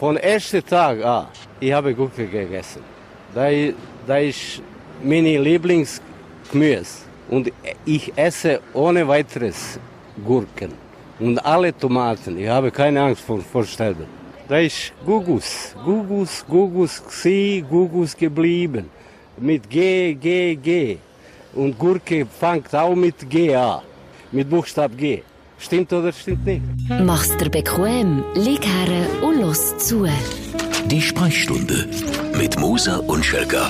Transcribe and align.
Von 0.00 0.16
ersten 0.16 0.64
Tag 0.64 1.04
an, 1.04 1.26
ich 1.60 1.70
habe 1.74 1.94
Gurke 1.94 2.26
gegessen. 2.26 2.82
Da, 3.34 3.50
da 4.06 4.16
ist 4.16 4.62
meine 5.04 5.36
Lieblingsgemüse. 5.36 7.04
Und 7.28 7.52
ich 7.84 8.10
esse 8.16 8.60
ohne 8.72 9.06
weiteres 9.06 9.78
Gurken. 10.24 10.72
Und 11.18 11.38
alle 11.44 11.76
Tomaten. 11.76 12.38
Ich 12.38 12.48
habe 12.48 12.70
keine 12.70 13.02
Angst 13.02 13.20
vor, 13.20 13.40
vor 13.40 13.62
Sterben. 13.62 14.06
Da 14.48 14.56
ist 14.60 14.90
Gugus. 15.04 15.76
Gugus, 15.84 16.46
Gugus, 16.48 17.02
Xi, 17.06 17.62
Gugus 17.68 18.16
geblieben. 18.16 18.88
Mit 19.36 19.68
G, 19.68 20.14
G, 20.14 20.56
G. 20.56 20.96
Und 21.52 21.78
Gurke 21.78 22.24
fängt 22.24 22.74
auch 22.74 22.94
mit 22.94 23.28
G 23.28 23.54
an. 23.54 23.82
Mit 24.32 24.48
Buchstab 24.48 24.96
G. 24.96 25.22
Stimmt 25.60 25.92
oder 25.92 26.10
stimmt 26.12 26.46
nicht? 26.46 26.62
Mach's 27.04 27.36
dir 27.36 27.50
bequem, 27.50 28.24
lieg 28.34 28.64
her 28.66 29.22
und 29.22 29.40
los 29.42 29.76
zu. 29.76 30.06
Die 30.86 31.02
Sprechstunde 31.02 31.86
mit 32.36 32.58
Musa 32.58 32.96
und 32.96 33.24
Schelka. 33.24 33.68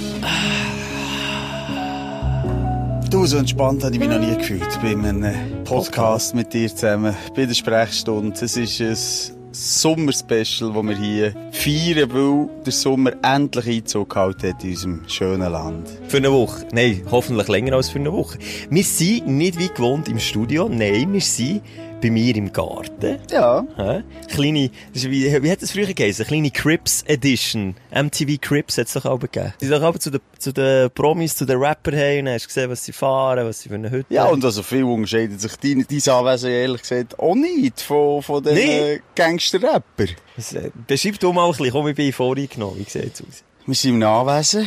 Du, 3.10 3.26
so 3.26 3.38
entspannt 3.38 3.82
habe 3.82 3.94
ich 3.94 3.98
mich 3.98 4.08
noch 4.08 4.20
nie 4.20 4.36
gefühlt 4.36 4.80
bei 4.80 4.90
einem 4.90 5.64
Podcast 5.64 6.32
mit 6.32 6.52
dir 6.54 6.68
zusammen, 6.68 7.16
bei 7.34 7.44
der 7.44 7.54
Sprechstunde. 7.54 8.38
Es 8.40 8.56
ist 8.56 8.80
ein 8.80 9.36
Sommerspecial, 9.52 10.72
das 10.72 10.84
wir 10.84 10.96
hier 10.96 11.34
feiern, 11.50 12.12
weil 12.12 12.62
der 12.64 12.72
Sommer 12.72 13.12
endlich 13.24 13.66
Einzug 13.66 14.10
gehalten 14.10 14.50
hat 14.50 14.62
in 14.62 14.70
unserem 14.70 15.08
schönen 15.08 15.50
Land. 15.50 15.88
Für 16.06 16.18
eine 16.18 16.30
Woche. 16.30 16.68
Nein, 16.72 17.02
hoffentlich 17.10 17.48
länger 17.48 17.74
als 17.74 17.90
für 17.90 17.98
eine 17.98 18.12
Woche. 18.12 18.38
Wir 18.70 18.84
sind 18.84 19.26
nicht 19.26 19.58
wie 19.58 19.66
gewohnt 19.66 20.08
im 20.08 20.20
Studio. 20.20 20.68
Nein, 20.68 21.12
wir 21.12 21.20
sind 21.20 21.62
bei 22.00 22.10
mir 22.10 22.34
im 22.36 22.52
Garten. 22.52 23.18
Ja. 23.30 23.64
Hä? 23.76 24.02
Kleine, 24.28 24.70
das 24.92 25.04
ist 25.04 25.10
wie, 25.10 25.42
wie 25.42 25.50
hat 25.50 25.62
das 25.62 25.72
früher 25.72 25.86
geheißen? 25.92 26.26
Kleine 26.26 26.50
Crips 26.50 27.02
Edition. 27.06 27.74
MTV 27.94 28.40
Crips 28.40 28.78
hat 28.78 28.86
es 28.86 28.92
doch 28.94 29.04
auch 29.06 29.18
gegeben. 29.18 29.52
Die 29.60 29.66
sind 29.66 29.80
doch 29.82 29.98
zu 29.98 30.10
den, 30.10 30.20
zu 30.38 30.52
den 30.52 30.90
Promis, 30.90 31.36
zu 31.36 31.44
den 31.44 31.58
Rappern 31.58 31.94
hey, 31.94 32.18
und 32.20 32.26
dann 32.26 32.34
hast 32.34 32.44
du 32.44 32.48
gesehen, 32.48 32.70
was 32.70 32.84
sie 32.84 32.92
fahren, 32.92 33.46
was 33.46 33.60
sie 33.60 33.68
für 33.68 33.74
eine 33.76 33.90
Hütte 33.90 34.12
Ja, 34.14 34.26
und 34.26 34.44
also 34.44 34.62
viel 34.62 34.84
unterscheidet 34.84 35.40
sich 35.40 35.56
dein, 35.56 35.86
dein 35.88 36.12
Anwesen 36.14 36.50
ehrlich 36.50 36.82
gesagt 36.82 37.18
auch 37.18 37.34
nicht 37.34 37.80
von, 37.82 38.22
von 38.22 38.42
den 38.42 38.54
Nee. 38.54 38.66
nee. 38.94 39.00
Gangster-Rapper. 39.14 40.04
Äh, 40.04 40.70
Beschreib 40.86 41.18
du 41.20 41.32
mal 41.32 41.44
ein 41.46 41.50
bisschen, 41.52 41.70
komm, 41.72 41.88
ich 41.88 41.96
bin 41.96 42.12
voreingenommen. 42.12 42.78
Wie 42.78 42.88
sieht's 42.90 43.20
aus? 43.22 43.44
Wir 43.66 43.74
sind 43.74 43.94
im 43.96 44.02
Anwesen 44.02 44.66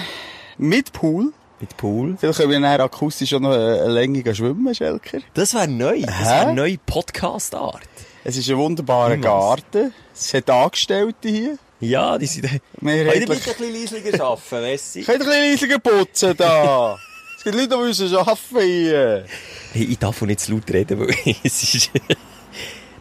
mit 0.57 0.93
Pool. 0.93 1.33
Mit 1.63 1.77
Pool. 1.77 2.17
Vielleicht 2.19 2.39
können 2.39 2.51
wir 2.51 2.59
dann 2.59 2.81
akustisch 2.81 3.33
auch 3.33 3.39
noch 3.39 3.53
eine, 3.53 3.83
eine 3.83 3.93
Länge 3.93 4.35
schwimmen, 4.35 4.75
Schelker. 4.75 5.19
Das 5.33 5.53
wäre 5.53 5.65
neu. 5.65 6.01
Das 6.01 6.19
wäre 6.19 6.41
eine 6.41 6.55
neue 6.55 6.77
Podcast-Art. 6.77 7.83
Es 8.25 8.35
ist 8.35 8.49
ein 8.49 8.57
wunderbarer 8.57 9.15
Niemals. 9.15 9.61
Garten. 9.71 9.93
Es 10.13 10.33
hat 10.33 10.49
Angestellte 10.49 11.29
hier. 11.29 11.57
Ja, 11.79 12.17
die 12.17 12.25
sind... 12.25 12.49
Könnt 12.49 12.61
ihr 12.81 13.05
bitte 13.13 13.31
ein 13.31 13.37
bisschen 13.37 13.81
leislicher 13.81 14.25
arbeiten, 14.25 14.61
Messi? 14.61 15.03
Könnt 15.03 15.23
ihr 15.23 15.31
ein 15.31 15.51
bisschen 15.53 15.69
leiser 15.69 15.79
putzen 15.79 16.33
da? 16.35 16.97
es 17.37 17.43
gibt 17.45 17.55
Leute, 17.55 17.69
die 17.69 17.77
müssen 17.77 18.13
arbeiten 18.13 18.59
hier. 18.59 19.25
Hey, 19.71 19.83
ich 19.85 19.99
darf 19.99 20.21
nicht 20.23 20.41
zu 20.41 20.51
laut 20.51 20.69
reden, 20.69 20.99
weil 20.99 21.15
es 21.45 21.63
ist 21.63 21.91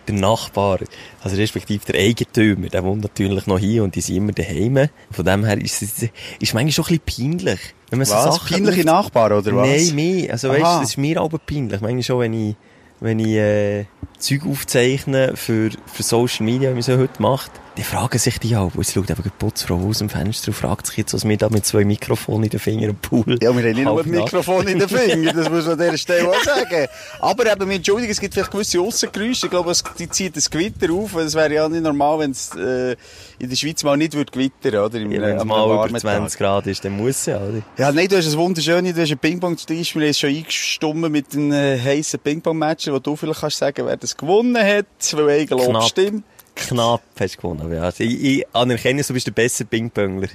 der 0.06 0.14
Nachbar, 0.14 0.81
also 1.22 1.36
respektive 1.36 1.92
der 1.92 2.00
Eigentümer, 2.00 2.69
der 2.69 2.84
wohnt 2.84 3.03
natürlich 3.03 3.47
noch 3.47 3.58
hier 3.58 3.84
und 3.84 3.95
die 3.95 4.00
sind 4.00 4.17
immer 4.17 4.33
daheim. 4.33 4.89
Von 5.11 5.25
dem 5.25 5.45
her 5.45 5.58
ist 5.58 5.83
es 5.83 6.03
ist 6.03 6.55
manchmal 6.55 6.72
schon 6.72 6.84
ein 6.86 7.00
bisschen 7.00 7.39
peinlich. 7.39 7.61
Wenn 7.91 7.98
man 7.98 8.06
so 8.06 8.14
Was? 8.14 8.25
Sachen 8.36 8.56
Peinliche 8.56 8.84
Nachbarn, 8.84 9.33
oder 9.33 9.55
was? 9.56 9.69
Nein, 9.69 9.95
mehr. 9.95 10.33
Also 10.33 10.48
weißt, 10.48 10.62
das 10.62 10.83
ist 10.83 10.97
mir 10.97 11.20
aber 11.20 11.39
peinlich. 11.39 11.80
Manchmal 11.80 12.03
schon, 12.03 12.20
wenn 12.20 12.33
ich, 12.33 12.56
wenn 13.00 13.19
ich 13.19 13.28
äh, 13.28 13.84
Zeug 14.23 14.47
aufzeichne 14.47 15.33
für, 15.37 15.70
für 15.92 16.03
Social 16.03 16.47
Media, 16.47 16.70
wie 16.70 16.75
man 16.75 16.83
so 16.83 16.97
heute 16.97 17.20
macht, 17.20 17.51
die 17.77 17.83
fragen 17.83 18.19
sich 18.19 18.39
die 18.39 18.55
auch. 18.55 18.75
Es 18.79 18.92
schaut 18.92 19.11
eben 19.11 19.23
die 19.23 19.31
Putzfrau 19.31 19.77
aus 19.77 19.98
dem 19.98 20.11
Fenster 20.11 20.48
und 20.48 20.55
fragt 20.55 20.87
sich 20.87 20.98
jetzt, 20.98 21.14
was 21.14 21.27
wir 21.27 21.37
da 21.39 21.48
mit 21.48 21.64
zwei 21.64 21.84
Mikrofonen 21.84 22.45
in 22.45 22.51
den 22.51 22.61
Fingern 22.61 22.91
im 22.91 22.97
Pool 22.97 23.39
Ja, 23.41 23.56
wir 23.56 23.62
haben 23.62 23.73
nicht 23.73 23.84
nur 23.84 24.01
ein 24.01 24.11
Mikrofon 24.11 24.69
in 24.69 24.79
den 24.79 24.89
Fingern, 24.89 25.34
das 25.34 25.48
muss 25.48 25.64
man 25.64 25.73
an 25.73 25.79
dieser 25.79 25.97
Stelle 25.97 26.29
auch 26.29 26.42
sagen. 26.45 26.86
Aber 27.20 27.51
eben, 27.51 27.69
wir 27.69 27.77
entschuldigen, 27.77 28.13
es 28.13 28.20
gibt 28.20 28.35
vielleicht 28.35 28.51
gewisse 28.51 28.80
Aussengeräusche. 28.80 29.47
Ich 29.47 29.51
glaube, 29.51 29.70
es 29.70 29.83
die 29.98 30.08
zieht 30.08 30.36
das 30.36 30.51
Gewitter 30.51 30.92
auf. 30.92 31.14
Es 31.17 31.35
wäre 31.35 31.55
ja 31.55 31.68
nicht 31.68 31.83
normal, 31.83 32.18
wenn 32.18 32.33
es 32.33 32.55
äh, 32.55 32.95
in 33.39 33.48
der 33.48 33.57
Schweiz 33.57 33.83
mal 33.85 33.97
nicht 33.97 34.13
würde 34.13 34.30
gewittern 34.30 34.73
würde. 34.73 34.98
Ja, 35.01 35.23
wenn 35.23 35.36
es 35.39 35.45
mal 35.45 35.89
über 35.89 35.98
20 35.98 36.39
Grad 36.39 36.67
ist, 36.67 36.85
dann 36.85 36.92
muss 36.92 37.11
es 37.11 37.27
ja, 37.27 37.39
oder? 37.39 37.63
Ja, 37.79 37.91
nein, 37.91 38.07
du 38.07 38.18
hast 38.18 38.30
ein 38.30 38.36
wunderschönes, 38.36 38.95
du 38.95 39.01
hast 39.01 39.11
einen 39.11 39.18
Ping-Pong-Tisch. 39.18 39.95
Wir 39.95 40.02
haben 40.02 40.11
es 40.11 40.18
schon 40.18 40.30
eingestummen 40.30 41.11
mit 41.11 41.33
einem 41.33 41.52
äh, 41.52 41.80
heissen 41.80 42.20
Ping-Pong-Match, 42.20 42.89
wo 42.89 42.98
du 42.98 43.17
vielleicht 43.17 43.41
kannst 43.41 43.57
sagen, 43.57 43.86
wer 43.86 43.97
das 43.97 44.11
gewonnen 44.17 44.56
hat, 44.56 44.86
weil 45.12 45.30
Eigenlob 45.40 45.68
Knapp. 45.70 45.84
stimmt. 45.84 46.24
Knapp 46.55 47.02
hast 47.18 47.34
du 47.36 47.40
gewonnen. 47.40 47.73
Ja. 47.73 47.83
Also 47.83 48.05
ich, 48.05 48.23
ich 48.23 48.46
anerkenne, 48.52 49.02
du 49.02 49.12
bist 49.14 49.27
der 49.27 49.33
beste 49.33 49.64
Ping-Pongler. 49.64 50.28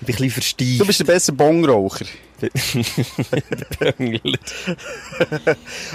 Ich 0.00 0.06
bin 0.06 0.14
ein 0.14 0.16
bisschen 0.18 0.30
versteift. 0.30 0.80
Du 0.80 0.86
bist 0.86 1.00
der 1.00 1.04
beste 1.04 1.32
Bongraucher. 1.32 2.04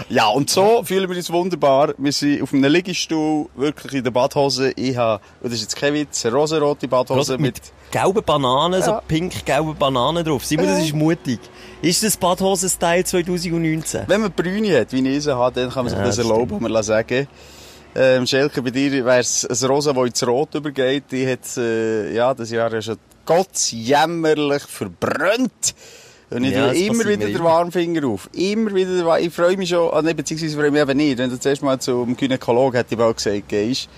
Ja, 0.10 0.28
und 0.30 0.50
so 0.50 0.84
fühlen 0.84 1.10
wir 1.10 1.18
uns 1.18 1.32
wunderbar. 1.32 1.94
Wir 1.98 2.12
sind 2.12 2.42
auf 2.42 2.54
einem 2.54 2.72
Liegestuhl, 2.72 3.48
wirklich 3.56 3.94
in 3.94 4.04
der 4.04 4.12
Badhose. 4.12 4.72
Ich 4.76 4.98
habe, 4.98 5.22
das 5.42 5.54
ist 5.54 5.62
jetzt 5.62 5.76
kein 5.76 5.94
Witz, 5.94 6.26
eine 6.26 6.36
rosarote 6.36 6.88
Badhose 6.88 7.34
mit 7.38 7.56
mit, 7.56 7.62
gelben 7.92 8.24
Bananen, 8.24 8.82
so 8.82 8.92
Ja. 8.92 9.02
pink-gelben 9.02 9.76
Bananen 9.76 10.24
drauf. 10.24 10.46
Simon, 10.46 10.68
das 10.68 10.80
ist 10.84 10.94
mutig. 10.94 11.40
Ist 11.82 12.04
das 12.04 12.18
Badhosen-Style 12.18 13.06
2019? 13.06 14.02
Wenn 14.08 14.22
man 14.22 14.32
Brüne 14.34 14.82
hat, 14.82 14.92
wie 14.92 15.08
ich 15.08 15.24
sie 15.24 15.34
habe, 15.36 15.62
dann 15.62 15.70
kann 15.72 15.86
man 15.86 15.90
sich 15.90 15.98
Ja, 16.00 16.06
das 16.06 16.18
das 16.18 16.26
erlauben, 16.26 16.60
kann 16.60 16.72
man 16.72 16.84
sagen. 16.84 17.28
Ähm, 17.96 18.28
Schelke, 18.28 18.62
bei 18.62 18.70
dir 18.70 19.06
wäre 19.06 19.20
es 19.20 19.46
ein 19.46 19.70
Rosa, 19.70 19.94
das 19.94 20.06
ins 20.06 20.28
Rot 20.28 20.56
übergeht. 20.56 21.06
Die 21.12 21.26
hat, 21.26 21.58
äh, 21.58 22.14
ja, 22.14 22.34
das 22.34 22.52
Jahr 22.52 22.72
ja 22.72 22.82
schon 22.82 22.98
gottsjämmerlich 23.26 24.64
verbrannt. 24.64 25.74
Und 26.30 26.44
ich 26.44 26.52
Ja, 26.52 26.68
tue 26.72 26.78
immer 26.78 27.06
wieder 27.06 27.26
den. 27.26 27.44
Warnfinger 27.44 28.08
auf. 28.08 28.30
Immer 28.34 28.76
wieder 28.76 28.92
den 28.92 29.26
Ich 29.26 29.34
freue 29.34 29.58
mich 29.58 29.70
schon, 29.70 29.90
ah, 29.92 30.02
nee, 30.02 30.14
beziehungsweise 30.14 30.56
freue 30.58 30.72
mich 30.72 30.82
eben 30.82 30.98
nicht. 30.98 31.18
Wenn 31.18 31.30
du 31.30 31.40
zuerst 31.40 31.64
mal 31.64 31.80
zum 31.80 32.16
Gynäkologen, 32.16 32.78
hätte 32.78 32.94
ich 32.94 33.00
mal 33.00 33.14
gesagt, 33.14 33.48
gehst. 33.48 33.90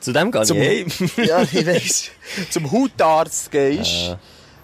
Zu 0.00 0.12
dem 0.12 0.30
gehe 0.30 0.42
ich 0.42 0.48
Zum, 0.48 0.58
heim. 0.58 0.86
ja, 1.24 1.42
ich 1.42 1.66
weiss. 1.66 2.10
Zum 2.50 2.70
Hautarzt 2.70 3.50
gehst. 3.50 4.16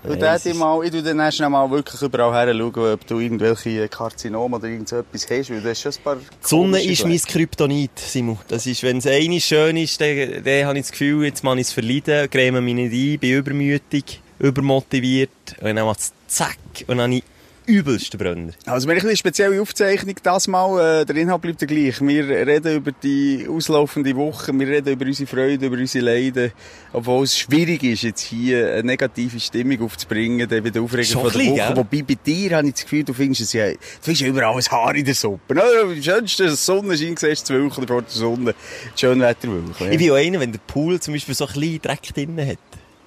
Und 0.06 0.20
dann 0.20 0.36
ich 0.36 0.46
ist- 0.46 0.56
mal, 0.58 0.84
ich 0.84 0.90
tu 0.90 1.02
dann 1.02 1.18
erst 1.18 1.40
mal 1.40 1.70
wirklich 1.70 2.00
überall 2.02 2.32
her 2.32 2.54
schauen, 2.54 2.92
ob 2.92 3.06
du 3.06 3.18
irgendwelche 3.20 3.88
Karzinome 3.88 4.56
oder 4.56 4.68
irgend 4.68 4.88
so 4.88 4.96
etwas 4.98 5.22
hast, 5.30 5.50
weil 5.50 5.60
du 5.62 5.68
hast 5.70 5.80
schon 5.80 5.92
ein 5.92 6.02
paar 6.04 6.16
Die 6.16 6.22
Sonne 6.40 6.82
ist 6.82 7.04
mein 7.04 7.18
Flecken. 7.18 7.32
Kryptonit, 7.32 7.98
Simon. 7.98 8.38
Das 8.48 8.66
ist, 8.66 8.82
wenn 8.82 8.98
es 8.98 9.06
eine 9.06 9.40
schön 9.40 9.76
ist, 9.78 10.00
dann, 10.00 10.42
dann 10.44 10.66
habe 10.66 10.78
ich 10.78 10.84
das 10.84 10.90
Gefühl, 10.92 11.24
jetzt 11.24 11.42
muss 11.42 11.54
ich 11.56 11.60
es 11.62 11.72
verleiden, 11.72 12.28
creme 12.30 12.60
mich 12.60 12.74
nicht 12.74 12.92
ein, 12.92 13.18
bin 13.18 13.32
übermütig, 13.38 14.20
übermotiviert, 14.38 15.30
und 15.60 15.76
dann 15.76 15.86
macht 15.86 16.00
es 16.00 16.12
zack, 16.26 16.58
und 16.86 16.98
dann 16.98 17.00
habe 17.10 17.14
ich 17.16 17.24
übelsten 17.66 18.18
Brenner. 18.18 18.52
Also, 18.66 18.88
wir 18.88 18.96
haben 18.96 19.06
eine 19.06 19.16
spezielle 19.16 19.60
Aufzeichnung. 19.60 20.14
Das 20.22 20.48
Mal, 20.48 21.00
äh, 21.02 21.04
der 21.04 21.16
Inhalt 21.16 21.42
bleibt 21.42 21.60
der 21.60 21.68
gleich. 21.68 22.00
Wir 22.00 22.28
reden 22.28 22.76
über 22.76 22.92
die 22.92 23.46
auslaufende 23.48 24.14
Woche, 24.16 24.52
wir 24.58 24.66
reden 24.68 24.92
über 24.92 25.06
unsere 25.06 25.26
Freude, 25.26 25.66
über 25.66 25.76
unsere 25.76 26.04
Leiden. 26.04 26.52
Obwohl 26.92 27.24
es 27.24 27.38
schwierig 27.38 27.82
ist, 27.82 28.02
jetzt 28.02 28.20
hier 28.20 28.72
eine 28.74 28.84
negative 28.84 29.40
Stimmung 29.40 29.82
aufzubringen, 29.82 30.48
dann 30.48 30.64
wieder 30.64 30.80
Aufregung 30.82 31.04
Schon 31.04 31.30
von 31.30 31.40
der 31.40 31.50
Woche. 31.50 31.54
gell? 31.54 31.76
Wobei 31.76 32.02
bei 32.02 32.18
dir 32.24 32.56
habe 32.56 32.66
ich 32.68 32.74
das 32.74 32.82
Gefühl, 32.84 33.04
du 33.04 33.12
findest 33.12 33.40
es 33.42 33.52
ja, 33.52 33.70
du 33.70 33.78
findest 34.00 34.22
ja 34.22 34.28
überall 34.28 34.56
ein 34.56 34.62
Haar 34.70 34.94
in 34.94 35.04
der 35.04 35.14
Suppe. 35.14 35.54
Am 35.82 36.02
schönsten, 36.02 36.46
dass 36.46 36.56
die 36.58 36.64
Sonne 36.64 36.96
scheint, 36.96 37.18
siehst 37.18 37.48
du 37.48 37.54
das 37.54 37.62
Wölkchen 37.62 37.86
vor 37.88 38.02
der 38.02 38.10
Sonne. 38.10 38.54
Die 38.94 39.00
Schönwetterwölkchen. 39.00 39.92
Ich 39.92 39.98
bin 39.98 40.06
ja 40.06 40.14
einer, 40.14 40.40
wenn 40.40 40.52
der 40.52 40.60
Pool 40.66 41.00
zum 41.00 41.14
Beispiel 41.14 41.34
so 41.34 41.46
ein 41.46 41.52
bisschen 41.52 41.82
Dreck 41.82 42.02
drin 42.14 42.46
hat. 42.46 42.58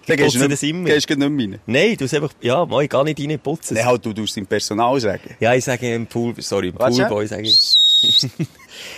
Dann 0.08 0.18
gehst 0.18 0.36
du 0.36 0.48
das 0.48 0.64
immer. 0.64 0.90
gehst 0.90 1.10
du 1.10 1.16
nicht 1.16 1.30
mehr 1.30 1.48
rein. 1.48 1.60
Nein, 1.66 1.96
du 1.98 2.06
hast 2.06 2.14
einfach, 2.14 2.32
ja, 2.42 2.66
mal, 2.66 2.84
ich 2.84 2.90
gehe 2.90 3.04
nicht 3.04 3.20
rein, 3.20 3.40
putzen. 3.40 3.74
Nein, 3.76 3.86
halt, 3.86 4.06
du 4.06 4.14
tust 4.14 4.36
deinem 4.38 4.48
Personal 4.48 5.00
sagen. 5.00 5.36
Ja, 5.40 5.54
ich 5.54 5.64
sage 5.66 5.94
im 5.94 6.08
Pool, 6.08 6.34
sorry, 6.40 6.70
im 6.70 6.76
Poolboy 6.76 7.28
sage 7.28 7.44
ich. 7.44 8.30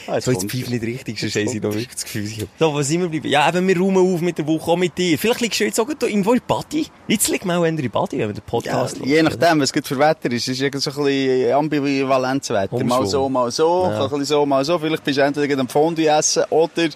Ah, 0.07 0.15
jetzt 0.15 0.25
So, 0.25 0.31
jetzt 0.31 0.49
pfeife 0.51 0.69
nicht 0.71 0.83
richtig, 0.83 1.19
sonst 1.19 1.35
haben 1.35 1.47
sie 1.47 1.59
noch 1.59 1.69
wirklich 1.73 1.87
das 1.93 2.03
Gefühl. 2.03 2.47
So, 2.59 2.73
was 2.73 2.87
sind 2.87 2.99
wir 2.99 3.07
geblieben? 3.07 3.29
Ja, 3.29 3.47
eben, 3.49 3.67
wir 3.67 3.77
räumen 3.79 4.13
auf 4.13 4.21
mit 4.21 4.37
der 4.37 4.45
Woche, 4.45 4.71
auch 4.71 4.75
mit 4.77 4.97
dir. 4.97 5.17
Vielleicht 5.17 5.41
liegst 5.41 5.59
du 5.59 5.63
jetzt 5.63 5.79
auch 5.79 5.87
irgendwo 5.87 6.33
in 6.33 6.41
Body. 6.45 6.87
Jetzt 7.07 7.29
liegt 7.29 7.45
man 7.45 7.57
auch 7.57 7.63
in 7.63 7.75
Body, 7.89 8.17
wenn 8.19 8.27
man 8.27 8.35
den 8.35 8.41
Ja, 8.41 8.43
Podcast 8.45 8.97
je 9.03 9.23
nachdem, 9.23 9.61
was 9.61 9.71
es 9.73 9.87
für 9.87 9.97
Wetter 9.97 10.31
ist. 10.31 10.43
Es 10.43 10.47
ist 10.49 10.61
irgendwie 10.61 10.79
so 10.81 10.91
ein 10.91 11.05
bisschen 11.05 11.53
ambivalentes 11.53 12.49
Wetter. 12.49 12.83
Mal 12.83 12.99
Umschwung. 12.99 13.05
so, 13.07 13.29
mal 13.29 13.51
so, 13.51 13.83
Ja. 13.89 14.03
ein 14.03 14.09
bisschen 14.09 14.25
so, 14.25 14.45
mal 14.45 14.65
so. 14.65 14.77
Vielleicht 14.79 15.03
bist 15.03 15.17
du 15.17 15.21
entweder 15.23 15.59
am 15.59 15.69
Fondue 15.69 16.07
essen 16.07 16.43
oder 16.49 16.89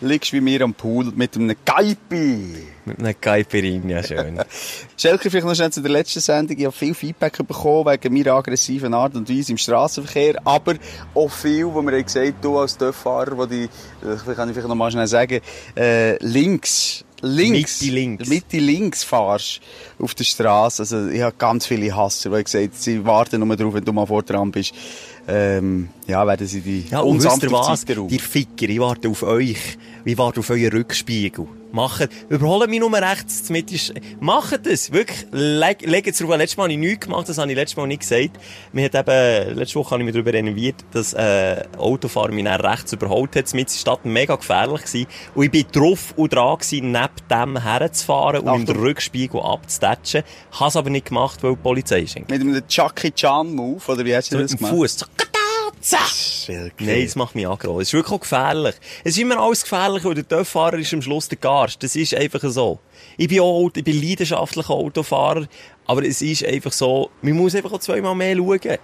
liegst 0.00 0.32
wie 0.32 0.40
mir 0.40 0.62
am 0.62 0.74
Pool 0.74 1.12
mit 1.14 1.34
einem 1.36 1.56
Gaipi. 1.64 2.54
Mit 2.96 3.22
Caipirin, 3.22 3.88
ja 3.88 4.02
schön. 4.02 4.40
Schelke, 4.96 5.30
vielleicht 5.30 5.46
noch 5.46 5.54
schnell 5.54 5.70
zu 5.70 5.80
der 5.80 5.90
letzten 5.90 6.20
Sendung. 6.20 6.56
Ich 6.58 6.64
habe 6.64 6.74
viel 6.74 6.94
Feedback 6.94 7.36
bekommen 7.46 7.86
wegen 7.86 8.14
meiner 8.14 8.34
aggressiven 8.34 8.94
Art 8.94 9.14
und 9.14 9.28
Weise 9.28 9.52
im 9.52 9.58
Straßenverkehr, 9.58 10.40
aber 10.44 10.74
auch 11.14 11.30
viel, 11.30 11.66
wo 11.66 11.82
mir 11.82 12.02
gesagt 12.02 12.34
du 12.42 12.58
als 12.58 12.76
Dörffahrer, 12.76 13.36
wo 13.36 13.46
die, 13.46 13.68
kann 14.34 14.48
ich 14.48 14.54
vielleicht 14.54 14.68
noch 14.68 14.74
mal 14.74 14.90
schnell 14.90 15.06
sagen, 15.06 15.40
äh, 15.76 16.16
links, 16.24 17.04
links, 17.22 17.80
Mitte 17.80 17.94
links. 17.94 18.28
Mitte 18.28 18.58
links 18.58 19.04
fahrst 19.04 19.60
auf 19.98 20.14
der 20.14 20.24
Straße. 20.24 20.82
Also, 20.82 21.08
ich 21.08 21.22
habe 21.22 21.34
ganz 21.36 21.66
viele 21.66 21.94
Hasser, 21.94 22.30
die 22.30 22.44
gesagt 22.44 22.74
sie 22.74 23.04
warten 23.04 23.46
nur 23.46 23.56
darauf, 23.56 23.74
wenn 23.74 23.84
du 23.84 23.92
mal 23.92 24.06
vor 24.06 24.22
dran 24.22 24.50
bist. 24.50 24.72
Ähm, 25.26 25.90
ja, 26.06 26.26
werden 26.26 26.46
sie 26.46 26.62
die 26.62 26.86
Ja, 26.90 27.02
was? 27.04 27.80
Zeit 27.84 27.90
darauf. 27.90 28.08
Die 28.08 28.18
Ficker, 28.18 28.68
ich 28.68 28.80
warte 28.80 29.08
auf 29.08 29.22
euch. 29.22 29.76
Ich 30.04 30.16
warte 30.16 30.40
auf 30.40 30.48
euren 30.48 30.72
Rückspiegel. 30.72 31.46
Macht, 31.72 32.08
überholen 32.28 32.70
mich 32.70 32.80
nur 32.80 32.92
rechts, 32.92 33.50
mit 33.50 33.70
ist, 33.72 33.92
macht 34.20 34.66
es, 34.66 34.92
wirklich, 34.92 35.26
leg, 35.32 35.82
legt 35.82 36.08
es. 36.08 36.20
Letztes 36.20 36.56
Mal 36.56 36.64
habe 36.64 36.72
ich 36.72 36.78
nichts 36.78 37.06
gemacht, 37.06 37.28
das 37.28 37.38
habe 37.38 37.50
ich 37.50 37.56
letztes 37.56 37.76
Mal 37.76 37.86
nicht 37.86 38.00
gesagt. 38.00 38.38
Mir 38.72 38.86
hat 38.86 38.94
eben, 38.94 39.56
letzte 39.56 39.76
Woche 39.76 39.90
habe 39.90 40.02
ich 40.02 40.06
mich 40.06 40.14
darüber 40.14 40.32
renoviert, 40.32 40.76
dass, 40.92 41.12
äh, 41.14 41.64
Autofahrer 41.76 42.32
mich 42.32 42.44
dann 42.44 42.60
rechts 42.60 42.92
überholt 42.92 43.36
hat, 43.36 43.52
mit 43.54 43.68
der 43.68 43.74
Stadt 43.74 44.04
mega 44.04 44.36
gefährlich 44.36 44.82
gewesen. 44.82 45.06
Und 45.34 45.44
ich 45.44 45.50
bin 45.50 45.66
drauf 45.72 46.14
und 46.16 46.32
dran 46.32 46.58
gewesen, 46.58 46.92
neben 46.92 47.08
dem 47.30 47.62
herzufahren 47.62 48.40
und 48.40 48.60
im 48.60 48.66
den 48.66 48.76
Rückspiegel 48.76 49.40
abzutatschen. 49.40 50.22
Habe 50.52 50.68
es 50.68 50.76
aber 50.76 50.90
nicht 50.90 51.06
gemacht, 51.06 51.42
weil 51.42 51.52
die 51.52 51.62
Polizei 51.62 52.00
ist. 52.00 52.18
Mit 52.18 52.30
einem 52.30 52.66
Chucky 52.66 53.12
Chan 53.12 53.54
Move, 53.54 53.82
oder 53.86 54.04
wie 54.04 54.14
hast 54.14 54.32
du 54.32 54.36
So 54.36 54.42
das 54.42 54.56
gemacht? 54.56 54.72
Fuß. 54.72 55.04
Zack. 55.80 56.10
Nein, 56.78 57.04
das 57.04 57.16
macht 57.16 57.34
mich 57.34 57.46
aggro. 57.46 57.80
Es 57.80 57.88
ist 57.88 57.94
wirklich 57.94 58.14
auch 58.14 58.20
gefährlich. 58.20 58.74
Es 59.04 59.12
ist 59.12 59.18
immer 59.18 59.38
alles 59.38 59.62
gefährlich, 59.62 60.04
weil 60.04 60.14
der 60.14 60.26
Töfffahrer 60.26 60.78
ist 60.78 60.92
am 60.94 61.02
Schluss 61.02 61.28
der 61.28 61.38
Garst. 61.38 61.82
Das 61.82 61.96
ist 61.96 62.14
einfach 62.14 62.40
so. 62.42 62.78
Ich 63.16 63.28
bin 63.28 63.40
auch, 63.40 63.70
ich 63.74 63.84
bin 63.84 64.00
leidenschaftlicher 64.00 64.74
Autofahrer, 64.74 65.46
aber 65.86 66.04
es 66.04 66.22
ist 66.22 66.44
einfach 66.44 66.72
so, 66.72 67.10
man 67.22 67.34
muss 67.34 67.54
einfach 67.54 67.72
auch 67.72 67.80
zweimal 67.80 68.14
mehr 68.14 68.36
schauen. 68.36 68.78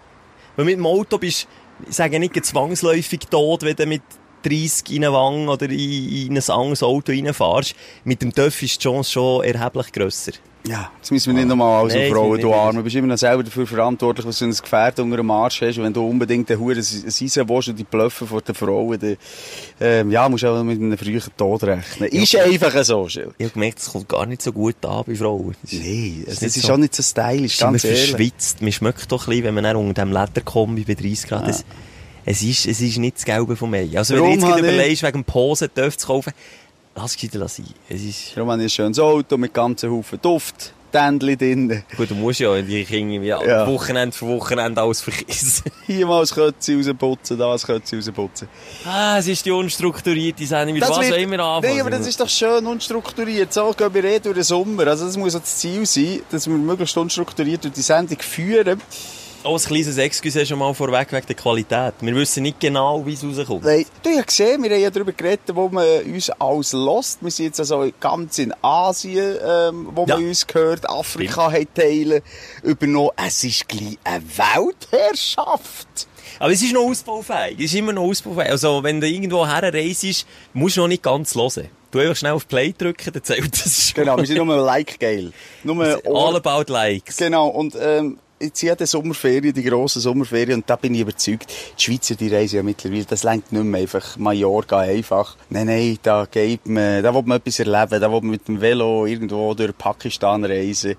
Weil 0.57 0.65
mit 0.65 0.77
dem 0.77 0.87
Auto 0.87 1.19
bist, 1.19 1.49
ich 1.89 1.95
sage 1.95 2.19
nicht 2.19 2.45
zwangsläufig 2.45 3.21
tot, 3.31 3.63
wenn 3.63 3.77
du 3.77 3.87
mit 3.87 4.03
30 4.45 4.91
in 4.97 5.05
eine 5.05 5.13
Wange 5.13 5.51
oder 5.51 5.67
in, 5.69 6.29
in 6.29 6.37
ein 6.39 6.51
anderes 6.51 6.83
Auto 6.83 7.13
reinfährst. 7.13 7.75
Mit 8.05 8.23
dem 8.23 8.33
Töff 8.35 8.63
ist 8.63 8.77
die 8.77 8.83
Chance 8.83 9.11
schon 9.11 9.45
erheblich 9.45 9.91
grösser. 9.93 10.33
Ja, 10.67 10.91
das 10.99 11.11
müssen 11.11 11.27
wir 11.27 11.35
nicht 11.35 11.49
nochmal 11.49 11.83
alles 11.83 11.93
Nein, 11.93 12.05
das 12.09 12.13
aufrollen, 12.13 12.31
müssen 12.37 12.43
du. 12.49 12.55
Arme. 12.55 12.79
Du 12.79 12.85
bist 12.85 12.97
immer 12.97 13.07
noch 13.09 13.19
selber 13.19 13.43
dafür 13.45 13.67
verantwortlich, 13.67 14.27
was 14.27 14.39
du 14.39 14.47
ein 14.47 14.51
Gefährt 14.51 14.99
unter 14.99 15.19
dem 15.19 15.31
Arsch 15.31 15.61
hast. 15.61 15.77
Und 15.77 15.85
wenn 15.85 15.93
du 15.93 16.09
unbedingt 16.09 16.49
den 16.49 16.59
Huren 16.59 16.81
Seisen 16.83 17.47
willst 17.51 17.69
und 17.69 17.79
die 17.79 17.85
Blöffen 17.85 18.27
vor 18.27 18.41
den 18.41 18.55
Frauen, 18.55 18.99
dann, 18.99 19.17
ähm, 19.79 20.11
ja, 20.11 20.27
musst 20.27 20.43
du 20.43 20.49
auch 20.49 20.63
mit 20.65 20.81
einem 20.81 20.97
frühen 20.97 21.21
Tod 21.37 21.65
rechnen. 21.65 22.09
Ist 22.09 22.35
einfach 22.37 22.83
so, 22.83 23.07
Schill. 23.11 23.35
Ich 23.37 23.45
habe 23.45 23.53
gemerkt, 23.53 23.79
es 23.81 23.93
kommt 23.93 24.09
gar 24.09 24.25
nicht 24.25 24.41
so 24.41 24.53
gut 24.53 24.77
an 24.87 25.05
bei 25.07 25.15
Frauen. 25.15 25.55
Das 25.61 25.71
ist- 25.75 25.83
Nee, 25.83 26.25
ist 26.27 26.63
so. 26.63 26.73
auch 26.73 26.79
nicht 26.79 26.95
so 26.95 27.03
stylisch, 27.03 27.59
ganz 27.59 27.85
ehrlich. 27.85 28.01
verschwitzt. 28.09 28.63
Man 28.63 28.73
schmeckt 28.73 29.13
doch 29.13 29.27
ein 29.27 29.31
bisschen, 29.33 29.45
wenn 29.45 29.55
man 29.55 29.65
dann 29.65 29.77
unter 29.77 30.03
dem 30.03 30.13
Lederkombi 30.13 30.85
bei 30.85 30.95
30 30.95 31.29
Grad 31.29 31.47
ist. 31.47 31.67
Es 32.25 32.43
ist, 32.43 32.67
es 32.67 32.81
ist 32.81 32.99
nicht 32.99 33.17
das 33.17 33.25
Gelbe 33.25 33.55
vom 33.57 33.73
Ei. 33.75 33.91
Also 33.97 34.15
wenn 34.15 34.23
Darum 34.23 34.41
du 34.41 34.47
jetzt 34.49 34.59
überlegst, 34.59 35.03
wegen 35.03 35.25
Posen 35.25 35.73
Töpfe 35.75 35.99
zu 35.99 36.07
kaufen, 36.07 36.33
lass 36.95 37.11
es 37.11 37.17
gescheiter 37.17 37.47
sein. 37.49 37.67
Es 37.89 38.03
ist, 38.03 38.37
Darum 38.37 38.51
habe 38.51 38.63
ich 38.63 38.67
ein 38.67 38.71
schönes 38.71 38.99
Auto 38.99 39.37
mit 39.37 39.53
ganzen 39.53 39.91
Haufen 39.91 40.19
Duft, 40.23 40.73
Tändchen 40.91 41.37
drin. 41.39 41.83
gut, 41.97 42.09
du 42.09 42.15
musst 42.15 42.39
ja 42.39 42.63
die 42.63 42.85
Kinder 42.85 43.21
wie 43.21 43.27
Ja. 43.27 43.67
Wochenende 43.67 44.17
für 44.17 44.27
Wochenende 44.29 44.81
alles 44.81 45.01
verkissen. 45.03 45.65
Hier 45.87 46.07
mal 46.07 46.21
ein 46.23 46.27
Kötzi 46.29 46.75
rausputzen, 46.77 47.37
da 47.37 47.53
ein 47.53 47.59
Kötzi 47.59 47.97
rausputzen. 47.97 48.49
ah, 48.87 49.19
es 49.19 49.27
ist 49.27 49.45
die 49.45 49.51
unstrukturierte 49.51 50.47
Sendung. 50.47 50.75
Mit 50.75 50.89
was 50.89 51.01
wird- 51.01 51.19
immer 51.19 51.41
anfangen? 51.41 51.73
Nein, 51.75 51.81
aber 51.81 51.91
das 51.91 52.07
ist 52.07 52.21
doch 52.21 52.29
schön 52.29 52.65
unstrukturiert. 52.65 53.53
So 53.53 53.73
gehen 53.77 53.93
wir 53.93 54.05
eh 54.05 54.21
durch 54.21 54.37
den 54.37 54.45
Sommer. 54.45 54.87
Also 54.87 55.07
das 55.07 55.17
muss 55.17 55.35
auch 55.35 55.41
das 55.41 55.57
Ziel 55.59 55.85
sein, 55.85 56.21
dass 56.31 56.47
wir 56.47 56.55
möglichst 56.55 56.97
unstrukturiert 56.97 57.65
durch 57.65 57.75
die 57.75 57.83
Sendung 57.83 58.19
führen. 58.21 58.81
Auch 59.45 59.59
ein 59.59 59.63
kleines 59.63 59.99
Excuse 59.99 60.47
schon 60.47 60.59
mal 60.59 60.73
vorweg 60.73 61.13
wegen 61.13 61.27
der 61.27 61.37
Qualität. 61.37 61.93
Wir 62.01 62.15
wissen 62.15 62.45
nicht 62.45 62.59
genau, 62.61 63.05
wie 63.05 63.13
es 63.13 63.23
rauskommt. 63.23 63.63
Nein, 63.65 63.85
du 64.03 64.09
hast 64.17 64.29
gesehen, 64.29 64.63
wir 64.63 64.71
haben 64.71 64.81
ja 64.81 64.89
darüber 64.89 65.13
geredet, 65.13 65.43
wo 65.53 65.69
man 65.69 65.87
uns 66.05 66.31
alles 66.31 66.73
lässt. 66.73 67.23
Wir 67.23 67.31
sind 67.31 67.45
jetzt 67.47 67.61
also 67.61 67.87
ganz 68.01 68.39
in 68.39 68.55
Asien, 68.63 69.37
ähm, 69.47 69.89
wo 69.95 70.07
Ja. 70.07 70.17
man 70.17 70.29
uns 70.29 70.47
gehört. 70.47 70.89
Afrika 70.89 71.53
hat 71.53 71.75
Teile 71.75 72.23
übernommen. 72.63 73.11
Es 73.17 73.45
ist 73.45 73.69
gleich 73.69 73.99
eine 74.05 74.25
Weltherrschaft. 74.25 76.07
Aber 76.39 76.51
es 76.51 76.63
ist 76.63 76.73
noch 76.73 76.89
ausbaufähig. 76.89 77.59
Es 77.59 77.65
ist 77.67 77.75
immer 77.75 77.93
noch 77.93 78.05
ausbaufähig. 78.05 78.51
Also, 78.51 78.83
wenn 78.83 78.99
du 79.01 79.07
irgendwo 79.07 79.47
herreist, 79.47 80.27
musst 80.55 80.77
du 80.77 80.81
noch 80.81 80.89
nicht 80.89 81.03
ganz 81.03 81.35
hören. 81.35 81.69
Du 81.91 81.99
einfach 82.01 82.17
schnell 82.17 82.33
auf 82.33 82.49
Play 82.49 82.75
drücken, 82.77 83.13
dann 83.13 83.23
zählt 83.23 83.53
das 83.65 83.89
schon. 83.91 83.95
Genau, 84.05 84.17
wir 84.17 84.27
sind 84.27 84.39
nur 84.45 84.57
like 84.57 84.99
geil. 84.99 85.33
Nur 85.63 85.85
All 86.07 86.35
about 86.35 86.73
likes. 86.73 87.19
Genau, 87.19 87.49
und 87.49 87.77
ähm, 87.79 88.19
jetzt 88.41 88.63
die 88.63 88.87
Sommerferien, 88.87 89.55
die 89.55 89.63
grossen 89.63 90.01
Sommerferien, 90.01 90.61
und 90.61 90.71
da 90.71 90.77
bin 90.77 90.95
ich 90.95 91.01
überzeugt, 91.01 91.53
die 91.79 91.83
Schweizer, 91.83 92.15
die 92.15 92.29
reisen 92.29 92.57
ja 92.57 92.63
mittlerweile, 92.63 93.05
das 93.05 93.23
lenkt 93.23 93.53
nicht 93.53 93.65
mehr 93.65 93.83
einfach 93.83 94.17
Mallorca 94.17 94.81
einfach. 94.81 95.37
Nein, 95.51 95.67
nein, 95.67 95.99
da 96.03 96.27
geht 96.31 96.67
man, 96.67 97.03
da 97.03 97.15
will 97.15 97.23
man 97.25 97.39
etwas 97.39 97.59
erleben, 97.59 98.01
da 98.01 98.11
will 98.11 98.21
man 98.21 98.31
mit 98.31 98.49
dem 98.49 98.61
Velo 98.61 99.07
irgendwo 99.07 99.55
durch 99.55 99.77
Pakistan 99.77 100.45
reisen. 100.45 100.97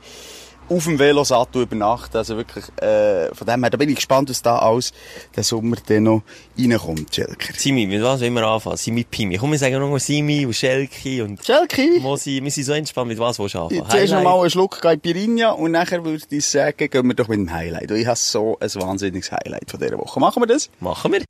Auf 0.67 0.85
dem 0.85 0.97
Velosattel 0.97 1.61
übernachten, 1.63 2.17
also 2.17 2.37
wirklich, 2.37 2.65
äh, 2.81 3.33
von 3.33 3.45
dem 3.45 3.61
her, 3.61 3.69
da 3.69 3.77
bin 3.77 3.89
ich 3.89 3.95
gespannt, 3.97 4.29
was 4.29 4.41
da 4.41 4.57
alles 4.57 4.93
der 5.35 5.43
Sommer 5.43 5.77
dann 5.85 6.03
noch 6.03 6.23
reinkommt, 6.57 7.13
Schelker. 7.13 7.53
Simi, 7.55 7.85
mit 7.85 8.01
was 8.01 8.21
wollen 8.21 8.33
wir 8.33 8.47
anfangen? 8.47 8.77
Simi 8.77 9.03
Pimi. 9.03 9.37
Komm, 9.37 9.51
wir 9.51 9.59
sagen 9.59 9.79
noch 9.79 9.89
mal 9.89 9.99
Simi 9.99 10.45
und 10.45 10.53
Schelki 10.55 11.21
und 11.21 11.45
Schelki? 11.45 11.99
Mosi. 11.99 12.41
Wir 12.43 12.51
sind 12.51 12.63
so 12.63 12.73
entspannt, 12.73 13.09
mit 13.09 13.19
was 13.19 13.37
willst 13.37 13.55
du 13.55 13.59
anfangen? 13.59 13.89
Zuerst 13.89 14.11
noch 14.11 14.19
Highlight? 14.19 14.23
mal 14.23 14.41
einen 14.41 14.49
Schluck 14.49 14.81
Caipirinha 14.81 15.51
und 15.51 15.71
nachher 15.71 16.03
würde 16.03 16.23
ich 16.29 16.45
sagen, 16.45 16.89
gehen 16.89 17.07
wir 17.07 17.13
doch 17.13 17.27
mit 17.27 17.37
dem 17.39 17.53
Highlight. 17.53 17.91
Und 17.91 17.97
ich 17.97 18.07
habe 18.07 18.17
so 18.17 18.57
ein 18.59 18.75
wahnsinniges 18.75 19.31
Highlight 19.31 19.69
von 19.69 19.79
dieser 19.79 19.97
Woche. 19.99 20.19
Machen 20.19 20.41
wir 20.41 20.47
das? 20.47 20.69
Machen 20.79 21.11
wir. 21.11 21.21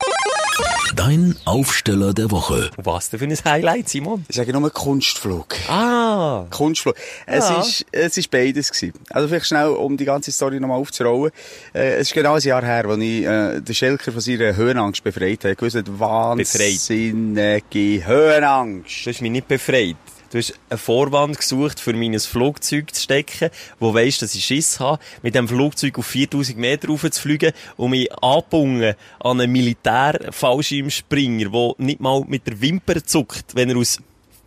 Dein 0.94 1.36
Aufsteller 1.44 2.14
der 2.14 2.30
Woche. 2.30 2.70
Was 2.76 3.10
denn 3.10 3.18
für 3.20 3.26
ein 3.26 3.36
Highlight, 3.44 3.88
Simon? 3.88 4.24
Ich 4.28 4.36
sage 4.36 4.52
nur 4.52 4.70
Kunstflug. 4.70 5.54
Ah! 5.68 6.46
Kunstflug. 6.50 6.94
Es 7.26 7.48
Ja. 7.48 7.60
ist, 7.60 7.84
es 7.92 8.16
ist 8.16 8.30
beides 8.30 8.72
gewesen. 8.72 8.94
Also 9.10 9.28
vielleicht 9.28 9.46
schnell, 9.46 9.68
um 9.68 9.96
die 9.96 10.04
ganze 10.06 10.32
Story 10.32 10.58
nochmal 10.58 10.78
aufzurollen. 10.78 11.32
Äh, 11.74 11.96
es 11.96 12.08
ist 12.08 12.14
genau 12.14 12.34
ein 12.34 12.40
Jahr 12.40 12.64
her, 12.64 12.86
als 12.86 12.98
ich, 13.00 13.24
äh, 13.24 13.60
den 13.60 13.74
Schelker 13.74 14.12
von 14.12 14.20
seiner 14.20 14.56
Höhenangst 14.56 15.04
befreit 15.04 15.44
habe. 15.44 15.52
Ich 15.52 15.60
wusste, 15.62 15.84
wahnsinnige 15.98 18.06
Höhenangst. 18.06 19.06
Du 19.06 19.10
hast 19.10 19.20
mich 19.20 19.30
nicht 19.30 19.48
befreit. 19.48 19.96
Du 20.36 20.42
hast 20.42 20.52
einen 20.68 20.78
Vorwand 20.78 21.38
gesucht, 21.38 21.80
für 21.80 21.94
mein 21.94 22.20
Flugzeug 22.20 22.94
zu 22.94 23.00
stecken, 23.00 23.48
wo 23.80 23.94
weisst, 23.94 24.20
dass 24.20 24.34
ich 24.34 24.44
Schiss 24.44 24.78
habe, 24.78 25.02
mit 25.22 25.34
dem 25.34 25.48
Flugzeug 25.48 25.98
auf 25.98 26.04
4000 26.04 26.58
Meter 26.58 26.88
rauf 26.88 27.10
zu 27.10 27.22
fliegen 27.22 27.54
und 27.78 27.92
mich 27.92 28.12
anbungen 28.22 28.96
an 29.18 29.40
einen 29.40 29.50
Militär-Fallschirmspringer, 29.50 31.48
der 31.48 31.72
nicht 31.78 32.00
mal 32.00 32.22
mit 32.28 32.46
der 32.46 32.60
Wimper 32.60 33.02
zuckt, 33.02 33.54
wenn 33.54 33.70
er 33.70 33.78
aus 33.78 33.98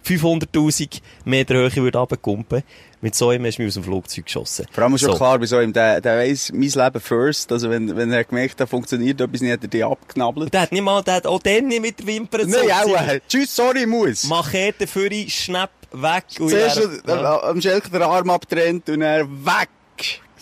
500.000 0.06 1.02
Meter 1.26 1.56
Höhe 1.56 1.76
würde 1.76 1.98
runterkumpen. 1.98 2.64
Mit 3.02 3.16
so 3.16 3.30
einem 3.30 3.46
hast 3.46 3.58
du 3.58 3.62
mich 3.62 3.70
aus 3.70 3.76
dem 3.76 3.84
Flugzeug 3.84 4.26
geschossen. 4.26 4.66
Vor 4.72 4.84
allem 4.84 4.96
ist 4.96 5.02
So. 5.06 5.14
klar, 5.14 5.40
bei 5.40 5.46
so 5.46 5.56
einem, 5.56 5.72
der, 5.72 6.02
der 6.02 6.18
weiss, 6.18 6.52
mein 6.52 6.70
Leben 6.70 7.00
first. 7.00 7.50
Also 7.52 7.70
wenn, 7.70 7.96
wenn 7.96 8.12
er 8.12 8.26
gemerkt 8.26 8.60
hat, 8.60 8.68
funktioniert 8.70 9.22
etwas 9.22 9.40
nicht, 9.40 9.54
hat 9.54 9.62
er 9.64 9.68
die 9.70 9.84
abknabbelt. 9.84 10.54
Der 10.54 10.62
hat 10.62 10.72
nicht 10.74 10.82
mal, 10.82 11.02
der 11.04 11.14
hat 11.16 11.28
auch 11.28 11.42
dann 11.42 11.68
nicht 11.68 11.82
mit 11.82 12.00
der 12.00 12.08
Wimper 12.08 12.40
Nein, 12.40 12.50
gezuckt. 12.52 12.72
auch. 12.74 13.08
äh, 13.08 13.22
Tschüss, 13.30 13.56
sorry, 13.56 13.86
muss. 13.86 14.26
Machete 14.26 14.86
für 14.86 15.08
ihn, 15.10 15.30
Schnapp, 15.30 15.72
weg. 15.94 16.26
Zuerst 16.28 16.82
er- 17.08 17.08
äh, 17.08 17.48
am 17.50 17.62
Schelker 17.62 17.90
den 17.90 18.02
Arm 18.02 18.30
abtrennt 18.30 18.90
und 18.90 19.02
er 19.02 19.26
weg. 19.30 19.70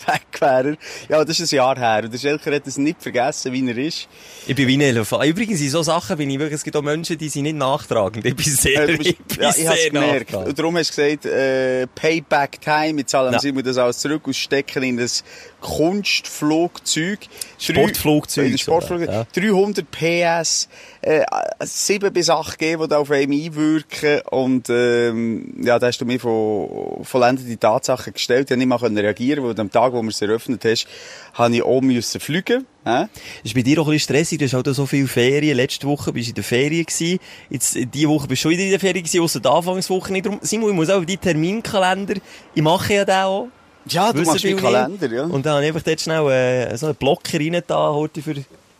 Weg 0.06 0.40
wäre. 0.40 0.76
Ja, 1.08 1.24
das 1.24 1.40
ist 1.40 1.52
ein 1.52 1.56
Jahr 1.56 1.76
her. 1.78 2.02
Und 2.04 2.12
der 2.12 2.18
Schelker 2.18 2.54
hat 2.54 2.66
es 2.66 2.78
nicht 2.78 3.02
vergessen, 3.02 3.52
wie 3.52 3.68
er 3.68 3.76
ist. 3.78 4.08
Ich 4.46 4.54
bin 4.54 4.66
wie 4.68 4.76
ein 4.76 4.80
Elefant. 4.80 5.24
Übrigens, 5.24 5.60
in 5.60 5.70
so 5.70 5.82
Sachen 5.82 6.16
bin 6.16 6.30
ich 6.30 6.38
wirklich, 6.38 6.56
es 6.56 6.64
gibt 6.64 6.76
auch 6.76 6.82
Menschen, 6.82 7.18
die 7.18 7.28
sind 7.28 7.42
nicht 7.44 7.56
nachtragend. 7.56 8.24
Ich 8.24 8.34
bin 8.36 8.44
sehr, 8.46 8.86
du 8.86 8.96
bist- 8.98 9.10
ich 9.10 9.18
bin 9.18 9.40
ja, 9.42 9.48
ich 9.50 9.54
sehr 9.56 9.90
gemerkt. 9.90 10.20
nachtragend. 10.32 10.48
Und 10.50 10.58
darum 10.58 10.76
hast 10.76 10.96
du 10.96 11.02
gesagt, 11.02 11.26
äh, 11.26 11.86
Payback 11.94 12.60
Time. 12.60 13.00
Jetzt 13.00 13.10
zahlen 13.10 13.32
Ja. 13.32 13.38
sie 13.38 13.52
mir 13.52 13.62
das 13.62 13.76
alles 13.78 13.98
zurück 13.98 14.26
und 14.26 14.34
stecken 14.36 14.82
in 14.82 14.96
das 14.96 15.24
Kunstflugzeug. 15.60 17.18
Sportflugzeug 17.58 18.50
Drei- 18.50 18.56
Sportflugzeug. 18.56 19.06
sogar, 19.08 19.26
300 19.34 19.90
PS, 19.90 20.68
äh, 21.02 21.24
7 21.60 22.12
bis 22.12 22.30
8 22.30 22.58
G, 22.58 22.76
die 22.76 22.88
da 22.88 22.98
auf 22.98 23.10
einem 23.10 23.32
einwirken. 23.32 24.20
Und, 24.30 24.68
ähm, 24.70 25.54
ja, 25.62 25.78
da 25.78 25.88
hast 25.88 25.98
du 26.00 26.04
mir 26.04 26.20
von 26.20 27.00
vollendete 27.04 27.58
Tatsachen 27.58 28.12
gestellt. 28.12 28.42
Ich 28.42 28.48
konnte 28.48 28.56
nicht 28.58 28.68
mal 28.68 28.78
können 28.78 28.98
reagieren, 28.98 29.44
weil 29.44 29.58
am 29.58 29.70
Tag, 29.70 29.87
wo 29.92 30.02
wir 30.02 30.08
es 30.08 30.20
eröffnet 30.20 30.64
hast, 30.64 30.86
habe 31.34 31.56
ich 31.56 31.62
auch 31.62 31.80
müssen 31.80 32.20
fliegen. 32.20 32.66
Hä? 32.84 33.06
Ist 33.44 33.54
bei 33.54 33.62
dir 33.62 33.80
auch 33.80 33.86
ein 33.86 33.92
bisschen 33.92 34.16
stressig, 34.16 34.38
du 34.38 34.44
hast 34.44 34.54
halt 34.54 34.66
so 34.74 34.86
viele 34.86 35.06
Ferien. 35.06 35.56
Letzte 35.56 35.86
Woche 35.86 36.12
bist 36.12 36.28
du 36.28 36.30
in 36.30 36.34
der 36.36 36.44
Ferien 36.44 36.84
gewesen. 36.84 37.18
Jetzt, 37.50 37.76
äh, 37.76 37.86
diese 37.86 38.08
Woche 38.08 38.26
bist 38.26 38.40
du 38.40 38.42
schon 38.44 38.52
wieder 38.52 38.64
in 38.64 38.70
der 38.70 38.80
Ferien 38.80 39.04
gewesen, 39.04 39.20
ausser 39.20 39.40
der 39.40 39.52
Anfangswoche 39.52 40.12
nicht. 40.12 40.26
Darum, 40.26 40.38
Simon, 40.42 40.70
ich 40.70 40.76
muss 40.76 40.90
auch 40.90 41.04
deinen 41.04 41.20
Terminkalender, 41.20 42.14
ich 42.54 42.62
mache 42.62 42.94
ja 42.94 43.04
den 43.04 43.14
auch. 43.14 43.48
Ja, 43.88 44.12
du 44.12 44.20
Wissen 44.20 44.32
machst 44.32 44.44
meinen 44.44 44.56
Kalender, 44.58 45.10
ja. 45.10 45.24
Und 45.24 45.46
dann 45.46 45.54
habe 45.54 45.64
ich 45.64 45.68
einfach 45.68 45.82
dort 45.82 46.00
schnell 46.00 46.30
äh, 46.30 46.76
so 46.76 46.86
einen 46.86 46.94
Blocker 46.94 47.38
rein 47.38 47.62
da, 47.66 47.92
heute 47.92 48.22
für 48.22 48.34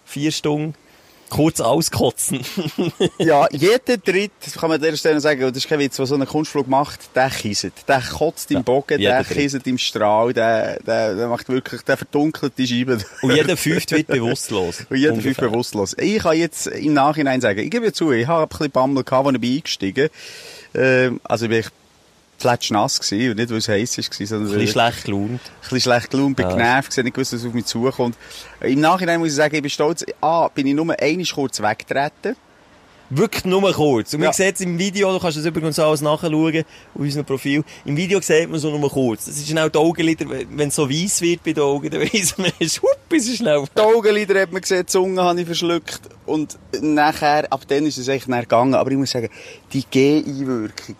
vier 0.04 0.32
Stunden. 0.32 0.74
Kurz 1.28 1.60
auskotzen. 1.60 2.40
Ja, 3.18 3.48
jeder 3.50 3.96
Dritt, 3.96 4.32
das 4.44 4.54
kann 4.54 4.70
man 4.70 4.76
an 4.78 4.82
dieser 4.82 4.96
Stelle 4.96 5.20
sagen, 5.20 5.40
das 5.40 5.56
ist 5.56 5.68
kein 5.68 5.78
Witz, 5.78 5.96
der 5.96 6.06
so 6.06 6.14
einen 6.14 6.26
Kunstflug 6.26 6.68
macht, 6.68 7.14
der 7.14 7.30
kisset. 7.30 7.72
Der 7.86 8.00
kotzt 8.00 8.50
im 8.50 8.64
Bogen, 8.64 8.98
jeder 9.00 9.22
der 9.22 9.24
kisset 9.24 9.66
im 9.66 9.78
Strahl, 9.78 10.32
der, 10.32 10.80
der, 10.80 11.14
der 11.14 11.28
macht 11.28 11.48
wirklich, 11.48 11.82
der 11.82 11.96
verdunkelt 11.96 12.52
die 12.56 12.66
Scheiben. 12.66 13.02
Und 13.22 13.34
jeder 13.34 13.56
fünfte 13.56 13.96
wird 13.96 14.06
bewusstlos. 14.06 14.86
Und 14.90 14.96
jeder 14.96 15.14
fünf 15.14 15.24
Ungefähr. 15.26 15.48
bewusstlos. 15.48 15.96
Ich 15.98 16.22
kann 16.22 16.36
jetzt 16.36 16.68
im 16.68 16.94
Nachhinein 16.94 17.40
sagen, 17.40 17.60
ich 17.60 17.70
gebe 17.70 17.92
zu, 17.92 18.12
ich 18.12 18.26
habe 18.26 18.42
ein 18.42 18.48
bisschen 18.48 18.70
Bammel 18.70 19.04
gehabt, 19.04 19.26
als 19.26 19.34
ich 19.34 19.40
bin 19.40 19.56
eingestiegen 19.56 20.08
ähm, 20.74 21.20
Also 21.24 21.46
ich 21.46 21.50
bin 21.50 21.64
plätschnass 22.38 23.00
gewesen, 23.00 23.30
und 23.30 23.36
nicht, 23.36 23.50
weil 23.50 23.58
es 23.58 23.68
heiß 23.68 23.98
war, 23.98 24.26
sondern 24.26 24.52
Ein 24.52 24.58
bisschen 24.58 24.72
schlecht 24.72 25.04
gelaunt. 25.04 25.30
ein 25.30 25.40
bisschen 25.62 25.80
schlecht 25.80 26.10
gelaunt, 26.10 26.36
bin 26.36 26.46
Ja. 26.48 26.54
genervt, 26.56 26.90
gewesen, 26.90 27.04
nicht 27.04 27.14
gewusst, 27.14 27.32
was 27.34 27.44
auf 27.44 27.52
mich 27.52 27.64
zukommt. 27.66 28.16
Im 28.60 28.80
Nachhinein 28.80 29.20
muss 29.20 29.30
ich 29.30 29.34
sagen, 29.34 29.54
ich 29.54 29.62
bin 29.62 29.70
stolz, 29.70 30.04
A, 30.20 30.48
bin 30.48 30.66
ich 30.66 30.74
nur 30.74 30.94
einmal 30.98 31.26
kurz 31.26 31.60
weggetreten. 31.60 32.36
Wirklich 33.10 33.46
nur 33.46 33.72
kurz. 33.72 34.12
Und 34.12 34.20
man 34.20 34.26
Ja. 34.26 34.32
sieht 34.34 34.56
es 34.56 34.60
im 34.60 34.78
Video, 34.78 35.10
du 35.10 35.18
kannst 35.18 35.38
das 35.38 35.46
übrigens 35.46 35.78
alles 35.78 36.02
nachschauen, 36.02 36.58
auf 36.58 36.64
unserem 37.00 37.24
Profil. 37.24 37.64
Im 37.86 37.96
Video 37.96 38.20
sieht 38.20 38.50
man 38.50 38.60
so 38.60 38.76
nur 38.76 38.90
kurz. 38.90 39.24
Das 39.24 39.38
ist 39.38 39.48
schnell 39.48 39.70
die 39.70 39.78
Augenlider, 39.78 40.26
wenn 40.28 40.68
es 40.68 40.74
so 40.74 40.90
weiss 40.90 41.22
wird 41.22 41.42
bei 41.42 41.54
den 41.54 41.64
Augen, 41.64 41.88
dann 41.88 42.02
weiss 42.02 42.36
man, 42.36 42.52
es 42.60 42.76
ist, 42.76 43.28
es 43.30 43.36
schnell. 43.38 43.64
Die 43.74 43.80
Augenlider 43.80 44.38
hat 44.42 44.52
man 44.52 44.60
gesehen, 44.60 44.80
die 44.80 44.86
Zunge 44.92 45.22
habe 45.22 45.40
ich 45.40 45.46
verschluckt. 45.46 46.00
Und 46.26 46.58
nachher, 46.82 47.50
ab 47.50 47.62
dann 47.66 47.86
ist 47.86 47.96
es 47.96 48.08
echt 48.08 48.26
gegangen. 48.26 48.74
Aber 48.74 48.90
ich 48.90 48.98
muss 48.98 49.10
sagen, 49.10 49.30
die 49.72 49.84
G-Einwirkung, 49.90 50.96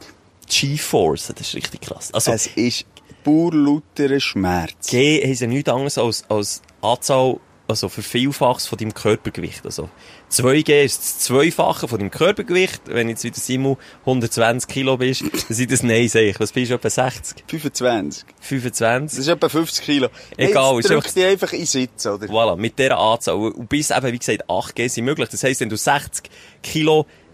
G-Force, 0.48 1.32
das 1.36 1.48
ist 1.48 1.54
richtig 1.54 1.82
krass. 1.82 2.12
Also, 2.12 2.32
es 2.32 2.46
ist 2.48 2.84
pur 3.24 3.52
lauterer 3.52 4.20
Schmerz. 4.20 4.88
G 4.88 5.22
heisst 5.26 5.40
ja 5.42 5.46
nichts 5.46 5.68
anderes 5.70 5.98
als, 5.98 6.24
als 6.28 6.62
Anzahl, 6.80 7.38
also 7.66 7.90
Vervielfaches 7.90 8.66
von 8.66 8.78
deinem 8.78 8.94
Körpergewicht. 8.94 9.66
Also 9.66 9.90
2G 10.30 10.84
ist 10.84 10.98
das 11.00 11.18
Zweifache 11.18 11.86
von 11.86 11.98
deinem 11.98 12.10
Körpergewicht. 12.10 12.80
Wenn 12.86 13.10
jetzt 13.10 13.24
wieder 13.24 13.36
Simon 13.38 13.76
120 14.06 14.70
Kilo 14.70 14.96
bist, 14.96 15.20
dann 15.22 15.30
sind 15.54 15.70
das 15.70 15.82
Nein, 15.82 16.08
sag 16.08 16.22
ich. 16.22 16.40
Was 16.40 16.52
bist 16.52 16.70
du, 16.70 16.76
etwa 16.76 16.88
60? 16.88 17.44
25. 17.46 18.24
Das 18.38 18.46
25? 18.48 19.18
ist 19.18 19.28
etwa 19.28 19.48
50 19.50 19.84
Kilo. 19.84 20.08
Egal, 20.38 20.76
Jetzt 20.76 20.90
ist 20.90 20.90
drückt 21.14 21.18
einfach- 21.18 21.52
in 21.52 21.66
Sitz, 21.66 22.06
oder? 22.06 22.26
Voilà, 22.28 22.56
mit 22.56 22.78
dieser 22.78 22.96
Anzahl. 22.98 23.34
Und 23.36 23.68
bis 23.68 23.90
eben, 23.90 24.12
wie 24.14 24.18
gesagt, 24.18 24.48
8G 24.48 24.88
sind 24.88 25.04
möglich. 25.04 25.28
Das 25.28 25.42
heisst, 25.44 25.60
wenn 25.60 25.68
du 25.68 25.76
60 25.76 26.30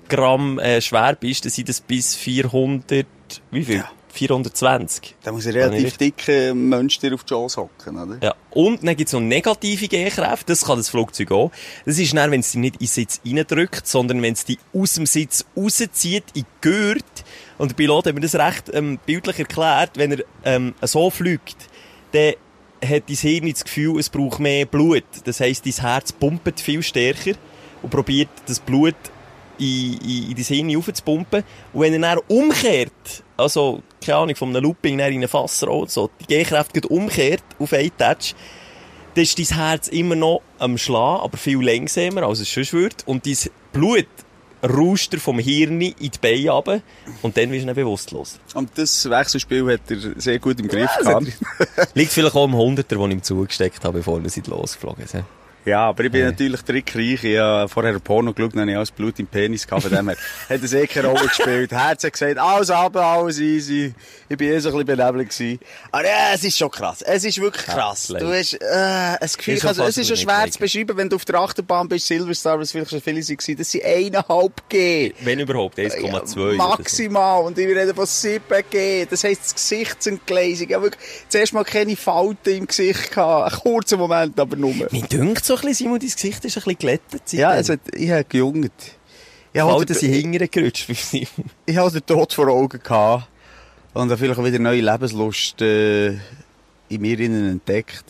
Kilogramm 0.08 0.58
äh, 0.58 0.80
schwer 0.80 1.16
bist, 1.18 1.44
dann 1.44 1.50
sind 1.50 1.68
das 1.68 1.80
bis 1.80 2.14
400, 2.14 3.06
wie 3.50 3.64
viel? 3.64 3.76
Ja. 3.76 3.90
420. 4.14 5.16
Da 5.22 5.32
muss 5.32 5.46
ein 5.46 5.52
relativ 5.54 5.96
dicker 5.96 6.54
Mensch 6.54 6.98
dir 6.98 7.14
auf 7.14 7.24
die 7.24 7.34
Jaws 7.34 7.56
hocken, 7.56 7.98
oder? 7.98 8.18
Ja. 8.22 8.34
Und 8.50 8.86
dann 8.86 8.96
gibt's 8.96 9.12
noch 9.12 9.20
negative 9.20 9.88
G-Kräfte. 9.88 10.46
Das 10.46 10.64
kann 10.64 10.78
das 10.78 10.88
Flugzeug 10.88 11.32
auch. 11.32 11.50
Das 11.84 11.98
ist 11.98 12.14
dann, 12.14 12.30
wenn 12.30 12.40
es 12.40 12.52
dich 12.52 12.60
nicht 12.60 12.76
in 12.76 12.80
den 12.80 12.86
Sitz 12.86 13.20
reindrückt, 13.26 13.86
sondern 13.86 14.22
wenn 14.22 14.34
es 14.34 14.44
dich 14.44 14.58
aus 14.72 14.94
dem 14.94 15.06
Sitz 15.06 15.44
rauszieht, 15.56 16.24
in 16.34 16.44
die 16.44 16.68
Gurt. 16.68 17.24
Und 17.58 17.72
der 17.72 17.74
Pilot 17.74 18.06
hat 18.06 18.14
mir 18.14 18.20
das 18.20 18.36
recht 18.36 18.70
ähm, 18.72 18.98
bildlich 19.04 19.40
erklärt. 19.40 19.90
Wenn 19.96 20.12
er 20.12 20.24
ähm, 20.44 20.74
so 20.82 21.10
fliegt, 21.10 21.56
dann 22.12 22.34
hat 22.84 23.08
dein 23.08 23.16
Hirn 23.16 23.50
das 23.50 23.64
Gefühl, 23.64 23.98
es 23.98 24.08
braucht 24.08 24.38
mehr 24.38 24.66
Blut. 24.66 25.04
Das 25.24 25.40
heisst, 25.40 25.66
dein 25.66 25.72
Herz 25.72 26.12
pumpt 26.12 26.60
viel 26.60 26.82
stärker 26.82 27.32
und 27.82 27.90
probiert 27.90 28.28
das 28.46 28.60
Blut 28.60 28.94
in, 29.58 29.98
in, 29.98 30.30
in 30.30 30.34
dein 30.34 30.44
Hirn 30.44 30.76
aufzupumpen. 30.76 31.44
Und 31.72 31.80
wenn 31.80 32.02
er 32.02 32.16
dann 32.16 32.24
umkehrt, 32.28 32.92
also, 33.36 33.82
keine 34.04 34.18
Ahnung, 34.18 34.36
von 34.36 34.48
einem 34.50 34.62
Looping 34.62 34.98
dann 34.98 35.12
in 35.12 35.18
einen 35.18 35.28
Fassrot, 35.28 35.90
so, 35.90 36.10
die 36.20 36.26
G-Kräfte 36.26 36.80
geht 36.80 36.90
umkehrt 36.90 37.42
auf 37.58 37.72
einen 37.72 37.96
Touch, 37.96 38.34
dann 39.14 39.22
ist 39.22 39.38
dein 39.38 39.58
Herz 39.58 39.88
immer 39.88 40.16
noch 40.16 40.42
am 40.58 40.76
Schlagen, 40.76 41.22
aber 41.22 41.36
viel 41.36 41.62
langsamer, 41.62 42.24
als 42.24 42.40
es 42.40 42.52
sonst 42.52 42.72
wird. 42.72 43.06
Und 43.06 43.26
dein 43.26 43.36
Blut 43.72 44.06
rauscht 44.64 45.14
vom 45.16 45.38
Hirn 45.38 45.80
in 45.80 45.94
die 46.00 46.10
Beine 46.20 46.50
runter 46.50 46.80
und 47.22 47.36
dann 47.36 47.50
wirst 47.50 47.68
du 47.68 47.74
bewusstlos. 47.74 48.38
Und 48.54 48.70
das 48.76 49.08
Wechselspiel 49.08 49.72
hat 49.72 49.90
er 49.90 49.98
sehr 50.20 50.38
gut 50.38 50.58
im 50.58 50.68
Griff 50.68 50.90
Ja, 51.04 51.18
gehabt. 51.18 51.26
Liegt 51.94 52.12
vielleicht 52.12 52.34
auch 52.34 52.44
am 52.44 52.54
Hunderter, 52.54 52.96
den 52.96 53.10
ich 53.10 53.16
ihm 53.16 53.22
zugesteckt 53.22 53.84
habe, 53.84 53.98
bevor 53.98 54.22
wir 54.22 54.30
losgeflogen 54.46 55.06
sind. 55.06 55.24
Ja, 55.64 55.88
aber 55.88 56.04
ich 56.04 56.10
bin 56.12 56.20
Ja. 56.20 56.30
natürlich 56.30 56.60
trickreich. 56.62 57.24
Ich 57.24 57.38
habe 57.38 57.68
vorher 57.68 57.98
Porno 57.98 58.32
geschaut, 58.32 58.52
dann 58.54 58.60
habe 58.62 58.70
ich 58.72 58.76
alles 58.76 58.90
Blut 58.90 59.18
im 59.18 59.26
Penis 59.26 59.66
gehabt. 59.66 59.82
Von 59.84 59.92
dem 59.92 60.08
her 60.08 60.16
hat 60.48 60.62
es 60.62 60.72
eh 60.74 60.86
keine 60.86 61.08
Rolle 61.08 61.26
gespielt. 61.26 61.72
Herz 61.72 62.04
hat 62.04 62.12
gesagt, 62.12 62.38
alles 62.38 62.70
runter, 62.70 63.00
alles 63.02 63.38
easy. 63.38 63.94
Ich 64.28 64.36
bin 64.36 64.48
eh 64.52 64.58
so 64.58 64.68
ein 64.70 64.72
bisschen 64.84 64.98
benebelt 64.98 65.30
gewesen. 65.30 65.60
Aber 65.90 66.04
ja, 66.04 66.32
es 66.34 66.44
ist 66.44 66.58
schon 66.58 66.70
krass. 66.70 67.02
Es 67.02 67.24
ist 67.24 67.40
wirklich 67.40 67.64
krass. 67.64 68.08
Ja, 68.08 68.18
Du 68.18 68.32
hast, 68.32 68.54
äh, 68.54 68.56
ein 68.66 69.18
Gefühl, 69.36 69.58
also, 69.66 69.84
es 69.84 69.96
ist 69.96 70.08
schon 70.08 70.16
schwer 70.16 70.50
zu 70.50 70.58
beschreiben, 70.58 70.96
wenn 70.96 71.08
du 71.08 71.16
auf 71.16 71.24
der 71.24 71.36
Achterbahn 71.36 71.88
bist, 71.88 72.06
Silverstar, 72.06 72.58
was 72.58 72.72
vielleicht 72.72 72.90
schon 72.90 73.00
viele 73.00 73.20
waren, 73.22 73.56
das 73.56 73.70
sind 73.70 73.84
eineinhalb 73.84 74.68
G. 74.68 75.12
Wenn 75.20 75.40
überhaupt, 75.40 75.78
1,2. 75.78 76.06
Ja, 76.12 76.26
so. 76.26 76.38
Maximal. 76.56 77.42
Und 77.44 77.58
ich 77.58 77.66
rede 77.66 77.94
von 77.94 78.04
7G. 78.06 79.06
Das 79.08 79.24
heisst, 79.24 79.44
das 79.44 79.54
Gesichtsentgleisung. 79.54 80.68
Ich 80.68 80.74
habe 80.74 80.84
wirklich 80.84 81.02
zuerst 81.28 81.52
mal 81.54 81.64
keine 81.64 81.96
Falten 81.96 82.54
im 82.54 82.66
Gesicht 82.66 83.10
gehabt. 83.12 83.52
Einen 83.52 83.60
kurzen 83.62 83.98
Moment, 83.98 84.38
aber 84.38 84.56
nur. 84.56 84.74
Mir 84.90 85.02
dünkt 85.10 85.44
so 85.44 85.53
ein 85.56 85.66
bisschen, 85.68 85.86
Simon, 85.86 85.98
dein 85.98 86.10
Gesicht 86.10 86.44
ist 86.44 86.56
ein 86.56 86.62
bisschen 86.62 86.78
glättet. 86.78 87.32
Ja, 87.32 87.50
hat, 87.50 87.80
ich 87.94 88.10
habe 88.10 88.24
gejungt. 88.24 88.72
Ich 89.52 89.60
habe 89.60 89.86
den, 89.86 89.96
sind 89.96 90.12
hinterher 90.12 90.48
gerutscht 90.48 90.88
bei 90.88 90.94
Simon. 90.94 91.50
ich 91.66 91.76
habe 91.76 91.90
den 91.90 92.06
Tod 92.06 92.32
vor 92.32 92.48
Augen 92.48 92.80
gehabt. 92.82 93.28
Und 93.92 94.10
habe 94.10 94.16
vielleicht 94.16 94.40
auch 94.40 94.44
wieder 94.44 94.58
neue 94.58 94.80
Lebenslust 94.80 95.62
äh, 95.62 96.08
in 96.08 97.00
mir 97.00 97.18
innen 97.20 97.48
entdeckt. 97.48 98.04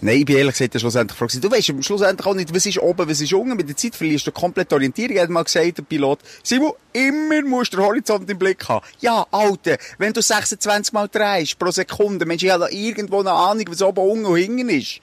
Nein, 0.00 0.18
ich 0.18 0.26
bin 0.26 0.36
ehrlich 0.36 0.52
gesagt 0.58 0.78
schlussendlich 0.78 1.18
gefragt. 1.18 1.42
Du 1.42 1.50
weißt 1.50 1.72
schlussendlich 1.82 2.26
auch 2.26 2.34
nicht, 2.34 2.54
was 2.54 2.66
ist 2.66 2.78
oben, 2.78 3.08
was 3.08 3.20
ist 3.20 3.32
unten. 3.32 3.56
Mit 3.56 3.68
der 3.68 3.76
Zeit 3.76 3.94
verlierst 3.94 4.26
du 4.26 4.32
komplett 4.32 4.70
die 4.70 4.74
Orientierung. 4.74 5.16
Er 5.16 5.22
hat 5.22 5.30
mal 5.30 5.44
gesagt, 5.44 5.78
der 5.78 5.82
Pilot, 5.82 6.18
Simon, 6.42 6.72
immer 6.92 7.40
musst 7.42 7.72
du 7.72 7.78
den 7.78 7.86
Horizont 7.86 8.28
im 8.28 8.38
Blick 8.38 8.68
haben. 8.68 8.84
Ja, 9.00 9.24
Alter, 9.30 9.78
wenn 9.98 10.12
du 10.12 10.20
26 10.20 10.92
Mal 10.92 11.08
drehst 11.08 11.58
pro 11.58 11.70
Sekunde, 11.70 12.26
Mensch, 12.26 12.42
ich 12.42 12.50
habe 12.50 12.68
irgendwo 12.70 13.20
eine 13.20 13.32
Ahnung, 13.32 13.64
was 13.68 13.80
oben, 13.80 14.00
unten 14.00 14.26
und 14.26 14.36
hinten 14.36 14.68
ist. 14.68 15.00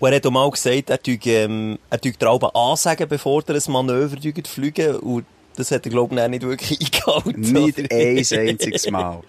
Und 0.00 0.08
er 0.10 0.16
hat 0.16 0.26
auch 0.26 0.30
mal 0.30 0.50
gesagt, 0.50 0.90
er 0.90 1.00
tue, 1.00 1.18
ähm, 1.26 1.78
er 1.90 2.00
tue 2.00 2.12
der 2.12 2.28
Alben 2.28 2.48
ansagen, 2.54 3.06
bevor 3.08 3.42
er 3.46 3.54
ein 3.54 3.72
Manöver 3.72 4.16
fliegen. 4.46 4.96
Und 4.96 5.26
das 5.56 5.70
hat 5.70 5.84
er, 5.84 5.90
glaube 5.90 6.14
ich, 6.18 6.28
nicht 6.28 6.42
wirklich 6.42 6.80
eingehalten. 6.94 7.40
Nicht 7.40 7.92
ein 7.92 8.48
einziges 8.48 8.90
Mal. 8.90 9.20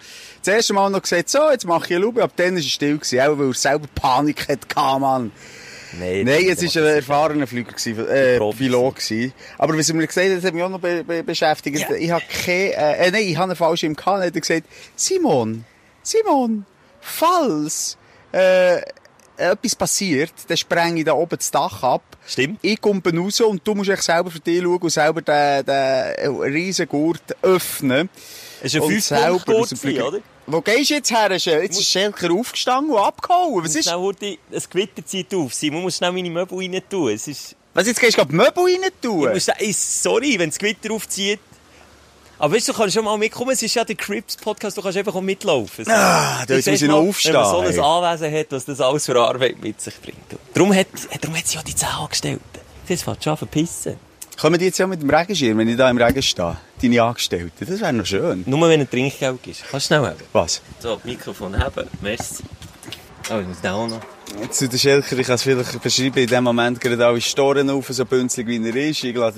Das 0.42 0.54
erste 0.54 0.72
Mal 0.72 0.90
noch 0.90 1.02
gesagt, 1.02 1.28
so, 1.28 1.50
jetzt 1.50 1.66
mache 1.66 1.84
ich 1.86 1.90
eine 1.96 2.04
Lube, 2.04 2.22
ab 2.22 2.32
dann 2.36 2.54
war 2.54 2.56
er 2.56 2.62
still 2.62 2.96
gewesen, 2.98 3.20
auch 3.20 3.38
weil 3.38 3.48
er 3.48 3.54
selber 3.54 3.86
Panik 3.94 4.48
hatte, 4.48 4.98
Mann. 4.98 5.30
Nein, 5.98 6.24
Nein, 6.24 6.48
es 6.48 6.62
war 6.62 6.82
ein 6.82 6.88
er 6.88 6.96
erfahrener 6.96 7.46
Flüger, 7.46 7.72
gewesen, 7.72 8.08
äh. 8.08 8.38
Pilot 8.38 8.96
gewesen. 8.96 9.32
Aber 9.58 9.76
was 9.76 9.90
er 9.90 9.94
mir 9.94 10.06
gesagt 10.06 10.26
hat, 10.26 10.38
das 10.38 10.44
hat 10.44 10.54
mich 10.54 10.62
auch 10.62 10.70
noch 10.70 10.80
be 10.80 11.04
be 11.04 11.22
beschäftigt. 11.22 11.78
Ja. 11.78 11.94
Ich 11.94 12.10
habe 12.10 12.24
keine, 12.44 12.72
äh, 12.72 13.08
äh, 13.08 13.10
nein, 13.10 13.24
ich 13.24 13.36
habe 13.36 13.50
einen 13.50 13.56
falschen 13.56 13.86
im 13.86 13.96
gehabt, 13.96 14.20
dann 14.20 14.26
hat 14.26 14.34
er 14.34 14.40
gesagt, 14.40 14.66
Simon, 14.96 15.64
Simon, 16.02 16.64
falls, 17.00 17.98
äh, 18.32 18.80
etwas 19.42 19.74
passiert, 19.74 20.32
dann 20.48 20.56
spreng 20.56 20.96
ich 20.96 21.04
da 21.04 21.12
oben 21.12 21.36
das 21.36 21.50
Dach 21.50 21.82
ab. 21.82 22.02
Stimmt. 22.26 22.58
Ich 22.62 22.80
komme 22.80 23.02
raus 23.04 23.40
und 23.40 23.60
du 23.66 23.74
musst 23.74 23.90
echt 23.90 24.02
selber 24.02 24.30
für 24.30 24.40
dich 24.40 24.62
schauen 24.62 24.78
und 24.78 24.90
selber 24.90 25.20
den, 25.22 25.64
den 25.66 26.36
riesen 26.40 26.88
Gurt 26.88 27.22
öffnen. 27.42 28.08
Es 28.62 28.74
war 28.74 28.82
ein 28.82 28.94
Und 28.94 29.00
selber 29.02 29.26
aus 29.34 29.68
dem 29.68 29.78
Fünf-Punkt-Gurt, 29.78 29.78
Flieger- 29.78 30.08
oder? 30.08 30.18
Wo 30.46 30.60
gehst 30.60 30.90
du 30.90 30.94
jetzt 30.94 31.10
her? 31.10 31.30
Jetzt 31.30 31.46
ist 31.78 31.84
Schelker 31.88 32.32
aufgestanden 32.32 32.92
und 32.92 32.98
abgehauen. 32.98 33.64
Was 33.64 33.74
ist? 33.76 33.84
Schnell, 33.84 33.96
Hurti, 33.96 34.38
das 34.50 34.68
Gewitter 34.68 35.04
zieht 35.06 35.32
auf. 35.34 35.54
Simon 35.54 35.82
muss 35.82 35.96
schnell 35.96 36.12
meine 36.12 36.30
Möbel 36.30 36.58
rein 36.58 36.82
tun. 36.90 37.10
Es 37.12 37.28
ist, 37.28 37.54
Was, 37.74 37.86
jetzt 37.86 38.00
gehst 38.00 38.14
du 38.18 38.22
gerade 38.22 38.34
Möbel 38.34 38.64
rein 38.64 38.80
ich 38.82 38.92
tun? 39.00 39.32
muss 39.32 39.44
sagen, 39.44 39.58
ey, 39.62 39.72
sorry, 39.72 40.38
wenn 40.38 40.50
das 40.50 40.58
Gewitter 40.58 40.92
aufzieht. 40.92 41.38
Aber 42.42 42.56
weißt 42.56 42.66
du, 42.66 42.72
du 42.72 42.78
kannst 42.78 42.96
schon 42.96 43.04
mal 43.04 43.16
mitkommen. 43.16 43.52
Es 43.52 43.62
ist 43.62 43.72
ja 43.74 43.84
der 43.84 43.94
Crips-Podcast, 43.94 44.76
du 44.76 44.82
kannst 44.82 44.98
einfach 44.98 45.20
mitlaufen. 45.20 45.88
Ah, 45.88 46.44
da 46.44 46.60
sag 46.60 46.74
ich 46.74 46.82
noch 46.82 46.96
aufstehen, 46.96 47.34
Wenn 47.34 47.40
man 47.40 47.72
so 47.72 47.80
ein. 47.82 48.04
Anwesen 48.04 48.36
hat, 48.36 48.46
was 48.50 48.64
das 48.64 48.80
alles 48.80 49.06
für 49.06 49.14
Arbeit 49.16 49.62
mit 49.62 49.80
sich 49.80 49.94
bringt. 50.02 50.18
Darum 50.52 50.74
hat, 50.74 50.88
darum 51.20 51.36
hat 51.36 51.46
sie 51.46 51.54
ja 51.54 51.62
die 51.62 51.72
10 51.72 51.88
Angestellten. 51.88 52.42
Jetzt 52.88 53.04
fängt 53.04 53.22
schon 53.22 53.30
an 53.30 53.36
verpissen. 53.36 53.94
Kommen 54.40 54.58
die 54.58 54.64
jetzt 54.64 54.78
ja 54.78 54.88
mit 54.88 55.00
dem 55.00 55.10
Regenschirm, 55.10 55.56
wenn 55.56 55.68
ich 55.68 55.76
da 55.76 55.88
im 55.88 55.98
Regen 55.98 56.20
stehe? 56.20 56.56
Deine 56.82 57.02
Angestellten. 57.04 57.64
Das 57.64 57.80
wäre 57.80 57.92
noch 57.92 58.06
schön. 58.06 58.42
Nur 58.44 58.68
wenn 58.68 58.80
ein 58.80 58.90
Trinkgeld 58.90 59.46
ist. 59.46 59.62
Kannst 59.70 59.86
du 59.86 59.94
schnell 59.94 60.08
haben? 60.08 60.16
Was? 60.32 60.62
So, 60.80 61.00
Mikrofon 61.04 61.56
haben. 61.56 61.88
Merci. 62.00 62.42
Oh, 63.30 63.38
ich 63.40 63.46
muss 63.46 63.60
da 63.62 63.74
auch 63.74 63.88
noch. 63.88 64.00
Zu 64.50 64.68
der 64.68 64.78
Schelker, 64.78 65.18
ich 65.18 65.26
kann 65.26 65.34
es 65.34 65.42
vielleicht 65.42 65.82
beschreiben, 65.82 66.18
in 66.18 66.26
dem 66.26 66.44
Moment 66.44 66.80
gerade 66.80 67.06
alle 67.06 67.20
Storen 67.20 67.68
auf, 67.70 67.86
so 67.88 68.04
bünzlig 68.04 68.46
wie 68.46 68.56
er 68.66 68.74
ist. 68.76 69.04
Ich 69.04 69.14
glaube, 69.14 69.34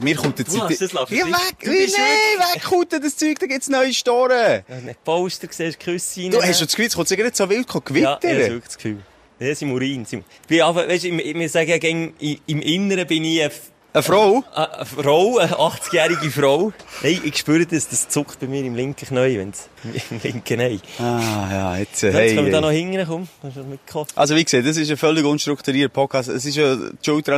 mir 0.00 0.14
kommt. 0.16 0.38
Du 0.38 0.44
hast 0.62 0.80
das 0.80 0.92
lassen. 0.92 1.14
Ja, 1.14 1.26
weg! 1.26 1.56
Du 1.62 1.70
Wie, 1.70 1.84
bist 1.86 1.96
nein, 1.98 2.46
weg, 2.90 3.00
das 3.02 3.16
Zeug, 3.16 3.38
da 3.38 3.46
gibt's 3.46 3.68
neue 3.68 3.92
Storen. 3.94 4.62
Ja, 4.68 4.76
nicht 4.84 5.02
Poster 5.04 5.48
siehst, 5.50 5.80
Küsse 5.80 6.20
rein. 6.22 6.30
Du 6.30 6.42
hast 6.42 6.58
schon 6.58 6.66
das 6.66 6.76
Gefühl, 6.76 6.86
es 6.86 6.94
kommt 6.94 7.10
nicht 7.10 7.36
so 7.36 7.48
wild 7.48 7.66
Ja, 7.72 7.80
gewittern. 7.80 8.18
ich 8.22 8.48
habe 8.50 8.60
das 8.64 8.76
Gefühl. 8.76 8.98
Ja, 9.38 9.54
sind 9.54 9.70
Urin. 9.72 10.04
Sind- 10.04 10.24
Ich 10.48 10.60
weißt 10.60 11.04
du, 11.04 11.08
im- 11.08 11.18
wir 11.40 11.48
sagen 11.48 11.68
ja 11.70 11.78
gäng, 11.78 12.14
i- 12.20 12.40
im 12.46 12.60
Inneren 12.62 13.06
bin 13.06 13.24
ich 13.24 13.42
eine, 13.42 14.02
Frau? 14.02 14.44
eine 14.54 14.72
eine 14.74 14.86
Frau, 14.86 15.38
eine 15.38 15.58
80-jährige 15.58 16.30
Frau. 16.30 16.72
Nein, 17.02 17.20
ich 17.24 17.36
spüre 17.38 17.66
das, 17.66 17.88
das 17.88 18.08
zuckt 18.08 18.40
bei 18.40 18.46
mir 18.46 18.62
im 18.64 18.74
linken 18.74 19.06
Knie, 19.06 19.38
wenn's, 19.38 19.68
im 19.75 19.75
linken 20.22 20.60
Ei. 20.60 20.78
Ah, 20.98 21.48
ja, 21.50 21.76
jetzt, 21.78 22.02
äh, 22.02 22.06
Jetzt 22.06 22.16
hey, 22.16 22.34
können 22.34 22.46
wir 22.46 22.52
da 22.52 22.58
hey. 22.58 22.66
noch 22.66 22.70
du 23.56 23.64
mitkommen? 23.64 24.06
Also 24.14 24.34
wie 24.34 24.44
gesagt, 24.44 24.66
das 24.66 24.76
ist 24.76 24.90
ein 24.90 24.96
völlig 24.96 25.24
unstrukturierter 25.24 25.92
Podcast. 25.92 26.28
Es 26.28 26.44
ist 26.44 26.56
ja 26.56 26.76
die 26.76 26.90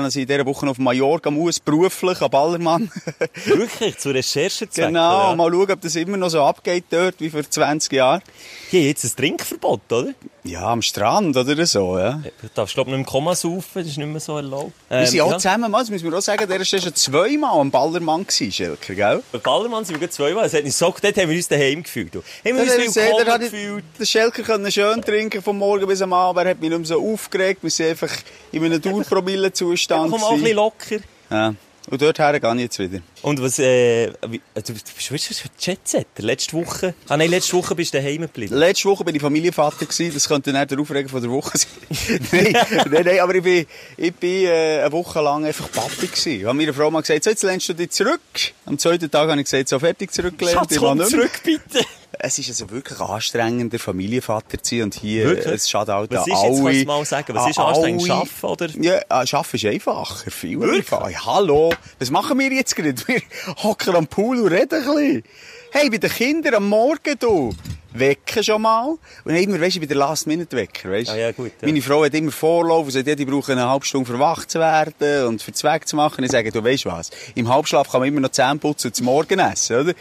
dass 0.05 0.17
ich 0.17 0.23
in 0.23 0.29
dieser 0.29 0.47
Woche 0.47 0.69
auf 0.69 0.79
Mallorca 0.79 1.31
muss, 1.31 1.61
beruflich, 1.61 2.21
am 2.21 2.31
Ballermann. 2.31 2.91
Wirklich, 3.45 3.99
zu 3.99 4.11
Recherchezwecken. 4.11 4.95
genau, 4.95 5.29
oder? 5.29 5.37
mal 5.37 5.51
schauen, 5.51 5.71
ob 5.71 5.81
das 5.81 5.97
immer 5.97 6.17
noch 6.17 6.31
so 6.31 6.43
abgeht 6.43 6.85
dort, 6.91 7.21
wie 7.21 7.31
vor 7.31 7.43
20 7.49 7.93
Jahren. 7.93 8.23
Hier 8.71 8.83
jetzt 8.83 9.05
ein 9.05 9.17
Trinkverbot, 9.17 9.93
oder? 9.93 10.15
Ja, 10.45 10.67
am 10.69 10.83
Strand 10.83 11.37
oder 11.37 11.67
so, 11.67 11.99
ja. 11.99 12.23
Du 12.41 12.49
darfst, 12.55 12.75
glaube 12.75 12.91
ich, 12.91 12.97
nicht 12.97 13.07
im 13.07 13.11
Komma 13.11 13.35
saufen, 13.35 13.69
das 13.75 13.87
ist 13.87 13.99
nicht 13.99 14.07
mehr 14.07 14.21
so 14.21 14.37
erlaubt. 14.37 14.73
Wir 14.89 15.07
sind 15.07 15.21
auch 15.21 15.33
ja. 15.33 15.39
zusammen, 15.39 15.71
das 15.71 15.91
müssen 15.91 16.11
wir 16.11 16.17
auch 16.17 16.23
sagen, 16.23 16.49
der 16.49 16.61
ist 16.61 16.69
schon 16.69 16.95
zweimal 16.95 17.59
am 17.59 17.71
Ballermann 17.71 18.27
gewesen, 18.27 18.53
Schelker, 18.53 18.95
gell? 18.95 19.23
Bei 19.31 19.39
Ballermann 19.39 19.85
sind 19.85 20.01
wir 20.01 20.11
zweimal. 20.11 20.47
Es 20.47 20.55
hat 20.55 20.65
nicht 20.65 20.77
so, 20.77 20.87
dort 20.87 21.17
haben 21.17 21.29
wir 21.29 21.37
uns 21.37 21.49
daheim 21.49 21.83
gefühlt. 21.83 22.17
Uns 22.45 22.77
der 22.77 22.91
Seeder 22.91 23.17
willkommen 23.19 23.41
gefühlt. 23.41 23.85
der 23.99 24.05
Schelker 24.05 24.43
können 24.43 24.71
schön 24.71 25.03
trinken 25.03 25.43
vom 25.43 25.59
Morgen 25.59 25.87
bis 25.87 26.03
am 26.03 26.13
Abend, 26.13 26.45
er 26.45 26.51
hat 26.51 26.61
mich 26.61 26.71
nicht 26.71 26.79
mehr 26.79 26.87
so 26.87 27.13
aufgeregt, 27.13 27.63
wir 27.63 27.71
sind 27.71 27.91
einfach 27.91 28.13
in 28.53 28.65
einem 28.65 28.81
Dauerpromillenzustand. 28.81 30.11
Komm 30.11 30.23
auch 30.23 30.33
ein 30.33 30.41
bisschen 30.41 30.57
locker. 30.57 30.97
Ja. 31.31 31.55
Und 31.91 32.03
dorthin 32.03 32.41
gehe 32.41 32.55
ich 32.55 32.61
jetzt 32.61 32.79
wieder. 32.79 33.01
Und 33.23 33.41
was, 33.41 33.59
äh, 33.59 34.13
wie, 34.27 34.43
äh, 34.55 34.63
du, 34.63 34.75
bist 34.75 35.11
wirklich 35.11 35.45
ein 35.45 35.51
Jetsetter. 35.59 36.23
Letzte 36.23 36.53
Woche, 36.53 36.95
ah 37.09 37.17
nein, 37.17 37.31
letzte 37.31 37.57
Woche 37.57 37.75
bist 37.75 37.95
du 37.95 37.99
daheim 37.99 38.23
geblieben. 38.23 38.55
Letzte 38.55 38.91
Woche 38.91 39.05
bin 39.05 39.15
ich 39.15 39.23
Familienvater 39.23 39.87
gewesen. 39.87 40.13
Das 40.13 40.29
könnte 40.29 40.53
dann 40.53 40.69
der 40.69 40.79
Aufreger 40.79 41.09
von 41.09 41.23
der 41.23 41.31
Woche 41.31 41.57
sein. 41.57 41.71
nein, 42.33 42.57
nein, 42.91 43.05
nein, 43.05 43.21
aber 43.21 43.35
ich 43.37 43.43
bin, 43.43 43.67
ich 43.97 44.15
bin 44.15 44.45
äh, 44.45 44.81
eine 44.81 44.93
Woche 44.93 45.21
lang 45.23 45.47
einfach 45.47 45.71
Papi 45.73 46.09
gewesen. 46.09 46.33
Ich 46.33 46.45
habe 46.45 46.59
meiner 46.59 46.75
Frau 46.75 46.91
mal 46.91 47.01
gesagt, 47.01 47.25
so, 47.25 47.31
jetzt 47.31 47.43
lehnst 47.43 47.69
du 47.71 47.73
dich 47.73 47.91
zurück. 47.91 48.21
Am 48.67 48.79
zweiten 48.79 49.11
Tag 49.11 49.31
habe 49.31 49.41
ich 49.41 49.47
gesagt, 49.47 49.69
so 49.71 49.79
fertig 49.79 50.13
zurückgelehnt. 50.13 50.59
Schatz, 50.59 50.73
ich 50.73 50.79
komm 50.79 50.99
nicht 50.99 51.11
zurück, 51.11 51.41
bitte. 51.43 51.87
Es 52.21 52.39
ist 52.39 52.49
also 52.49 52.69
wirklich 52.71 52.99
anstrengender, 52.99 53.79
Familienvater 53.79 54.61
zu 54.61 54.77
sein. 54.77 54.83
Und 54.85 54.95
hier, 54.95 55.25
Wirklich? 55.27 55.55
es 55.55 55.71
schadet 55.71 55.95
halt 55.95 56.11
Was 56.11 56.27
ist 56.27 56.43
jetzt, 56.43 56.61
alle. 56.61 56.85
mal 56.85 57.05
sagen, 57.05 57.35
was 57.35 57.51
ist 57.51 57.59
an 57.59 57.67
anstrengend? 57.67 58.07
Schaffen, 58.07 58.47
oder? 58.49 58.69
Ja, 58.81 58.95
äh, 58.97 59.05
Arbeiten 59.09 59.57
ist 59.57 59.65
einfacher. 59.65 60.31
Viel 60.31 60.63
einfacher. 60.63 61.11
Ja, 61.11 61.27
hallo. 61.27 61.73
Was 62.01 62.11
machen 62.11 62.39
wir 62.39 62.51
jetzt 62.53 62.75
gerade? 62.75 62.95
Wir 63.07 63.23
hocken 63.63 63.95
am 63.95 64.07
Pool 64.09 64.41
und 64.41 64.49
reden 64.49 64.83
ein 64.83 64.95
bisschen. 64.95 65.23
Hey, 65.71 65.91
bei 65.91 65.99
den 65.99 66.11
Kindern 66.11 66.55
am 66.55 66.69
Morgen, 66.69 67.15
du. 67.21 67.53
Wecken 67.93 68.45
schon 68.45 68.63
mal. 68.63 68.97
Und 69.25 69.35
immer, 69.35 69.61
weisst 69.61 69.77
du, 69.77 69.81
bei 69.81 69.87
der 69.87 69.97
Last-Minute-Wecker, 69.97 70.91
weisst 70.91 71.09
du? 71.09 71.15
Ah, 71.15 71.17
ja, 71.17 71.33
gut, 71.33 71.53
ja. 71.61 71.67
Meine 71.69 71.81
Frau 71.83 72.05
hat 72.05 72.15
immer 72.15 72.31
Vorlauf 72.31 72.85
und 72.85 72.91
sagt, 72.91 73.07
ja, 73.07 73.15
die 73.15 73.25
brauchen 73.25 73.53
eine 73.53 73.69
halbe 73.69 73.85
Stunde 73.85 74.11
für 74.11 74.19
wach 74.19 74.45
zu 74.45 74.59
werden 74.59 75.27
und 75.27 75.43
für 75.43 75.53
Zweck 75.53 75.89
zu 75.89 75.97
machen. 75.97 76.23
Ich 76.25 76.31
sage, 76.31 76.53
du 76.53 76.63
weisst 76.63 76.85
was? 76.87 77.11
Im 77.35 77.49
Halbschlaf 77.49 77.91
kann 77.91 78.01
man 78.01 78.09
immer 78.09 78.21
noch 78.21 78.31
Zähne 78.31 78.59
putzen 78.59 78.89
und 78.89 78.95
zum 78.95 79.07
Morgen 79.07 79.39
essen, 79.39 79.81
oder? 79.81 79.95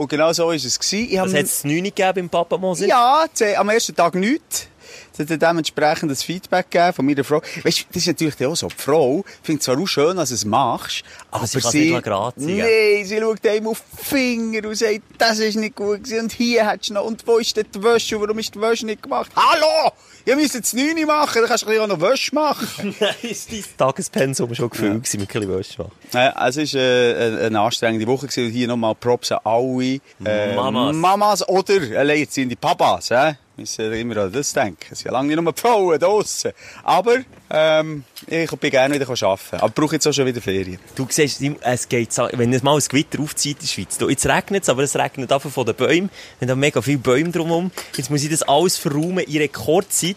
Und 0.00 0.08
genau 0.08 0.32
so 0.32 0.46
war 0.46 0.54
es. 0.54 0.78
gewesen. 0.78 1.08
Ich 1.10 1.20
Was 1.20 1.30
mir- 1.32 1.38
hat 1.40 1.44
es 1.44 1.62
9 1.62 1.84
gegeben 1.84 2.12
beim 2.14 2.28
Papa 2.30 2.56
Moser? 2.56 2.86
ja, 2.86 3.26
am 3.58 3.68
ersten 3.68 3.94
Tag 3.94 4.14
nichts. 4.14 4.66
Es 5.12 5.28
hat 5.28 5.42
dementsprechend 5.42 6.10
das 6.10 6.22
Feedback 6.22 6.70
gegeben 6.70 6.94
von 6.94 7.04
meiner 7.04 7.22
Frau. 7.22 7.42
Weißt 7.62 7.80
du, 7.80 7.84
das 7.92 7.96
ist 7.96 8.06
natürlich 8.06 8.46
auch 8.46 8.56
so. 8.56 8.68
Die 8.68 8.74
Frau 8.82 9.22
findet 9.42 9.62
zwar 9.62 9.78
auch 9.78 9.86
schön, 9.86 10.16
dass 10.16 10.30
du 10.30 10.36
es 10.36 10.44
machst, 10.46 11.04
aber, 11.30 11.46
sie 11.46 11.60
kann's 11.60 11.74
nicht 11.74 12.02
gratis. 12.02 12.42
Nein, 12.42 13.04
sie 13.04 13.18
schaut 13.20 13.46
einem 13.46 13.68
auf 13.68 13.82
die 14.00 14.04
Finger 14.06 14.66
und 14.68 14.74
sagt, 14.74 15.00
das 15.18 15.38
ist 15.38 15.56
nicht 15.56 15.76
gut 15.76 16.02
gewesen 16.04 16.20
und 16.20 16.32
hier 16.32 16.66
hättest 16.66 16.90
du 16.90 16.94
noch, 16.94 17.04
und 17.04 17.26
wo 17.26 17.36
ist 17.36 17.54
denn 17.56 17.66
die 17.74 17.82
Wäsche 17.82 18.16
und 18.16 18.22
warum 18.22 18.38
ist 18.38 18.54
die 18.54 18.60
Wäsche 18.60 18.86
nicht 18.86 19.02
gemacht? 19.02 19.30
Hallo! 19.36 19.92
Ihr 20.24 20.36
müsst 20.36 20.54
jetzt 20.54 20.74
9 20.74 21.06
machen, 21.06 21.40
dann 21.40 21.46
kannst 21.46 21.66
du 21.66 21.82
auch 21.82 21.86
noch 21.86 22.00
Wäsche 22.00 22.34
machen. 22.34 22.94
Nein, 23.00 23.14
ist 23.22 23.50
dein 23.52 23.64
Tagespensum 23.76 24.54
schon 24.54 24.70
gefüllt 24.70 25.04
gewesen 25.04 25.20
mit 25.20 25.34
ein 25.34 25.40
bisschen 25.40 25.58
Wäsche 25.58 25.82
machen. 25.82 25.92
Ja, 26.12 26.48
es 26.48 26.56
war 26.56 26.80
äh, 26.80 27.46
eine, 27.46 27.60
anstrengende 27.60 28.06
Woche 28.06 28.26
gewesen. 28.26 28.46
und 28.46 28.52
hier 28.52 28.68
nochmal 28.68 28.94
Props 28.94 29.32
an 29.32 29.40
alle 29.44 30.00
äh, 30.24 30.54
Mamas. 30.54 30.96
Mamas 30.96 31.48
oder 31.48 31.98
alleinerziehende 31.98 32.56
Papas. 32.56 33.10
Äh? 33.10 33.34
Wir 33.56 33.62
müssen 33.62 33.92
immer 33.92 34.16
an 34.18 34.32
das 34.32 34.52
denken. 34.52 34.86
Es 34.90 34.98
sind 34.98 35.06
ja 35.06 35.12
lange 35.12 35.28
nicht 35.28 35.42
nur 35.42 35.52
die 35.52 35.60
Frauen 35.60 35.98
draussen. 35.98 36.52
Aber 36.82 37.16
ähm, 37.50 38.04
ich 38.26 38.50
bin 38.50 38.70
gerne 38.70 38.94
wieder 38.94 39.08
arbeiten. 39.08 39.56
Aber 39.56 39.70
brauche 39.70 39.96
jetzt 39.96 40.06
auch 40.06 40.12
schon 40.12 40.26
wieder 40.26 40.40
Ferien. 40.40 40.78
Du 40.94 41.06
siehst, 41.10 41.42
es 41.62 41.88
geht, 41.88 42.16
wenn 42.32 42.52
es 42.52 42.62
mal 42.62 42.76
ein 42.76 42.82
Gewitter 42.88 43.20
aufzieht 43.20 43.56
in 43.56 43.62
der 43.62 43.66
Schweiz, 43.66 43.98
jetzt 44.08 44.26
regnet 44.26 44.62
es, 44.62 44.68
aber 44.68 44.82
es 44.82 44.96
regnet 44.96 45.32
einfach 45.32 45.50
von 45.50 45.66
den 45.66 45.74
Bäumen, 45.74 46.10
wir 46.38 46.48
haben 46.48 46.60
mega 46.60 46.80
viele 46.80 46.98
Bäume 46.98 47.30
drumherum, 47.30 47.70
jetzt 47.96 48.10
muss 48.10 48.22
ich 48.22 48.30
das 48.30 48.42
alles 48.42 48.76
verräumen 48.76 49.24
in 49.24 49.38
Rekordzeit. 49.38 50.16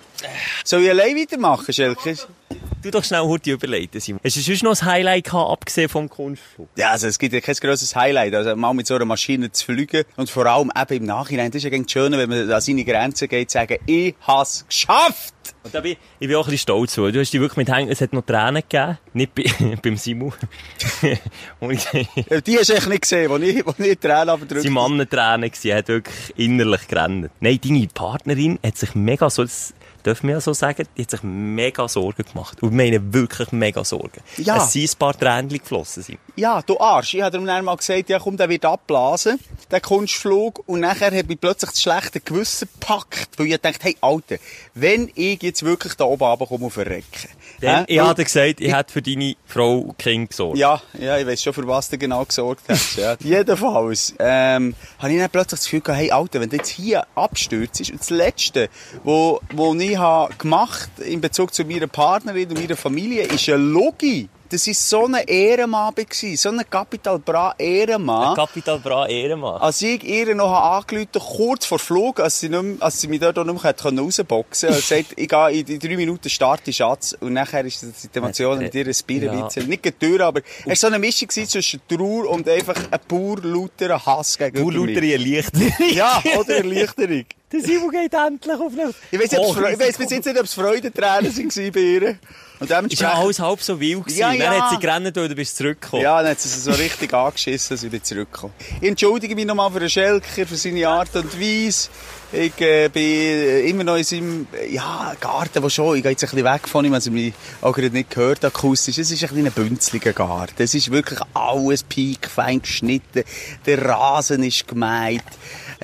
Soll 0.63 0.83
ich 0.83 0.89
allein 0.89 1.15
weitermachen, 1.17 1.73
Schelke? 1.73 2.15
Du 2.81 2.91
doch 2.91 3.03
schnell 3.03 3.21
heute 3.21 3.51
überlegen, 3.51 3.99
Simon. 3.99 4.19
Hast 4.23 4.35
du 4.35 4.41
sonst 4.41 4.63
noch 4.63 4.81
ein 4.81 4.85
Highlight 4.85 5.25
gehabt, 5.25 5.51
abgesehen 5.51 5.89
vom 5.89 6.09
Kunstflug? 6.09 6.67
Ja, 6.75 6.91
also 6.91 7.07
es 7.07 7.17
gibt 7.17 7.33
ja 7.33 7.39
kein 7.39 7.55
grosses 7.55 7.95
Highlight. 7.95 8.35
Also 8.35 8.55
mal 8.55 8.73
mit 8.73 8.87
so 8.87 8.95
einer 8.95 9.05
Maschine 9.05 9.51
zu 9.51 9.65
fliegen 9.65 10.03
und 10.17 10.29
vor 10.29 10.45
allem 10.45 10.71
eben 10.75 10.97
im 10.97 11.05
Nachhinein. 11.05 11.51
Das 11.51 11.57
ist 11.57 11.63
ja 11.63 11.69
gegen 11.69 11.87
schön, 11.87 12.11
wenn 12.11 12.29
man 12.29 12.51
an 12.51 12.61
seine 12.61 12.83
Grenzen 12.83 13.27
geht, 13.27 13.51
zu 13.51 13.57
sagen, 13.57 13.77
ich 13.85 14.15
has 14.27 14.65
geschafft! 14.67 15.33
Und 15.63 15.73
da 15.73 15.79
bin 15.81 15.95
ich 16.19 16.27
bin 16.27 16.35
auch 16.35 16.41
ein 16.41 16.51
bisschen 16.51 16.57
stolz, 16.57 16.95
du 16.95 17.07
hast 17.07 17.31
dich 17.31 17.39
wirklich 17.39 17.57
mit 17.57 17.69
Hängen, 17.73 17.89
es 17.89 18.01
hat 18.01 18.13
noch 18.13 18.23
Tränen 18.23 18.63
gegeben, 18.67 18.97
nicht 19.13 19.33
bei, 19.33 19.43
beim 19.81 19.97
Simon. 19.97 20.33
Die 21.01 22.57
hast 22.57 22.69
du 22.69 22.73
echt 22.73 22.87
nicht 22.87 23.01
gesehen, 23.01 23.29
wo 23.29 23.37
ich, 23.37 23.65
wo 23.65 23.73
ich 23.77 23.97
Tränen 23.99 24.29
abgedrückt 24.29 24.61
sie 24.61 24.69
Mann 24.69 24.97
Tränen 25.09 25.49
gewesen, 25.49 25.67
er 25.69 25.77
hat 25.77 25.87
wirklich 25.87 26.33
innerlich 26.35 26.87
gerannt. 26.87 27.29
Nein, 27.39 27.59
deine 27.63 27.87
Partnerin 27.87 28.59
hat 28.63 28.77
sich 28.77 28.93
mega 28.95 29.29
so, 29.29 29.43
das 29.43 29.73
dürfen 30.05 30.27
wir 30.27 30.35
ja 30.35 30.41
so 30.41 30.53
sagen, 30.53 30.87
die 30.97 31.03
hat 31.03 31.11
sich 31.11 31.23
mega 31.23 31.87
Sorgen 31.87 32.23
gemacht. 32.23 32.61
Und 32.61 32.69
ich 32.69 32.75
meine 32.75 33.13
wirklich 33.13 33.51
mega 33.51 33.83
Sorgen. 33.83 34.21
Ja. 34.37 34.57
Es 34.57 34.73
sind 34.73 34.91
ein 34.91 34.97
paar 34.97 35.17
Tränen 35.17 35.49
geflossen. 35.49 36.03
Sind. 36.03 36.19
Ja, 36.35 36.61
du 36.61 36.79
Arsch. 36.79 37.13
Ich 37.13 37.21
habe 37.21 37.37
ihm 37.37 37.45
dann 37.45 37.65
mal 37.65 37.75
gesagt, 37.75 38.09
ja 38.09 38.19
komm, 38.19 38.37
der 38.37 38.49
wird 38.49 38.65
abblasen, 38.65 39.39
der 39.71 39.81
Kunstflug. 39.81 40.63
Und 40.67 40.81
nachher 40.81 41.07
habe 41.17 41.33
ich 41.33 41.39
plötzlich 41.39 41.71
das 41.71 41.81
schlechte 41.81 42.19
Gewissen 42.19 42.67
gepackt, 42.73 43.29
weil 43.37 43.47
ich 43.47 43.57
dachte, 43.57 43.79
hey, 43.81 43.97
Alter, 44.01 44.37
wenn 44.73 45.11
ich 45.15 45.41
jetzt 45.41 45.63
wirklich 45.63 45.93
da 45.95 46.05
oben 46.05 46.23
runterkomme 46.23 46.65
auf 46.65 46.75
den 46.75 46.87
Recken. 46.87 47.29
Denn 47.61 47.77
hä? 47.77 47.83
ich 47.87 47.99
hatte 47.99 48.23
gesagt, 48.23 48.59
ich 48.59 48.73
hätte 48.73 48.93
für 48.93 49.01
deine 49.01 49.35
Frau 49.45 49.79
und 49.79 49.97
Kind 49.97 50.29
gesorgt. 50.29 50.57
Ja, 50.57 50.81
ja, 50.99 51.17
ich 51.17 51.27
weiß 51.27 51.41
schon, 51.41 51.53
für 51.53 51.67
was 51.67 51.89
du 51.89 51.97
genau 51.97 52.25
gesorgt 52.25 52.63
hast. 52.67 52.97
Ja. 52.97 53.15
Jedenfalls 53.19 54.13
ähm, 54.19 54.75
habe 54.99 55.13
ich 55.13 55.19
dann 55.19 55.29
plötzlich 55.29 55.59
das 55.59 55.63
Gefühl 55.65 55.81
gehabt, 55.81 56.01
hey 56.01 56.11
Alter, 56.11 56.41
wenn 56.41 56.49
du 56.49 56.57
jetzt 56.57 56.69
hier 56.69 57.05
abstürzt, 57.15 57.91
und 57.91 57.99
das 57.99 58.09
Letzte, 58.09 58.69
wo, 59.03 59.39
wo 59.53 59.73
ich 59.75 59.92
habe 59.97 60.33
gemacht 60.35 60.89
in 61.05 61.21
Bezug 61.21 61.53
zu 61.53 61.63
meiner 61.65 61.87
Partnerin 61.87 62.49
und 62.49 62.59
meiner 62.59 62.75
Familie, 62.77 63.23
ist 63.23 63.47
eine 63.49 63.57
Logi. 63.57 64.29
Das 64.49 64.67
war 64.67 64.73
so 64.75 65.05
ein 65.07 65.15
Ehrenmann, 65.25 65.95
gewesen, 65.95 66.37
so 66.37 66.49
ein 66.49 66.61
Capital 66.69 67.17
Bra 67.17 67.55
Ehrenmann. 67.57 68.35
Capital 68.35 68.77
Bra 68.77 69.07
Ehrenmann. 69.07 69.59
Als 69.59 69.81
ich 69.81 70.03
ihr 70.03 70.35
noch 70.35 70.53
angerufen 70.53 71.07
kurz 71.13 71.65
vor 71.65 71.79
Flug, 71.79 72.19
als 72.19 72.39
sie, 72.39 72.49
nicht 72.49 72.79
als 72.79 73.01
sie 73.01 73.07
mich 73.07 73.19
dort 73.19 73.39
auch 73.39 73.45
nicht 73.45 73.63
rausboxen 73.65 74.69
konnte, 74.69 74.81
gesagt, 74.81 75.13
ich 75.15 75.27
gehe 75.27 75.49
in 75.49 75.65
die 75.65 75.79
drei 75.79 75.95
Minuten 75.95 76.29
starte 76.29 76.71
Schatz. 76.71 77.17
Und 77.19 77.33
nachher 77.33 77.65
ist 77.65 77.81
die 77.81 77.87
Situation 77.87 78.59
mit 78.59 78.75
ihr 78.75 78.85
ein 78.85 78.93
Spierenwitz. 78.93 79.55
Ja. 79.55 79.63
Nicht 79.63 79.81
geteuert, 79.81 80.21
aber 80.21 80.41
es 80.59 80.67
war 80.67 80.75
so 80.75 80.87
eine 80.87 80.99
Mischung 80.99 81.29
gewesen 81.29 81.49
zwischen 81.49 81.81
Trauer 81.87 82.29
und 82.29 82.47
einfach 82.47 82.75
ein 82.91 82.99
pur 83.07 83.39
lauterer 83.41 84.05
Hass 84.05 84.37
gegenüber 84.37 84.71
Du 84.71 84.83
mir. 84.83 84.93
lauter 84.93 85.07
Erleichterung. 85.07 85.73
Ja, 85.95 86.21
oder 86.39 86.57
Erleichterung. 86.57 87.25
Der 87.53 87.61
Simon 87.61 87.91
geht 87.91 88.13
endlich 88.13 88.59
auf 88.59 88.73
eine... 88.73 88.93
Ich 89.11 89.37
ob's 89.37 89.57
Oh, 89.57 89.77
bis 89.77 90.09
jetzt 90.09 90.25
nicht, 90.25 90.39
ob 90.39 90.45
es 90.45 90.53
Freudentränen 90.55 91.37
waren 91.37 91.71
bei 91.71 91.79
ihr. 91.79 92.01
Und 92.59 92.65
Ist 92.65 92.69
ja 92.69 92.75
dementsprechend... 92.77 93.15
alles 93.15 93.39
halb 93.39 93.61
so 93.61 93.79
wild 93.79 94.05
gewesen. 94.05 94.19
Ja, 94.19 94.29
Dann 94.29 94.39
ja. 94.39 94.61
hat 94.61 94.69
sie 94.71 94.79
gerannt 94.79 95.17
und 95.17 95.29
du 95.29 95.35
bist 95.35 95.57
zurückgekommen. 95.57 96.01
Ja, 96.01 96.21
dann 96.21 96.31
hat 96.31 96.39
sie 96.39 96.49
es 96.49 96.63
so 96.63 96.71
richtig 96.71 97.13
angeschissen, 97.13 97.75
dass 97.75 97.83
ich 97.83 97.91
wieder 97.91 98.03
zurückkomme. 98.03 98.53
Ich 98.81 98.87
entschuldige 98.87 99.35
mich 99.35 99.45
nochmal 99.45 99.71
für 99.71 99.81
den 99.81 99.89
Schelker, 99.89 100.47
für 100.47 100.55
seine 100.55 100.87
Art 100.87 101.15
und 101.15 101.39
Weise. 101.39 101.89
Ich 102.31 102.59
äh, 102.61 102.87
bin 102.87 103.67
immer 103.67 103.83
noch 103.83 103.97
in 103.97 104.03
seinem 104.03 104.47
ja, 104.69 105.13
Garten, 105.19 105.61
wo 105.61 105.69
schon, 105.69 105.97
ich 105.97 106.01
gehe 106.01 106.11
jetzt 106.11 106.23
ein 106.23 106.29
bisschen 106.31 106.45
weg 106.45 106.67
von 106.67 106.83
ihm, 106.83 106.93
also 106.93 107.11
mich 107.11 107.33
auch 107.61 107.73
gerade 107.73 107.91
nicht 107.91 108.09
gehört 108.09 108.43
akustisch. 108.43 108.97
Es 108.97 109.11
ist 109.11 109.21
ein 109.23 109.29
bisschen 109.29 109.45
ein 109.45 109.51
bünzliger 109.51 110.13
Garten. 110.13 110.63
Es 110.63 110.73
ist 110.73 110.89
wirklich 110.89 111.19
alles 111.35 111.83
piekfein 111.83 112.61
geschnitten. 112.61 113.23
Der 113.67 113.85
Rasen 113.85 114.41
ist 114.41 114.67
gemeint. 114.67 115.21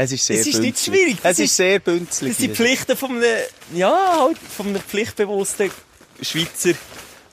Es 0.02 0.14
ist 0.14 0.26
sehr 0.26 0.40
Es 0.40 0.48
ist 0.48 0.60
nicht 0.60 0.80
schwierig, 0.80 1.18
das 1.22 1.34
Es 1.34 1.40
ist, 1.40 1.46
ist- 1.52 1.58
sehr 1.58 1.80
bünzlig. 1.80 2.32
Das 2.32 2.38
sind. 2.42 2.56
Pflichten 2.56 2.96
von 2.96 3.12
einem, 3.18 3.24
ja, 3.74 4.18
halt, 4.22 4.38
von 4.38 4.68
einem 4.68 4.82
pflichtbewussten 4.82 5.70
Schweizer, 6.22 6.72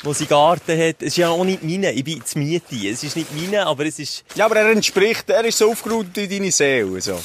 der 0.04 0.14
seinen 0.14 0.28
Garten 0.28 0.76
hat. 0.76 0.96
Es 0.98 1.08
ist 1.08 1.16
ja 1.18 1.28
auch 1.28 1.44
nicht 1.44 1.62
meine, 1.62 1.92
ich 1.92 2.02
bin 2.02 2.24
zu 2.24 2.38
Miete. 2.40 2.88
Es 2.88 3.04
ist 3.04 3.14
nicht 3.14 3.32
meine, 3.36 3.64
aber 3.66 3.86
es 3.86 4.00
ist, 4.00 4.24
Ja, 4.34 4.46
aber 4.46 4.56
er 4.56 4.70
entspricht, 4.72 5.30
er 5.30 5.44
ist 5.44 5.58
so 5.58 5.70
aufgeruht 5.70 6.08
in 6.18 6.28
deine 6.28 6.50
Seele. 6.50 7.00
So. 7.00 7.20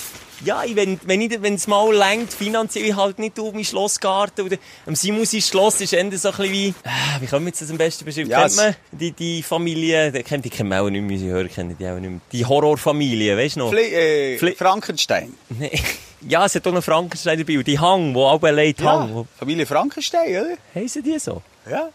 Ja, 0.45 0.63
ich- 0.63 0.75
wenn, 0.75 0.99
wenn 1.03 1.21
ich, 1.21 1.41
wenn 1.41 1.55
es 1.55 1.67
mal 1.67 1.93
längt, 1.95 2.33
finanziell, 2.33 2.85
ich 2.85 2.95
halt 2.95 3.19
nicht 3.19 3.37
um 3.39 3.53
meinen 3.53 3.65
Schlossgarten 3.65 4.45
oder, 4.45 4.57
am 4.85 4.95
Simon 4.95 5.25
sein 5.25 5.41
Schloss 5.41 5.81
ist 5.81 5.93
eher 5.93 5.99
so 6.17 6.29
ein 6.29 6.35
bisschen 6.37 6.51
wie, 6.51 6.67
äh, 6.69 7.21
wie 7.21 7.25
können 7.27 7.45
wir 7.45 7.49
jetzt 7.49 7.61
das 7.61 7.69
am 7.71 7.77
besten 7.77 8.05
beschreiben? 8.05 8.29
Ja, 8.29 8.41
kennt 8.43 8.55
man 8.57 8.75
die, 8.91 9.11
die 9.11 9.43
Familie, 9.43 10.11
die 10.11 10.23
kennt 10.23 10.45
die 10.45 10.49
kennen 10.49 10.69
wir 10.69 10.81
auch 10.81 10.89
nicht 10.89 11.01
mehr, 11.01 11.11
unsere 11.13 11.31
Hörer 11.31 11.47
kennen 11.47 11.75
die 11.79 11.87
auch 11.87 11.99
nicht 11.99 12.09
mehr. 12.09 12.19
Die 12.31 12.45
Horrorfamilie, 12.45 13.37
weißt 13.37 13.55
du 13.55 13.59
noch? 13.61 13.69
Fli 13.71 13.81
äh, 13.93 14.37
Fli- 14.37 14.55
Frankenstein. 14.57 15.33
Nee. 15.49 15.71
Ja, 16.27 16.45
es 16.45 16.53
hat 16.53 16.67
auch 16.67 16.71
einen 16.71 16.83
Frankenstein 16.83 17.39
dabei. 17.39 17.57
Und 17.57 17.65
die 17.65 17.79
Hang, 17.79 18.13
wo 18.13 18.27
alle 18.27 18.51
leid 18.51 18.79
Hang. 18.83 19.11
Wo, 19.11 19.25
Familie 19.39 19.65
Frankenstein, 19.65 20.29
oder? 20.29 20.55
heissen 20.75 21.01
die 21.01 21.17
so? 21.17 21.41
Ja. 21.67 21.89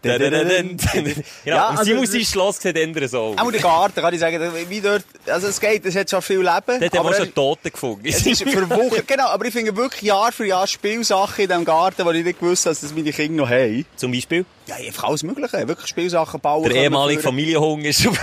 Genau, 0.02 1.22
Ja, 1.44 1.68
also- 1.68 1.84
Simon 1.84 2.06
sein 2.06 2.24
Schloss 2.24 2.60
sieht 2.60 2.76
ändern 2.76 3.08
so 3.08 3.20
aus. 3.20 3.38
Auch 3.38 3.50
der 3.50 3.60
Garten, 3.60 4.00
kann 4.00 4.14
ich 4.14 4.20
sagen, 4.20 4.40
wie 4.68 4.80
dort, 4.80 5.04
also 5.26 5.48
es 5.48 5.58
geht, 5.60 5.84
es 5.86 5.96
hat 5.96 6.08
schon 6.08 6.22
viel 6.22 6.38
Leben. 6.38 6.46
Dort 6.66 6.82
haben 6.82 6.92
wir 6.92 7.00
aber 7.00 7.14
schon 7.14 7.34
Tote 7.34 7.70
gefunden. 7.70 8.06
es 8.06 8.24
ist 8.24 8.42
für 8.42 8.68
Wochen, 8.70 9.02
genau, 9.06 9.26
aber 9.28 9.44
ich 9.46 9.52
finde 9.52 9.74
wirklich 9.76 10.02
Jahr 10.02 10.30
für 10.32 10.46
Jahr 10.46 10.66
Spielsachen 10.66 11.42
in 11.44 11.48
diesem 11.48 11.64
Garten, 11.64 12.04
wo 12.04 12.10
ich 12.12 12.24
nicht 12.24 12.38
gewusst 12.38 12.66
habe, 12.66 12.74
dass 12.74 12.80
das 12.82 12.94
meine 12.94 13.10
Kinder 13.12 13.42
noch 13.42 13.50
haben. 13.50 13.84
Zum 13.96 14.12
Beispiel, 14.12 14.44
Ja, 14.66 14.76
einfach 14.76 15.04
alles 15.04 15.22
Mögliche, 15.24 15.66
wirklich 15.66 15.88
Spielsachen 15.88 16.40
bauen. 16.40 16.64
der 16.68 16.82
ehemalige 16.84 17.20
Familienhung 17.22 17.80
ist 17.82 18.02
schon 18.02 18.16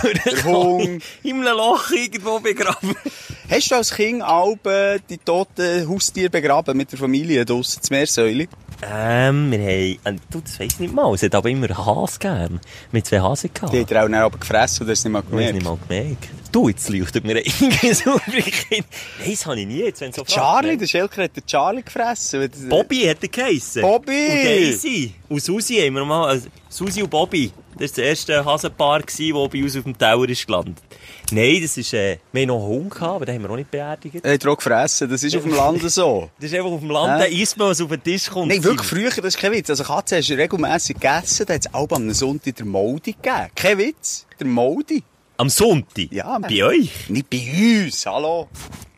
Hung. 0.44 1.00
in 1.22 1.46
einem 1.46 1.56
Loch 1.56 1.90
irgendwo 1.90 2.40
begraben. 2.40 2.96
Hast 3.50 3.70
du 3.70 3.74
als 3.76 3.94
Kind 3.94 4.22
Alben 4.22 5.00
die 5.08 5.18
toten 5.18 5.88
Haustiere 5.88 6.30
begraben 6.30 6.76
mit 6.76 6.90
der 6.90 6.98
Familie 6.98 7.44
draussen, 7.44 7.82
zum 7.82 7.96
Meersäule? 7.96 8.48
Ähm, 8.82 9.50
wir 9.50 9.58
haben, 9.58 10.16
äh, 10.16 10.20
du, 10.30 10.40
das 10.40 10.60
weiss 10.60 10.74
ich 10.74 10.80
nicht 10.80 10.94
mal, 10.94 11.12
es 11.14 11.22
hat 11.22 11.34
aber 11.34 11.48
immer 11.48 11.68
Hase 11.68 12.18
gegeben. 12.18 12.60
Haben 12.92 13.04
zwei 13.04 13.20
Hasen 13.20 13.50
gehabt. 13.52 13.72
Die 13.72 13.80
hat 13.80 13.90
er 13.90 14.02
auch 14.02 14.08
dann 14.08 14.14
aber 14.14 14.38
gefressen 14.38 14.82
und 14.82 14.88
das 14.88 15.04
nicht 15.04 15.12
mal 15.12 15.22
gemerkt. 15.22 15.54
nicht 15.54 15.64
mal 15.64 15.78
gemerkt. 15.88 16.28
Du, 16.52 16.68
jetzt 16.68 16.88
leuchtet 16.88 17.24
mir 17.24 17.38
irgendwie 17.38 17.92
so 17.94 18.20
Nein, 18.26 18.84
das 19.26 19.46
habe 19.46 19.60
ich 19.60 19.66
nie, 19.66 19.78
jetzt, 19.78 20.00
wenn 20.00 20.12
so 20.12 20.24
Charlie, 20.24 20.76
der 20.76 20.86
Schelker 20.86 21.24
hat 21.24 21.36
den 21.36 21.46
Charlie 21.46 21.82
gefressen. 21.82 22.50
Bobby 22.68 23.02
hat 23.02 23.18
er 23.22 23.28
geheissen. 23.28 23.82
Bobby! 23.82 24.26
Und 24.26 24.44
Daisy. 24.44 25.14
Und 25.28 25.42
Susi 25.42 25.76
haben 25.76 25.94
wir 25.94 26.04
mal, 26.04 26.28
also 26.28 26.48
Susi 26.68 27.02
und 27.02 27.10
Bobby. 27.10 27.52
Das 27.78 27.80
war 27.80 27.88
das 27.88 27.98
erste 27.98 28.44
Hasenpaar, 28.44 29.00
das 29.00 29.16
bei 29.16 29.62
uns 29.62 29.76
auf 29.76 29.82
dem 29.84 29.96
Tower 29.96 30.28
ist 30.28 30.46
gelandet. 30.46 30.78
Nein, 31.32 31.58
das 31.60 31.76
ist, 31.76 31.92
äh, 31.92 32.18
wir 32.32 32.42
haben 32.42 32.48
noch 32.48 32.56
einen 32.60 32.66
Hund 32.66 32.90
gehabt, 32.90 33.14
aber 33.16 33.26
den 33.26 33.34
haben 33.34 33.42
wir 33.42 33.50
auch 33.50 33.56
nicht 33.56 33.70
beerdigt. 33.70 34.24
Er 34.24 34.34
hat 34.34 34.46
auch 34.46 34.56
gefressen, 34.56 35.10
das 35.10 35.24
ist 35.24 35.36
auf 35.36 35.42
dem 35.42 35.54
Land 35.54 35.90
so. 35.90 36.30
Das 36.38 36.50
ist 36.52 36.56
einfach 36.56 36.70
auf 36.70 36.80
dem 36.80 36.90
Land, 36.90 37.20
Hä? 37.20 37.28
der 37.28 37.40
isst 37.40 37.56
man, 37.56 37.68
was 37.68 37.80
auf 37.80 37.88
den 37.88 38.02
Tisch 38.02 38.30
kommt. 38.30 38.48
Nein, 38.48 38.62
wirklich 38.62 38.86
früher, 38.86 39.10
das 39.10 39.34
ist 39.34 39.38
kein 39.38 39.52
Witz. 39.52 39.68
Also 39.68 39.82
Katze 39.82 40.18
hast 40.18 40.28
du 40.28 40.34
regelmässig 40.34 41.00
gegessen, 41.00 41.46
da 41.46 41.54
hat 41.54 41.66
es 41.66 41.74
auch 41.74 41.90
am 41.90 42.12
Sonntag 42.12 42.54
der 42.54 42.66
Moldi 42.66 43.12
gegeben. 43.12 43.50
Kein 43.54 43.78
Witz, 43.78 44.26
der 44.38 44.46
Moldi. 44.46 45.02
Am 45.38 45.50
Sonntag? 45.50 46.12
Ja. 46.12 46.38
Bei 46.38 46.64
euch? 46.64 47.08
Nicht 47.08 47.28
bei 47.28 47.84
uns, 47.84 48.06
hallo. 48.06 48.48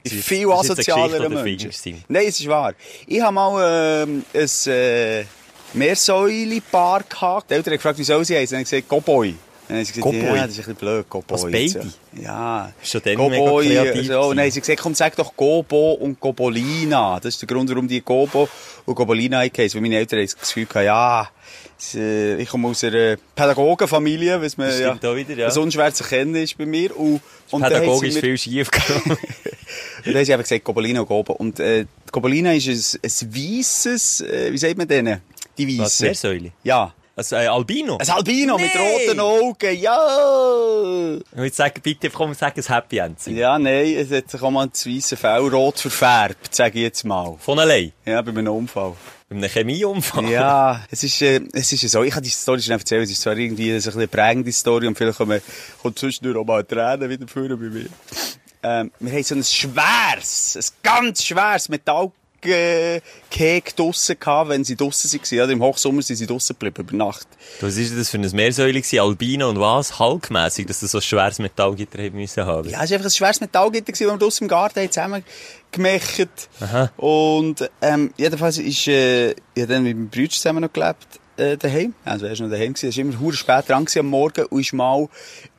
Ich 0.03 0.13
bin 0.13 0.23
viel 0.23 0.51
asozialer 0.51 1.29
Mensch. 1.29 1.67
Nein, 2.09 2.27
es 2.27 2.41
ist 2.41 2.49
wahr. 2.49 2.75
Ich 3.07 3.21
habe 3.21 3.35
mal 3.35 4.05
ähm, 4.05 4.25
ein 4.33 4.73
äh, 4.73 5.25
Meersäule-Paar 5.73 7.03
gehabt. 7.03 7.51
Die 7.51 7.55
Eltern 7.55 7.73
haben 7.73 7.79
gefragt, 7.79 7.99
wie 7.99 8.05
soll 8.05 8.25
sie 8.25 8.37
heißen? 8.37 8.53
Dann 8.53 8.59
habe 8.59 8.63
ich 8.63 8.71
gesagt, 8.71 8.89
Goboy. 8.89 9.35
Goboy? 10.01 10.37
ja, 10.37 10.45
ist 10.45 10.53
ein 10.53 10.57
bisschen 10.57 10.75
blöd. 10.75 11.07
Was, 11.29 11.43
beide? 11.43 11.93
Ja. 12.21 12.73
Schon 12.83 13.03
dann 13.05 13.15
Goboy, 13.17 13.69
mega 13.69 13.83
kreativ 13.83 14.07
so. 14.07 14.35
Haben 14.35 14.51
sie 14.51 14.61
gesagt, 14.61 14.81
komm, 14.81 14.95
sag 14.95 15.17
doch 15.17 15.37
Gobo 15.37 15.93
und 15.93 16.19
Gobolina. 16.19 17.21
Das 17.21 17.35
ist 17.35 17.43
der 17.43 17.47
Grund, 17.47 17.69
warum 17.71 17.87
die 17.87 18.01
Gobo 18.01 18.49
und 18.87 18.95
Gobolina 18.95 19.41
heißen. 19.41 19.75
Weil 19.75 19.83
meine 19.83 19.97
Eltern 19.97 20.21
das 20.23 20.37
Gefühl 20.37 20.67
ja, 20.75 21.29
ich 21.95 22.49
komme 22.49 22.69
aus 22.69 22.83
einer 22.83 23.17
Pädagogenfamilie, 23.37 24.43
was 24.43 24.57
man 24.57 24.69
ja, 24.69 25.17
wieder, 25.17 25.35
ja. 25.37 25.47
was 25.47 25.57
unschwer 25.57 25.93
zu 25.95 26.03
erkennen 26.03 26.35
ist 26.35 26.59
bei 26.59 26.67
mir. 26.67 26.97
Und, 26.97 27.21
und 27.51 27.63
Pädagogisch 27.63 28.17
viel 28.17 28.37
schief 28.37 28.71
gegangen. 28.73 29.03
und 29.11 30.07
dann 30.07 30.15
haben 30.17 30.25
sie 30.25 30.33
eben 30.33 30.43
gesagt, 30.43 30.65
Gobolina 30.65 31.01
und 31.01 31.07
Gobo. 31.07 31.35
Und 31.35 31.61
äh, 31.61 31.85
die 31.85 32.11
Gobolina 32.11 32.53
ist 32.55 32.67
ein, 32.67 33.01
ein 33.05 33.35
weisses, 33.35 34.23
äh, 34.23 34.53
wie 34.53 34.59
sagt 34.59 34.77
man 34.77 34.89
denen? 34.89 35.21
Die 35.57 35.79
Was, 35.79 36.01
Weisse. 36.01 36.05
Meersäule? 36.05 36.53
Ja. 36.65 36.95
Also, 37.19 37.35
äh, 37.35 37.49
Albino? 37.49 37.97
Ein 37.99 38.09
Albino 38.11 38.57
mit 38.57 38.71
Nee. 38.73 38.81
roten 39.09 39.19
Augen, 39.19 39.77
ja! 39.77 41.17
Ich 41.33 41.37
will 41.37 41.53
sagen, 41.53 41.81
bitte 41.83 42.11
komm, 42.11 42.33
sag 42.33 42.57
ein 42.57 42.63
Happy 42.63 42.99
End. 42.99 43.19
Ja, 43.27 43.59
nein, 43.59 43.93
es 43.97 44.13
hat 44.13 44.31
sich 44.31 44.41
auch 44.41 44.53
mal 44.53 44.69
das 44.69 44.87
weisse 44.87 45.17
Fell 45.17 45.41
rot 45.49 45.81
verfärbt, 45.81 46.55
sage 46.55 46.79
ich 46.79 46.85
jetzt 46.85 47.05
mal. 47.05 47.35
Von 47.41 47.59
allein? 47.59 47.91
Ja, 48.07 48.23
bei 48.23 48.29
einem 48.31 48.47
Unfall. 48.47 48.93
Bei 49.29 49.35
einem 49.35 49.51
Chemieunfall? 49.51 50.31
Ja, 50.31 50.81
es 50.93 51.03
ist, 51.03 51.21
äh, 51.23 51.41
es 51.55 51.73
ist 51.73 51.91
so. 51.91 52.05
Ich 52.05 52.15
kann 52.15 52.23
die 52.23 52.29
Story 52.31 52.63
schon 52.63 52.75
erzählen. 52.75 53.03
Es 53.03 53.11
ist 53.11 53.21
zwar 53.23 53.37
irgendwie 53.37 53.67
so 53.67 53.73
ein 53.73 53.77
bisschen 53.79 53.99
eine 53.99 54.07
prägende 54.09 54.53
Story 54.53 54.87
und 54.87 54.97
vielleicht 54.97 55.19
kommen, 55.19 55.43
kommt 55.83 55.99
zwischendurch 55.99 56.37
auch 56.37 56.45
mal 56.47 56.63
Tränen 56.63 57.11
wieder 57.11 57.27
vor 57.27 57.49
bei 57.49 57.57
mir. 57.57 57.87
Ähm, 58.63 58.93
wir 59.01 59.13
haben 59.13 59.23
so 59.25 59.35
ein 59.35 59.43
schweres, 59.43 60.57
ein 60.57 60.65
ganz 60.85 61.25
schweres 61.25 61.69
Metall 61.69 62.13
Keg 62.41 63.77
draussen 63.77 64.19
gehabt, 64.19 64.51
wenn 64.51 64.65
sie 64.65 64.77
draussen 64.77 65.13
waren. 65.13 65.41
Oder 65.41 65.53
im 65.53 65.63
Hochsommer 65.63 66.03
sind 66.03 66.17
sie 66.17 66.27
draussen 66.27 66.57
geblieben, 66.59 66.89
über 66.89 66.97
Nacht. 66.97 67.27
Was 67.61 67.77
ist 67.77 67.97
das 67.97 68.11
für 68.11 68.19
ein 68.19 68.31
Meersäule 68.33 68.81
gewesen? 68.81 69.01
Albino 69.01 69.49
und 69.49 69.59
was? 69.59 69.99
Halkmässig, 69.99 70.67
dass 70.67 70.81
das 70.81 70.93
so 70.93 70.99
ein 70.99 71.03
schweres 71.03 71.39
Metallgitter 71.39 72.03
haben 72.03 72.17
müssen 72.17 72.47
haben? 72.47 72.69
Ja, 72.69 72.83
es 72.85 72.91
war 72.91 72.97
einfach 72.97 73.11
ein 73.11 73.11
schweres 73.11 73.41
Metallgitter, 73.41 73.93
das 73.93 74.01
wir 74.01 74.17
draussen 74.17 74.45
im 74.45 74.49
Garten 74.49 74.81
haben 74.81 74.91
zusammen 74.93 75.25
gemacht. 75.73 76.49
Aha. 76.61 76.93
Und, 76.97 77.69
ähm, 77.83 78.13
jedenfalls 78.17 78.59
ist, 78.59 78.87
äh, 78.87 79.31
ich 79.31 79.37
habe 79.57 79.67
dann 79.67 79.83
mit 79.83 79.97
meinem 79.97 80.09
Bruder 80.09 80.31
zusammen 80.31 80.63
noch 80.63 80.73
gelebt, 80.73 81.07
äh, 81.37 81.57
daheim. 81.57 81.95
Also, 82.05 82.27
er 82.27 82.33
ist 82.33 82.41
noch 82.41 82.51
daheim 82.51 82.75
gewesen. 82.75 82.91
Er 82.91 82.97
war 82.97 83.11
immer 83.11 83.21
hure 83.21 83.37
spät 83.37 83.69
dran 83.69 83.87
am 83.99 84.07
Morgen 84.07 84.47
und 84.47 84.61
ist 84.61 84.73
mal 84.73 85.09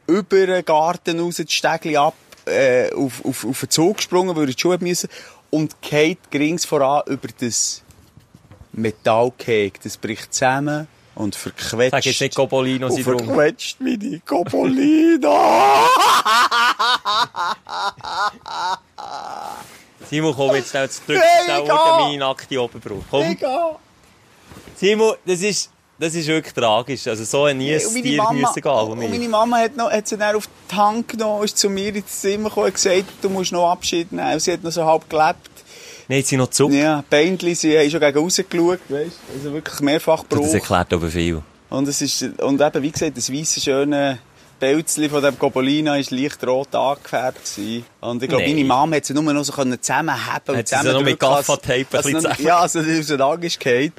über 0.08 0.46
den 0.46 0.66
Garten 0.66 1.20
raus, 1.20 1.36
das 1.36 1.52
Stegli 1.52 1.96
ab, 1.98 2.16
äh, 2.46 2.92
auf, 2.94 3.24
auf, 3.24 3.46
auf 3.46 3.60
den 3.60 3.70
Zug 3.70 3.98
gesprungen, 3.98 4.36
weil 4.36 4.44
er 4.44 4.54
die 4.54 4.60
Schuhe 4.60 4.78
müssen. 4.80 5.10
Und 5.50 5.82
geht 5.82 6.32
gerings 6.32 6.66
voran 6.66 7.04
über 7.08 7.28
das 7.40 7.84
Metallkeg. 8.72 9.82
Das 9.82 9.98
bricht 9.98 10.34
zusammen 10.34 10.88
und 11.16 11.36
verquetscht. 11.36 11.92
Sag 11.92 12.06
jetzt 12.06 12.22
nicht 12.22 12.36
sind 12.90 13.06
drum. 13.06 13.26
verquetscht 13.26 13.82
meine 13.82 14.22
Gobolina. 14.26 15.30
Simon, 20.10 20.34
komm 20.34 20.56
jetzt 20.56 20.70
schnell 20.70 20.90
zurück. 20.90 21.22
Schnell 21.46 21.62
unter 21.62 22.00
meine 22.00 22.18
nackte 22.18 22.62
Oberbrust. 22.62 23.06
Komm. 23.12 23.38
Simon, 24.76 25.16
das 25.26 25.42
ist, 25.42 25.70
das 26.00 26.16
ist 26.16 26.28
wirklich 26.28 26.54
tragisch. 26.54 27.08
Also 27.08 27.24
so 27.26 27.44
ein 27.46 27.58
nie 27.58 27.72
meine 27.72 28.02
Tier 28.02 28.18
Mama, 28.18 28.32
müssen 28.34 28.62
gehen. 28.62 28.72
und 28.72 29.00
meine 29.00 29.30
Mama 29.30 29.58
hat, 29.58 29.76
noch, 29.76 29.92
hat 29.92 30.08
sie 30.08 30.18
dann 30.18 30.36
auf 30.36 30.48
die 30.72 30.76
Hand 30.76 31.10
genommen, 31.10 31.44
ist 31.44 31.58
zu 31.58 31.70
mir 31.70 31.94
ins 31.94 32.22
Zimmer 32.22 32.50
gekommen 32.50 32.68
und 32.68 32.74
gesagt, 32.76 33.06
du 33.22 33.30
musst 33.30 33.52
noch 33.52 33.70
Abschied 33.72 34.12
nehmen. 34.12 34.34
Und 34.34 34.40
Sie 34.40 34.54
hat 34.54 34.64
noch 34.64 34.72
so 34.72 34.86
halb 34.86 35.10
gelebt. 35.10 35.50
Nein, 36.08 36.24
sind 36.24 36.40
noch 36.40 36.50
Zug. 36.50 36.72
Ja, 36.72 37.04
Beindli, 37.10 37.54
sie 37.54 37.78
haben 37.78 37.90
schon 37.92 38.00
gegen 38.00 38.18
rausgeschaut, 38.18 38.80
weißt 38.90 38.90
du. 38.90 39.38
Also 39.38 39.54
wirklich 39.54 39.80
mehrfach 39.82 40.24
Das 40.24 40.30
gebraucht. 40.30 40.54
erklärt 40.56 40.94
aber 40.94 41.08
viel. 41.10 41.44
Und 41.70 41.88
es 41.88 42.02
ist, 42.02 42.24
und 42.42 42.60
eben, 42.60 42.82
wie 42.82 42.92
gesagt, 42.92 43.16
das 43.16 43.32
weisse, 43.32 43.60
schöne 43.60 44.18
Pelzli 44.60 45.08
von 45.08 45.22
dem 45.22 45.38
Gobolina 45.38 45.98
ist 45.98 46.10
leicht 46.10 46.44
rot 46.48 46.74
angefärbt 46.74 47.40
gewesen. 47.56 47.86
Und 48.02 48.24
ich 48.24 48.28
glaube, 48.30 48.44
meine 48.48 48.64
Mama 48.66 48.96
hat 48.96 49.06
sie 49.06 49.14
nur 49.14 49.22
noch 49.32 49.44
so 49.44 49.54
können 49.54 49.80
zusammenheben 49.80 50.58
Hat 50.58 50.68
sie 50.68 50.76
sie 50.82 50.92
noch 50.92 51.04
mit 51.04 51.20
Gaffertape 51.20 51.86
ein 51.92 51.96
als 51.96 52.06
bisschen 52.06 52.46
Ja, 52.46 52.60
also 52.60 52.82
sie 52.82 53.00
auseinander 53.00 53.46
ist 53.46 53.60
gefallen. 53.60 53.94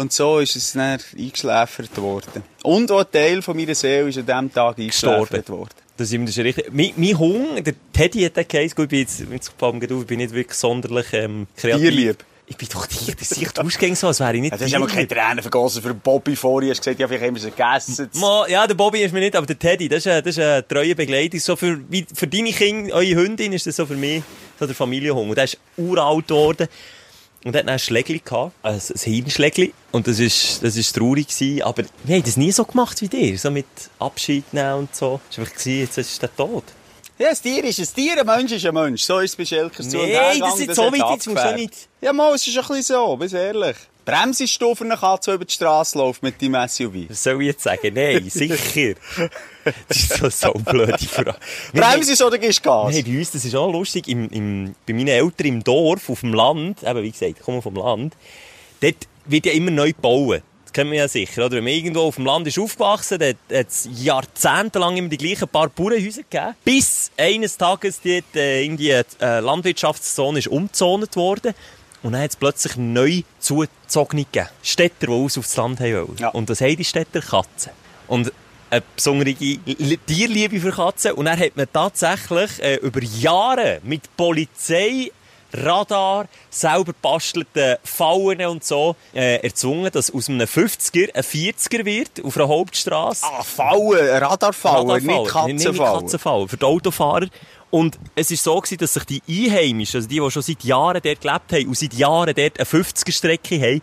Und 0.00 0.12
so 0.12 0.38
ist 0.38 0.56
es 0.56 0.72
dann 0.72 0.98
eingeschläfert 1.16 1.96
worden. 1.98 2.42
Und 2.62 2.90
auch 2.90 3.00
ein 3.00 3.10
Teil 3.12 3.42
von 3.42 3.56
meiner 3.56 3.74
Seele 3.74 4.08
ist 4.08 4.18
an 4.18 4.26
diesem 4.26 4.52
Tag 4.52 4.78
eingeschläfert 4.78 5.30
Gestorben. 5.30 5.58
worden. 5.58 5.74
Das 5.96 6.10
ist, 6.10 6.38
richtig. 6.38 6.72
Mein, 6.72 6.92
mein 6.96 7.18
Hund, 7.18 7.66
der 7.66 7.74
Teddy 7.92 8.22
hat 8.22 8.36
den 8.36 8.48
geheißen. 8.48 8.74
Gut, 8.74 8.84
ich 8.84 8.88
bin 8.88 9.00
jetzt, 9.00 9.22
jetzt 9.30 9.52
auf, 9.60 9.74
ich 9.82 10.06
bin 10.06 10.18
nicht 10.18 10.32
wirklich 10.32 10.56
sonderlich, 10.56 11.12
ähm, 11.12 11.46
kreativ. 11.56 11.82
Tierlieb. 11.82 12.24
Ich 12.46 12.56
bin 12.56 12.68
doch 12.72 12.86
Tier, 12.86 13.14
das 13.14 13.28
sieht 13.28 13.60
ausgegangen 13.60 13.94
so, 13.94 14.08
als 14.08 14.18
wäre 14.18 14.34
ich 14.34 14.40
nicht 14.40 14.50
Ja, 14.52 14.56
du 14.58 14.64
hast 14.64 14.74
aber 14.74 14.86
keine. 14.88 15.06
Tränen 15.06 15.40
vergossen 15.40 15.82
für 15.82 15.94
Bobby 15.94 16.34
vorher. 16.34 16.70
Hast 16.70 16.78
gesagt, 16.78 16.98
ja, 16.98 17.06
vielleicht 17.06 17.24
haben 17.24 17.34
wir 17.34 17.42
sie 17.42 17.50
gegessen. 17.50 18.10
Mo, 18.14 18.44
ja, 18.48 18.66
der 18.66 18.74
Bobby 18.74 19.02
ist 19.02 19.12
mir 19.12 19.20
nicht, 19.20 19.36
aber 19.36 19.46
der 19.46 19.58
Teddy, 19.58 19.88
das 19.88 19.98
ist 19.98 20.06
eine, 20.08 20.22
das 20.22 20.36
ist 20.36 20.42
eine 20.42 20.66
treue 20.66 20.96
Begleitung. 20.96 21.38
So 21.38 21.54
für, 21.54 21.78
wie, 21.88 22.04
für 22.12 22.26
deine 22.26 22.50
Kinder, 22.50 22.94
eure 22.94 23.14
Hündin, 23.14 23.52
ist 23.52 23.66
das 23.66 23.76
so 23.76 23.86
für 23.86 23.94
mich 23.94 24.22
so 24.58 24.66
der 24.66 24.74
Familienhund. 24.74 25.28
Und 25.28 25.36
der 25.36 25.44
ist 25.44 25.58
uralt 25.76 26.26
geworden. 26.26 26.66
Und 27.44 27.56
hat 27.56 27.62
dann 27.62 27.70
ein 27.70 27.78
Schlägli 27.78 28.18
gehabt, 28.18 28.52
also 28.62 28.92
ein 28.94 29.00
Hirnschlägli. 29.00 29.72
Und 29.92 30.06
das 30.06 30.18
ist, 30.18 30.62
das 30.62 30.76
ist 30.76 30.94
traurig 30.94 31.26
gewesen. 31.28 31.62
Aber 31.62 31.82
wir 32.04 32.16
haben 32.16 32.22
das 32.22 32.36
nie 32.36 32.52
so 32.52 32.64
gemacht 32.64 33.00
wie 33.00 33.08
dir. 33.08 33.38
So 33.38 33.50
mit 33.50 33.66
Abschied 33.98 34.44
nehmen 34.52 34.74
und 34.74 34.94
so. 34.94 35.20
Es 35.30 35.38
war 35.38 35.44
einfach, 35.46 35.64
jetzt 35.66 35.96
ist 35.98 36.20
der 36.22 36.36
tot. 36.36 36.64
Ja, 37.18 37.28
ein 37.30 37.36
Tier 37.36 37.64
ist 37.64 37.78
ein 37.78 37.88
Tier, 37.94 38.18
ein 38.20 38.26
Mensch 38.26 38.52
ist 38.52 38.64
ein 38.66 38.74
Mensch. 38.74 39.02
So 39.02 39.18
ist 39.20 39.30
es 39.32 39.36
bei 39.36 39.44
Schelkers 39.44 39.88
zu 39.88 39.98
und 40.00 40.10
Nein, 40.12 40.38
das 40.40 40.58
ist 40.58 40.74
so 40.74 40.82
weit, 40.84 41.10
jetzt 41.12 41.26
musst 41.28 41.44
du 41.44 41.54
nicht- 41.54 41.88
Ja, 42.00 42.12
mal, 42.12 42.34
es 42.34 42.46
ist 42.46 42.56
ein 42.56 42.62
bisschen 42.66 42.82
so, 42.82 43.16
bist 43.16 43.34
ehrlich. 43.34 43.76
Bremsest 44.06 44.60
du 44.60 44.74
für 44.74 44.84
eine 44.84 44.96
Katze, 44.96 45.34
über 45.34 45.44
die 45.44 45.52
Straße 45.52 45.96
läuft 45.98 46.22
mit 46.22 46.40
deinem 46.40 46.66
SUV? 46.66 47.08
Was 47.10 47.22
soll 47.22 47.40
ich 47.42 47.48
jetzt 47.48 47.62
sagen? 47.62 47.92
Nein, 47.94 48.28
sicher. 48.30 48.94
Das 49.88 49.96
ist 49.96 50.16
so, 50.16 50.30
so 50.30 50.54
eine 50.54 50.62
blöde 50.64 50.98
Frage. 50.98 51.36
Wir 51.72 51.82
Bremsest 51.82 52.22
oder 52.22 52.38
gibst 52.38 52.62
Gas? 52.62 52.92
Hey, 52.92 53.02
bei 53.02 53.18
uns, 53.18 53.30
das 53.30 53.44
ist 53.44 53.54
auch 53.54 53.70
lustig, 53.70 54.08
im, 54.08 54.28
im, 54.30 54.74
bei 54.86 54.92
meinen 54.94 55.08
Eltern 55.08 55.46
im 55.46 55.64
Dorf, 55.64 56.08
auf 56.08 56.20
dem 56.20 56.34
Land, 56.34 56.82
eben 56.82 57.02
wie 57.02 57.10
gesagt, 57.10 57.38
ich 57.38 57.44
komme 57.44 57.62
vom 57.62 57.74
Land, 57.74 58.16
dort 58.80 58.96
wird 59.26 59.46
ja 59.46 59.52
immer 59.52 59.70
neu 59.70 59.92
gebaut. 59.92 60.42
Das 60.64 60.72
kennen 60.72 60.92
wir 60.92 60.98
ja 60.98 61.08
sicher, 61.08 61.46
oder? 61.46 61.56
Wenn 61.56 61.64
man 61.64 61.72
irgendwo 61.72 62.02
auf 62.02 62.14
dem 62.14 62.26
Land 62.26 62.46
ist 62.46 62.56
aufgewachsen, 62.56 63.18
dann 63.18 63.34
hat 63.52 63.68
es 63.68 63.88
jahrzehntelang 63.92 64.96
immer 64.96 65.08
die 65.08 65.18
gleichen 65.18 65.48
paar 65.48 65.68
Bauernhäuser 65.68 66.22
gegeben. 66.22 66.54
Bis 66.64 67.10
eines 67.16 67.56
Tages 67.56 68.00
dort 68.00 68.36
äh, 68.36 68.62
irgendwie 68.62 68.94
eine 68.94 69.04
äh, 69.20 69.40
Landwirtschaftszone 69.40 70.38
ist 70.38 70.46
umgezont 70.46 71.16
worden. 71.16 71.54
Und 72.04 72.12
dann 72.12 72.22
hat 72.22 72.30
es 72.30 72.36
plötzlich 72.36 72.76
neu 72.76 73.22
zugezogene 73.40 74.24
gegeben. 74.24 74.48
Städter, 74.62 75.08
die 75.08 75.12
aus 75.12 75.36
aufs 75.36 75.56
Land 75.56 75.80
haben 75.80 75.92
wollen. 75.92 76.16
Ja. 76.20 76.28
Und 76.28 76.48
das 76.48 76.60
haben 76.60 76.76
die 76.76 76.84
Städter 76.84 77.20
Katzen. 77.20 77.72
Und 78.06 78.32
eine 78.70 78.82
besondere 78.94 79.30
Li- 79.30 79.98
Tierliebe 80.06 80.60
für 80.60 80.70
Katzen. 80.72 81.12
Und 81.12 81.24
dann 81.26 81.38
hat 81.38 81.56
man 81.56 81.66
tatsächlich 81.72 82.62
äh, 82.62 82.76
über 82.76 83.02
Jahre 83.02 83.80
mit 83.82 84.14
Polizei, 84.16 85.10
Radar, 85.52 86.28
selber 86.48 86.92
bastelten 87.02 87.76
Fallen 87.82 88.46
und 88.46 88.62
so 88.64 88.94
äh, 89.12 89.42
erzwungen, 89.44 89.90
dass 89.90 90.12
aus 90.14 90.28
einem 90.28 90.46
50er 90.46 91.12
ein 91.12 91.22
40er 91.24 91.84
wird 91.84 92.24
auf 92.24 92.36
einer 92.36 92.46
Hauptstraße. 92.46 93.26
Ah, 93.26 93.42
Fallen, 93.42 94.10
ein 94.10 94.22
Radarfallen, 94.22 94.86
nicht 95.04 95.08
Radarfallen. 95.08 95.54
Nicht 95.56 95.64
Katzenfallen. 95.64 96.00
Katzenfallen, 96.02 96.48
für 96.48 96.56
die 96.56 96.64
Autofahrer. 96.64 97.26
Und 97.70 97.98
es 98.14 98.30
war 98.30 98.36
so, 98.36 98.60
gewesen, 98.60 98.78
dass 98.78 98.94
sich 98.94 99.04
die 99.04 99.22
Einheimischen, 99.28 99.98
also 99.98 100.08
die, 100.08 100.20
die 100.20 100.30
schon 100.30 100.42
seit 100.42 100.62
Jahren 100.64 101.00
dort 101.02 101.20
gelebt 101.20 101.52
haben 101.52 101.66
und 101.66 101.76
seit 101.78 101.94
Jahren 101.94 102.34
dort 102.34 102.58
eine 102.58 102.66
50er-Strecke 102.66 103.60
haben, 103.60 103.82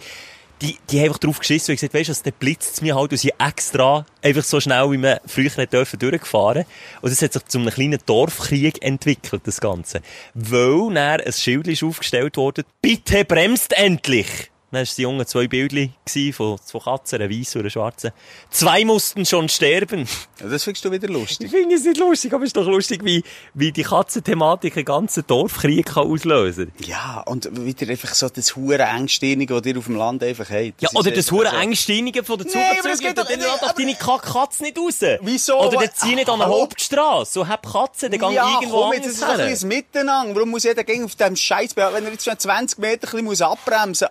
die, 0.61 0.77
die 0.89 0.99
haben 0.99 1.07
einfach 1.07 1.19
drauf 1.19 1.39
geschissen 1.39 1.71
und 1.71 1.75
gesagt, 1.75 1.93
weisst 1.93 2.09
du, 2.09 2.23
der 2.23 2.31
blitzt 2.31 2.81
mir 2.81 2.95
halt 2.95 3.11
und 3.11 3.17
sie 3.17 3.33
extra 3.37 4.05
einfach 4.21 4.43
so 4.43 4.59
schnell, 4.59 4.91
wie 4.91 4.97
man 4.97 5.19
früher 5.25 5.49
hätte 5.49 5.67
dürfen, 5.67 5.99
durchgefahren. 5.99 6.65
Und 7.01 7.11
es 7.11 7.21
hat 7.21 7.33
sich 7.33 7.45
zu 7.45 7.59
einem 7.59 7.69
kleinen 7.69 7.99
Dorfkrieg 8.05 8.81
entwickelt, 8.83 9.43
das 9.45 9.61
Ganze. 9.61 10.01
Weil 10.33 10.93
dann 10.93 11.21
ein 11.21 11.33
Schild 11.33 11.67
ist 11.67 11.83
aufgestellt 11.83 12.37
worden, 12.37 12.65
bitte 12.81 13.25
bremst 13.25 13.73
endlich! 13.73 14.51
Dann 14.69 14.81
waren 14.85 14.89
die 14.97 15.01
Jungen 15.01 15.25
zwei 15.25 15.47
Bildchen 15.47 15.93
von 16.33 16.57
zwei 16.65 16.79
Katzen, 16.79 17.21
einer 17.21 17.29
weißen 17.31 17.59
und 17.59 17.65
einer 17.65 17.69
schwarzen. 17.69 18.11
Zwei 18.49 18.83
mussten 18.83 19.25
schon 19.25 19.47
sterben. 19.47 20.05
Ja, 20.41 20.49
das 20.49 20.65
findest 20.65 20.83
du 20.83 20.91
wieder 20.91 21.07
Ich 21.07 21.13
lustig. 21.13 21.49
finde 21.49 21.73
es 21.75 21.85
nicht 21.85 21.97
lustig, 21.97 22.33
aber 22.33 22.43
es 22.43 22.49
ist 22.49 22.57
doch 22.57 22.65
lustig, 22.67 22.99
wie, 23.05 23.23
wie 23.53 23.71
die 23.71 23.83
Katzenthematik 23.83 24.75
einen 24.75 24.83
ganzen 24.85 25.25
Dorfkrieg 25.25 25.85
kann 25.85 26.11
auslösen 26.11 26.73
Ja, 26.85 27.21
und 27.25 27.49
wieder 27.65 27.89
einfach 27.89 28.13
so 28.13 28.27
das 28.27 28.55
hure 28.57 28.79
Engstirnige, 28.83 29.53
das 29.53 29.65
ihr 29.65 29.77
auf 29.77 29.85
dem 29.85 29.95
Land 29.95 30.21
einfach 30.23 30.49
habt. 30.49 30.81
Ja, 30.81 30.89
oder 30.95 31.11
das 31.11 31.31
hure 31.31 31.49
so. 31.49 31.55
Engsteinige 31.55 32.25
von 32.25 32.37
der 32.37 32.47
Nee, 32.47 32.51
Zugezüge. 32.81 33.07
geht 33.07 33.17
doch- 33.17 33.25
Dann 33.27 33.39
nee, 33.39 33.45
lass 33.45 33.61
doch 33.61 33.71
deine 33.71 33.95
Katze 33.95 34.63
nicht 34.63 34.77
raus. 34.77 34.99
Wieso? 35.21 35.59
Oder 35.61 35.77
dann 35.77 35.89
zieh 35.95 36.13
nicht 36.15 36.27
an 36.27 36.35
eine 36.41 36.45
Hallo? 36.51 36.61
Hauptstrasse. 36.63 37.31
So 37.31 37.47
hab 37.47 37.65
Katzen, 37.71 38.11
dann 38.11 38.19
gang 38.19 38.33
ja, 38.33 38.47
irgendwo 38.59 38.81
komm, 38.81 38.93
jetzt 38.93 39.05
ist 39.07 39.23
ein 39.23 39.37
bisschen 39.49 39.69
Miteinander. 39.69 40.35
Warum 40.35 40.49
muss 40.49 40.63
jeder 40.63 40.83
gegen 40.83 41.05
auf 41.05 41.15
dem 41.15 41.35
Scheiß 41.37 41.75
Wenn 41.77 42.03
er 42.05 42.11
jetzt 42.11 42.25
schon 42.25 42.37
20 42.37 42.79
Meter 42.79 43.07
ein 43.07 43.11
bisschen 43.11 43.23
muss 43.25 43.41
abbremsen 43.41 44.07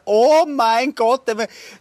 Oh 0.47 0.49
mein 0.49 0.95
Gott, 0.95 1.23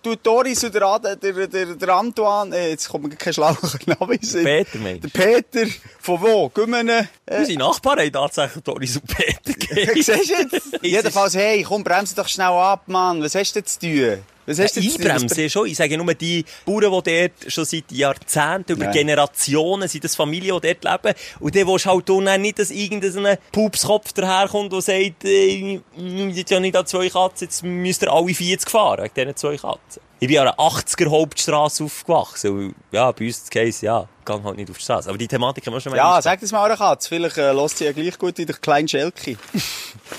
du 0.02 0.16
Doris 0.16 0.64
und 0.64 0.74
der, 0.74 1.16
der, 1.16 1.48
der, 1.48 1.66
der 1.76 1.90
Antoine, 1.90 2.56
äh, 2.56 2.70
jetzt 2.72 2.90
kommt 2.90 3.04
mir 3.08 3.16
kein 3.16 3.32
schlauer 3.34 3.56
Name. 3.86 4.18
Peter, 4.18 4.78
meinst 4.80 5.04
Der 5.04 5.10
Peter, 5.10 5.72
von 6.00 6.22
wo? 6.22 6.50
Gümmene. 6.50 7.08
Äh, 7.28 7.40
Unsere 7.40 7.60
Nachbarn 7.60 8.00
haben 8.00 8.12
tatsächlich 8.12 8.64
Doris 8.64 8.96
und 8.98 9.08
Peter 9.08 9.54
gegeben. 9.54 9.92
siehst 9.96 10.10
du 10.10 10.14
jetzt? 10.14 10.80
Jedenfalls, 10.82 11.36
hey, 11.36 11.64
komm, 11.64 11.84
bremse 11.84 12.16
doch 12.16 12.28
schnell 12.28 12.48
ab, 12.48 12.84
Mann. 12.88 13.22
Was 13.22 13.36
hast 13.36 13.54
du 13.56 13.62
denn 13.62 13.68
zu 13.68 13.80
tun? 13.80 14.24
Was 14.46 14.60
hast 14.60 14.78
du 14.78 14.82
tun? 14.82 14.92
Einbremsen 14.96 15.50
schon. 15.50 15.68
Ich 15.68 15.78
sage 15.78 15.98
nur, 15.98 16.14
die 16.14 16.46
Bauern, 16.66 17.04
die 17.04 17.30
dort 17.30 17.52
schon 17.52 17.66
seit 17.66 17.92
Jahrzehnten, 17.92 18.74
über 18.74 18.86
Nein. 18.86 18.94
Generationen, 18.94 19.88
sind 19.88 20.04
das 20.04 20.16
Familien, 20.16 20.60
die 20.62 20.74
dort 20.74 21.04
leben. 21.04 21.16
Und 21.40 21.56
dann 21.56 21.68
willst 21.68 21.86
du 21.86 21.90
halt 21.90 22.10
auch 22.10 22.38
nicht, 22.38 22.60
dass 22.60 22.72
irgendein 22.72 23.38
Pupskopf 23.52 24.14
daherkommt, 24.14 24.72
der 24.72 24.82
sagt, 24.82 25.26
äh, 25.26 25.80
jetzt 26.32 26.52
ja 26.52 26.60
nicht 26.60 26.76
an 26.76 26.86
zwei 26.86 27.10
Katzen, 27.10 27.48
jetzt 27.48 27.64
müsst 27.64 28.04
ihr 28.04 28.12
alle 28.12 28.34
40 28.34 28.70
fahren, 28.70 29.04
wegen 29.04 29.14
diesen 29.16 29.36
zwei 29.36 29.58
Katzen. 29.58 30.02
Ich 30.26 30.30
bin 30.30 30.40
an 30.40 30.48
einer 30.48 30.58
80er 30.58 31.12
Hauptstrasse 31.12 31.84
aufgewachsen. 31.84 32.74
Ja, 32.92 33.12
bei 33.12 33.28
uns 33.28 33.42
das 33.42 33.50
Case, 33.52 33.86
ja, 33.86 34.08
gang 34.26 34.44
halt 34.44 34.58
nicht 34.58 34.72
auf 34.72 34.78
die 34.80 34.84
Straße. 34.84 35.08
Aber 35.08 35.20
die 35.20 35.28
Thematik 35.28 35.68
haben 35.68 35.74
wir 35.74 35.80
schon 35.80 35.92
mal 35.92 35.98
Ja, 35.98 36.20
sag 36.20 36.40
das 36.40 36.52
mal 36.52 36.66
einer 36.66 36.78
Katze. 36.78 37.10
Vielleicht 37.10 37.38
äh, 37.38 37.52
lässt 37.52 37.78
sie 37.78 37.86
ja 37.86 37.92
gleich 37.92 38.18
gut 38.18 38.36
wie 38.40 38.46
der 38.48 38.56
kleine 38.56 38.88
Schelke. 38.88 39.38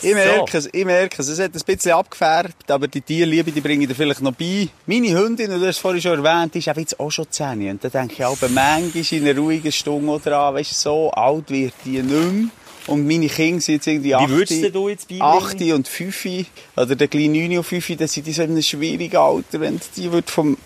Ich 0.03 0.15
merke 0.15 0.59
es, 0.59 0.69
ich 0.73 0.85
merke 0.85 1.23
es. 1.23 1.29
Es 1.29 1.39
hat 1.39 1.55
ein 1.55 1.61
bisschen 1.65 1.93
abgefärbt, 1.93 2.69
aber 2.71 2.89
die 2.89 3.01
Tierliebe, 3.01 3.53
die 3.53 3.61
bringe 3.61 3.83
ich 3.83 3.89
dir 3.89 3.95
vielleicht 3.95 4.21
noch 4.21 4.33
bei. 4.33 4.69
Meine 4.85 5.17
Hündin, 5.17 5.53
und 5.53 5.61
du 5.61 5.67
hast 5.67 5.77
es 5.77 5.79
vorhin 5.79 6.03
schon 6.03 6.25
erwähnt, 6.25 6.55
die 6.55 6.59
ist 6.59 6.67
eben 6.67 6.81
jetzt 6.81 6.99
auch 6.99 7.11
schon 7.11 7.31
10. 7.31 7.71
Und 7.71 7.85
da 7.85 7.89
denke 7.89 8.15
ich 8.15 8.25
auch, 8.25 8.37
manchmal 8.49 9.05
in 9.11 9.29
einer 9.29 9.39
ruhigen 9.39 9.71
Stunde 9.71 10.11
oder 10.11 10.39
an, 10.39 10.55
weißt 10.55 10.73
du, 10.73 10.75
so 10.75 11.11
alt 11.13 11.51
wird 11.51 11.75
die 11.85 12.03
nicht 12.03 12.11
mehr. 12.11 12.51
Und 12.87 13.07
meine 13.07 13.27
Kinder 13.29 13.61
sind 13.61 13.75
jetzt 13.77 13.87
irgendwie 13.87 14.11
Wie 14.15 14.29
würdest 14.29 14.65
acht- 14.65 14.75
du 14.75 14.89
jetzt 14.89 15.09
beibringen? 15.09 15.23
8 15.23 15.61
und 15.75 15.89
5 15.89 16.27
oder 16.77 16.95
der 16.97 17.09
kleine 17.09 17.49
9 17.49 17.59
und 17.59 17.65
5, 17.65 17.97
dann 17.97 18.09
sind 18.09 18.27
die 18.27 18.33
so 18.33 18.43
in 18.43 18.51
einem 18.53 18.63
schwierigen 18.63 19.17
Alter, 19.17 19.61
wenn 19.61 19.81
die 19.97 20.11
wird 20.13 20.31
vom... 20.31 20.57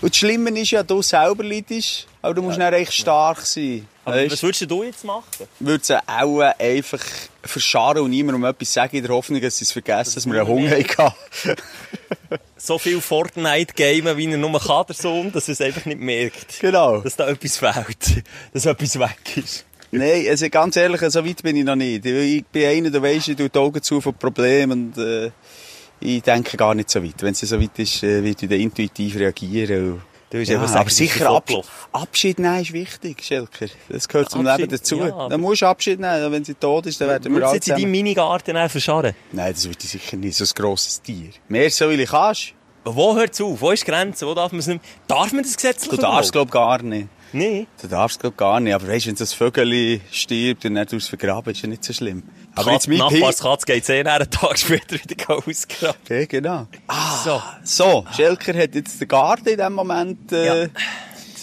Und 0.00 0.12
das 0.12 0.16
Schlimme 0.16 0.50
ist 0.60 0.70
ja, 0.70 0.84
du 0.84 1.02
selber 1.02 1.42
leidest, 1.42 2.06
aber 2.22 2.32
du 2.34 2.42
musst 2.42 2.60
dann 2.60 2.72
echt 2.74 2.92
stark 2.94 3.40
sein. 3.44 3.88
Aber 4.04 4.16
Weisst? 4.16 4.32
was 4.34 4.42
würdest 4.44 4.70
du 4.70 4.84
jetzt 4.84 5.02
machen? 5.04 5.24
würde 5.58 5.84
sie 5.84 5.98
auch 6.06 6.40
einfach 6.60 7.00
verscharren 7.42 8.02
und 8.04 8.10
niemandem 8.10 8.44
etwas 8.44 8.72
sagen, 8.72 8.96
in 8.96 9.02
der 9.02 9.12
Hoffnung, 9.12 9.40
dass 9.40 9.58
sie 9.58 9.64
es 9.64 9.72
vergessen, 9.72 10.14
dass 10.14 10.26
wir 10.26 10.34
einen 10.38 10.46
Hunger 10.46 10.70
hatten. 10.70 11.14
So 12.56 12.78
viel 12.78 13.00
Fortnite-Gamen, 13.00 14.16
wie 14.16 14.30
er 14.30 14.38
nur 14.38 14.58
kann, 14.58 14.86
der 14.86 14.94
Sohn, 14.94 15.30
dass 15.32 15.48
er 15.48 15.52
es 15.52 15.60
einfach 15.60 15.84
nicht 15.84 16.00
merkt. 16.00 16.60
genau. 16.60 16.98
Dass 17.02 17.16
da 17.16 17.28
etwas 17.28 17.58
fehlt. 17.58 18.22
Dass 18.54 18.64
etwas 18.64 18.98
weg 18.98 19.18
ist. 19.36 19.64
Nein, 19.98 20.26
also 20.28 20.48
ganz 20.48 20.76
ehrlich, 20.76 21.00
so 21.00 21.24
weit 21.24 21.42
bin 21.42 21.56
ich 21.56 21.64
noch 21.64 21.76
nicht. 21.76 22.04
Ich 22.04 22.44
bin 22.46 22.66
einer, 22.66 22.90
der 22.90 23.02
weiss, 23.02 23.28
ich 23.28 23.36
tue 23.36 23.48
die 23.48 23.58
Augen 23.58 23.82
zu 23.82 24.00
von 24.00 24.14
Problemen 24.14 24.94
und 24.94 24.98
äh, 24.98 25.30
ich 26.00 26.22
denke 26.22 26.56
gar 26.56 26.74
nicht 26.74 26.90
so 26.90 27.02
weit. 27.02 27.22
Wenn 27.22 27.32
es 27.32 27.40
so 27.40 27.60
weit 27.60 27.78
ist, 27.78 28.02
werde 28.02 28.28
ich 28.28 28.36
dann 28.36 28.50
intuitiv 28.52 29.16
reagieren. 29.16 30.00
Du 30.30 30.38
ja, 30.38 30.44
sagen, 30.46 30.74
aber 30.74 30.84
du 30.84 30.90
sicher 30.90 31.14
bist 31.14 31.26
Ab 31.26 31.32
fortgelaufen. 31.32 31.70
Abschied 31.92 32.38
nehmen 32.40 32.60
ist 32.60 32.72
wichtig, 32.72 33.22
Schelker. 33.22 33.66
Das 33.88 34.08
gehört 34.08 34.30
zum 34.30 34.44
Abschied, 34.44 34.70
Leben 34.70 34.78
dazu. 34.78 34.96
ja, 34.96 35.28
dann 35.28 35.40
musst 35.40 35.62
du 35.62 35.66
Abschied 35.66 36.00
nehmen. 36.00 36.32
Wenn 36.32 36.44
sie 36.44 36.54
tot 36.54 36.86
ist, 36.86 37.00
dann 37.00 37.08
werden 37.08 37.32
wir 37.32 37.40
Würdest 37.40 37.44
du 37.44 37.46
alle 37.46 37.56
jetzt 37.56 37.68
in 37.68 37.74
deinem. 37.76 37.90
Minigarten 37.92 38.68
verscharren? 38.68 39.14
Nein, 39.30 39.52
das 39.52 39.64
würde 39.64 39.78
ich 39.84 39.90
sicher 39.90 40.16
nicht. 40.16 40.36
So 40.36 40.42
ein 40.42 40.50
grosses 40.56 41.00
Tier. 41.00 41.30
Mehr 41.46 41.70
so, 41.70 41.88
wie 41.88 41.94
ich 41.94 42.10
kannst. 42.10 42.52
Wo 42.84 43.14
hört 43.14 43.32
es 43.32 43.40
auf? 43.40 43.60
Wo 43.60 43.70
ist 43.70 43.86
die 43.86 43.90
Grenze? 43.90 44.26
Wo 44.26 44.34
darf 44.34 44.50
man 44.50 44.58
es 44.58 44.66
nicht? 44.66 44.80
Darf 45.06 45.32
man 45.32 45.44
das 45.44 45.54
gesetzlich 45.54 45.90
Du 45.90 45.96
darfst, 45.96 46.32
glaub 46.32 46.50
gar 46.50 46.82
nicht. 46.82 47.08
Nee. 47.34 47.66
Du 47.82 47.88
darfst 47.88 48.20
glaub 48.20 48.36
gar 48.36 48.60
nicht. 48.60 48.72
Aber 48.74 48.86
weißt, 48.88 49.06
wenn 49.08 49.16
so 49.16 49.24
ein 49.24 49.28
Vögel 49.28 50.00
stirbt 50.10 50.64
und 50.64 50.74
dann 50.76 50.86
tust 50.86 51.04
es 51.04 51.08
vergraben, 51.08 51.52
ist 51.52 51.62
ja 51.62 51.68
nicht 51.68 51.82
so 51.84 51.92
schlimm. 51.92 52.22
Aber 52.54 52.72
jetzt 52.72 52.86
mein 52.88 52.98
Pi... 53.08 53.18
Nachbarskatze 53.18 53.66
geht 53.66 53.88
eh 53.88 54.02
einen 54.04 54.30
Tag 54.30 54.58
später 54.58 54.94
wieder 54.94 55.28
ausgraben. 55.46 55.96
Ja, 56.08 56.24
genau. 56.26 56.66
Ah, 56.86 57.16
So. 57.24 57.42
so. 57.64 58.06
Schelker 58.16 58.54
hat 58.56 58.74
jetzt 58.74 59.00
den 59.00 59.08
Garten 59.08 59.48
in 59.48 59.58
dem 59.58 59.72
Moment, 59.72 60.30
äh, 60.32 60.62
Ja. 60.64 60.68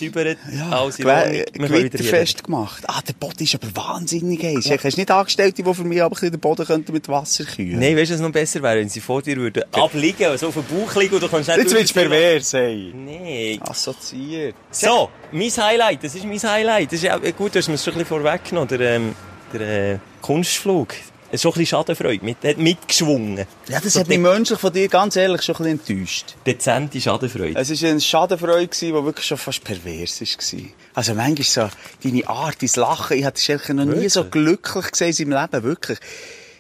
Gesäubert. 0.10 0.38
alles 0.72 1.00
in 1.00 1.08
Ordnung. 1.08 1.34
Wir 1.34 1.46
können 1.46 1.70
wieder 1.70 1.90
gewitterfest 1.90 2.44
gemacht. 2.44 2.84
Ah, 2.88 3.02
der 3.08 3.14
Boden 3.14 3.44
ist 3.44 3.56
aber 3.56 3.76
wahnsinnig 3.76 4.44
heiß. 4.44 4.66
Ja. 4.66 4.78
Hast 4.82 4.98
du 4.98 5.00
nicht 5.00 5.12
Angestellte, 5.12 5.64
die 5.64 5.74
für 5.74 5.84
mich 5.84 6.02
aber 6.02 6.16
den 6.20 6.40
Boden 6.40 6.66
könnten 6.66 6.92
mit 6.94 7.08
Wasser 7.08 7.46
kühlen? 7.46 7.80
Nein, 7.80 7.96
weißt 7.96 8.12
du, 8.12 8.16
was 8.16 8.22
noch 8.22 8.32
besser 8.32 8.62
wäre, 8.62 8.80
wenn 8.80 8.90
sie 8.90 9.00
vor 9.00 9.22
dir 9.22 9.38
würden 9.38 9.64
abliegen, 9.72 10.28
also 10.28 10.48
auf 10.48 10.56
dem 10.56 10.64
Bauch 10.64 10.96
liegen 10.96 11.16
und 11.16 11.24
du 11.24 11.28
kannst 11.28 11.50
nicht 11.50 11.58
Jetzt 11.60 11.74
willst 11.74 11.96
du 11.96 12.00
pervers, 12.00 12.54
ey. 12.54 12.94
Nee. 12.96 13.60
Assoziiert. 13.62 14.56
So, 14.72 15.10
mein 15.32 15.50
Highlight, 15.50 16.04
das 16.04 16.16
ist 16.16 16.26
mein 16.26 16.42
Highlight. 16.42 16.88
Das 16.88 16.94
ist 16.94 17.04
ja 17.04 17.18
gut, 17.18 17.54
du 17.54 17.60
hast 17.60 17.68
mir 17.68 17.76
es 17.76 17.84
schon 17.84 17.94
ein 17.94 18.00
bisschen 18.00 18.22
vorweggenommen, 18.22 18.68
der, 18.68 18.80
ähm, 18.82 19.16
der 19.54 19.94
äh, 19.94 19.98
Kunstflug. 20.22 20.96
Schon 21.34 21.52
ein 21.52 21.54
bisschen 21.54 21.66
Schadenfreude, 21.68 22.26
mit, 22.26 22.38
hat 22.44 22.58
mitgeschwungen. 22.58 23.46
Ja, 23.68 23.80
das 23.80 23.94
So 23.94 24.00
hat 24.02 24.08
mich 24.08 24.20
menschlich 24.20 24.60
von 24.60 24.74
dir 24.74 24.88
ganz 24.90 25.16
ehrlich 25.16 25.42
schon 25.44 25.56
ein 25.56 25.78
bisschen 25.78 25.98
enttäuscht. 25.98 26.36
Dezente 26.46 27.00
Schadenfreude. 27.00 27.60
Es 27.60 27.82
war 27.82 27.90
eine 27.90 28.02
Schadenfreude, 28.02 28.68
die 28.68 28.94
wirklich 28.94 29.26
schon 29.26 29.38
fast 29.38 29.64
pervers 29.64 30.22
war. 30.22 30.60
Also 30.94 31.14
manchmal 31.14 31.44
so, 31.44 31.70
deine 32.04 32.28
Art, 32.28 32.58
dein 32.62 32.70
Lachen, 32.76 33.18
ich 33.18 33.26
hatte 33.26 33.42
Schelker 33.42 33.74
noch 33.74 33.86
nie 33.86 33.92
Wirklich? 33.92 34.14
so 34.14 34.26
glücklich 34.26 34.92
gesehen 34.92 35.08
in 35.08 35.14
seinem 35.14 35.32
Leben, 35.32 35.64
wirklich. 35.64 36.00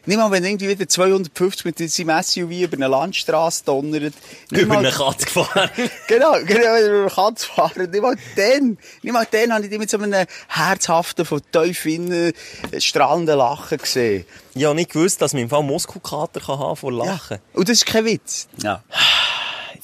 Nicht 0.06 0.18
mal, 0.18 0.32
wenn 0.32 0.44
irgendwie 0.44 0.68
wieder 0.68 0.88
250 0.88 1.64
mit 1.66 1.78
seinem 1.78 2.24
SUV 2.24 2.52
über 2.52 2.76
eine 2.78 2.88
Landstraße 2.88 3.64
donnert. 3.66 4.14
Über 4.50 4.66
mal- 4.66 4.78
eine 4.80 4.92
Katze 4.92 5.26
gefahren. 5.26 5.70
Genau, 6.08 6.34
genau, 6.34 6.48
wenn 6.50 6.62
er 6.64 6.90
über 7.04 7.10
Katz 7.10 7.46
fahren. 7.46 7.90
Nicht 7.92 8.02
mal 8.02 8.16
dann, 8.36 8.78
nicht 9.04 9.14
mal 9.14 9.28
dann 9.30 9.54
habe 9.54 9.64
ich 9.64 9.70
dich 9.70 9.80
mit 9.80 9.90
so 9.90 9.98
einem 10.00 10.26
herzhaften, 10.48 11.24
von 11.26 11.42
tief 11.52 11.86
innen 11.86 12.34
äh, 12.72 12.82
strahlenden 12.82 13.38
Lachen 13.38 13.78
gesehen. 13.78 14.26
ich 14.56 14.66
habe 14.66 14.76
nicht 14.76 14.92
gewusst, 14.92 15.22
dass 15.22 15.34
man 15.34 15.44
im 15.44 15.50
Fall 15.50 15.64
Muskelkater 15.64 16.40
kann 16.40 16.60
haben 16.60 16.76
vor 16.76 16.92
Lachen. 16.92 17.38
Und 17.54 17.70
das 17.70 17.78
ist 17.78 17.86
kein 17.86 18.06
Witz. 18.06 18.48
Ja. 18.62 18.84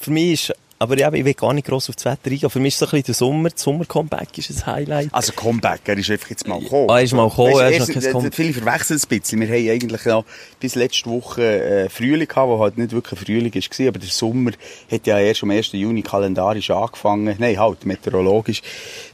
Für 0.00 0.10
mich 0.10 0.50
ist, 0.50 0.54
aber 0.80 0.96
ja, 0.96 1.12
ich 1.12 1.24
will 1.24 1.34
gar 1.34 1.52
nicht 1.52 1.66
gross 1.66 1.88
auf 1.88 1.96
das 1.96 2.04
Wetter 2.04 2.30
eingehen. 2.30 2.50
Für 2.50 2.60
mich 2.60 2.74
ist 2.74 2.78
so 2.78 2.86
ein 2.86 2.90
bisschen 2.90 3.06
der 3.06 3.14
Sommer, 3.14 3.50
das 3.50 3.62
Sommer-Comeback 3.62 4.38
ist 4.38 4.50
ein 4.50 4.66
Highlight. 4.66 5.08
Also 5.12 5.32
Comeback, 5.32 5.80
er 5.86 5.98
ist 5.98 6.10
einfach 6.10 6.30
jetzt 6.30 6.46
mal 6.46 6.60
gekommen. 6.60 6.88
Ah, 6.88 6.98
er 6.98 7.04
ist 7.04 7.14
mal 7.14 7.28
gekommen, 7.28 7.54
Weisst, 7.54 7.62
er 7.62 7.70
ist 7.70 7.88
noch 7.88 7.94
kein 7.94 8.04
äh, 8.04 8.12
Comeback. 8.12 8.34
Viele 8.34 8.52
verwechseln 8.52 8.96
es 8.96 9.04
ein 9.04 9.08
bisschen. 9.08 9.40
Wir 9.40 9.48
haben 9.48 9.70
eigentlich 9.70 10.04
noch 10.04 10.24
bis 10.60 10.74
letzte 10.76 11.10
Woche 11.10 11.42
äh, 11.42 11.88
Frühling 11.88 12.28
gehabt, 12.28 12.48
wo 12.48 12.60
halt 12.60 12.78
nicht 12.78 12.92
wirklich 12.92 13.18
Frühling 13.18 13.52
war, 13.52 13.88
aber 13.88 13.98
der 13.98 14.08
Sommer 14.08 14.52
hat 14.90 15.06
ja 15.06 15.18
erst 15.18 15.42
am 15.42 15.50
1. 15.50 15.72
Juni 15.72 16.02
kalendarisch 16.02 16.70
angefangen. 16.70 17.34
Nein, 17.38 17.58
halt, 17.58 17.84
meteorologisch. 17.84 18.62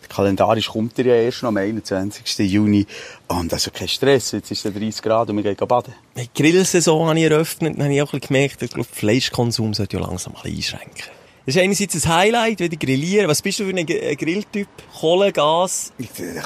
Kalendarisch 0.06 0.68
kommt 0.68 0.98
er 0.98 1.06
ja 1.06 1.14
erst 1.14 1.42
noch 1.42 1.48
am 1.48 1.56
21. 1.56 2.38
Juni. 2.40 2.86
Und 3.26 3.52
also 3.54 3.70
kein 3.70 3.88
Stress, 3.88 4.32
jetzt 4.32 4.50
ist 4.50 4.66
es 4.66 4.72
30 4.72 5.00
Grad 5.00 5.30
und 5.30 5.42
wir 5.42 5.54
gehen 5.54 5.66
baden. 5.66 5.94
Die 6.14 6.28
Grillsaison 6.34 7.08
habe 7.08 7.18
ich 7.18 7.24
eröffnet, 7.24 7.74
dann 7.76 7.84
habe 7.84 7.94
ich 7.94 8.02
auch 8.02 8.12
ein 8.12 8.20
bisschen 8.20 8.34
gemerkt, 8.34 8.62
ich 8.62 8.70
glaube, 8.70 8.88
Fleischkonsum 8.92 9.72
sollte 9.72 9.96
ja 9.96 10.02
langsam 10.02 10.34
ein 10.36 10.42
bisschen 10.42 10.78
einschränken. 10.78 11.23
Das 11.46 11.56
ist 11.56 11.62
einerseits 11.62 12.06
ein 12.06 12.14
Highlight, 12.14 12.60
wieder 12.60 12.76
grillieren. 12.76 13.28
Was 13.28 13.42
bist 13.42 13.60
du 13.60 13.64
für 13.64 13.70
ein 13.70 13.78
ein 13.78 14.16
Grilltyp? 14.16 14.66
Kohle, 14.98 15.30
Gas, 15.30 15.92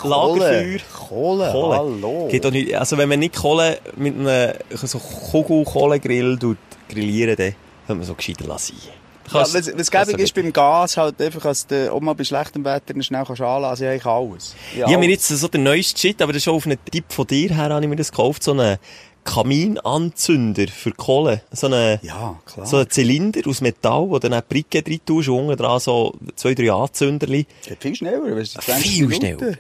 Lagerfeuer? 0.03 0.79
Kohle, 0.93 1.53
Kohle. 1.53 1.77
hallo. 1.77 2.29
Geht 2.29 2.45
doch 2.45 2.51
nicht, 2.51 2.75
also 2.75 2.99
wenn 2.99 3.09
man 3.09 3.21
nicht 3.21 3.37
Kohle 3.37 3.79
mit 3.97 4.17
einem 4.17 4.55
so 4.75 4.99
Kugel-Kohlegrill 4.99 6.37
tut 6.37 6.59
grillieren, 6.89 7.37
dann 7.37 7.55
könnte 7.87 7.99
man 7.99 8.05
so 8.05 8.15
gescheiter 8.15 8.47
lassen. 8.47 8.75
Ja, 8.87 8.93
was, 9.31 9.55
was 9.55 9.91
gäbig 9.91 10.19
ist 10.19 10.35
beim 10.35 10.53
Gas, 10.53 10.97
halt 10.97 11.21
einfach, 11.21 11.45
als 11.45 11.67
du 11.67 11.93
auch 11.93 12.01
mal 12.01 12.15
bei 12.15 12.25
schlechtem 12.25 12.65
Wetter 12.65 13.01
schnell 13.03 13.25
kannst 13.25 13.43
anlassen, 13.43 13.85
ja, 13.85 13.93
ich 13.93 14.05
alles. 14.05 14.57
Ich 14.75 14.83
habe 14.83 14.99
mir 14.99 15.11
jetzt 15.11 15.29
so 15.29 15.49
den 15.49 15.63
neuesten 15.63 15.99
Shit, 15.99 16.23
aber 16.23 16.33
das 16.33 16.39
ist 16.39 16.45
schon 16.45 16.55
auf 16.55 16.67
einen 16.67 16.79
Tipp 16.91 17.05
von 17.11 17.27
dir 17.27 17.51
her, 17.51 17.69
habe 17.69 17.85
ich 17.85 17.89
mir 17.89 17.97
das 17.97 18.11
gekauft, 18.11 18.43
so 18.43 18.53
einen 18.53 18.79
Kaminanzünder 19.29 20.69
für 20.69 20.93
Kohle. 20.93 21.43
So 21.53 21.67
einen, 21.67 21.99
Ja, 22.03 22.39
klar. 22.47 22.67
so 22.67 22.79
einen 22.79 22.91
Zylinder 22.91 23.41
aus 23.47 23.61
Metall, 23.61 24.09
wo 24.09 24.19
dann 24.19 24.41
Bricke 24.49 24.83
drin 24.83 25.01
tust 25.05 25.29
und 25.29 25.39
unten 25.41 25.57
dran 25.57 25.79
so 25.81 26.15
zwei, 26.37 26.55
drei 26.55 26.73
Anzünderli. 26.73 27.47
Geht 27.67 27.83
viel 27.83 27.95
schneller, 27.95 28.35
weißt 28.37 28.57
du, 28.57 28.61
20 28.61 28.91
Viel 28.91 29.07
Minuten. 29.07 29.37
schneller. 29.39 29.59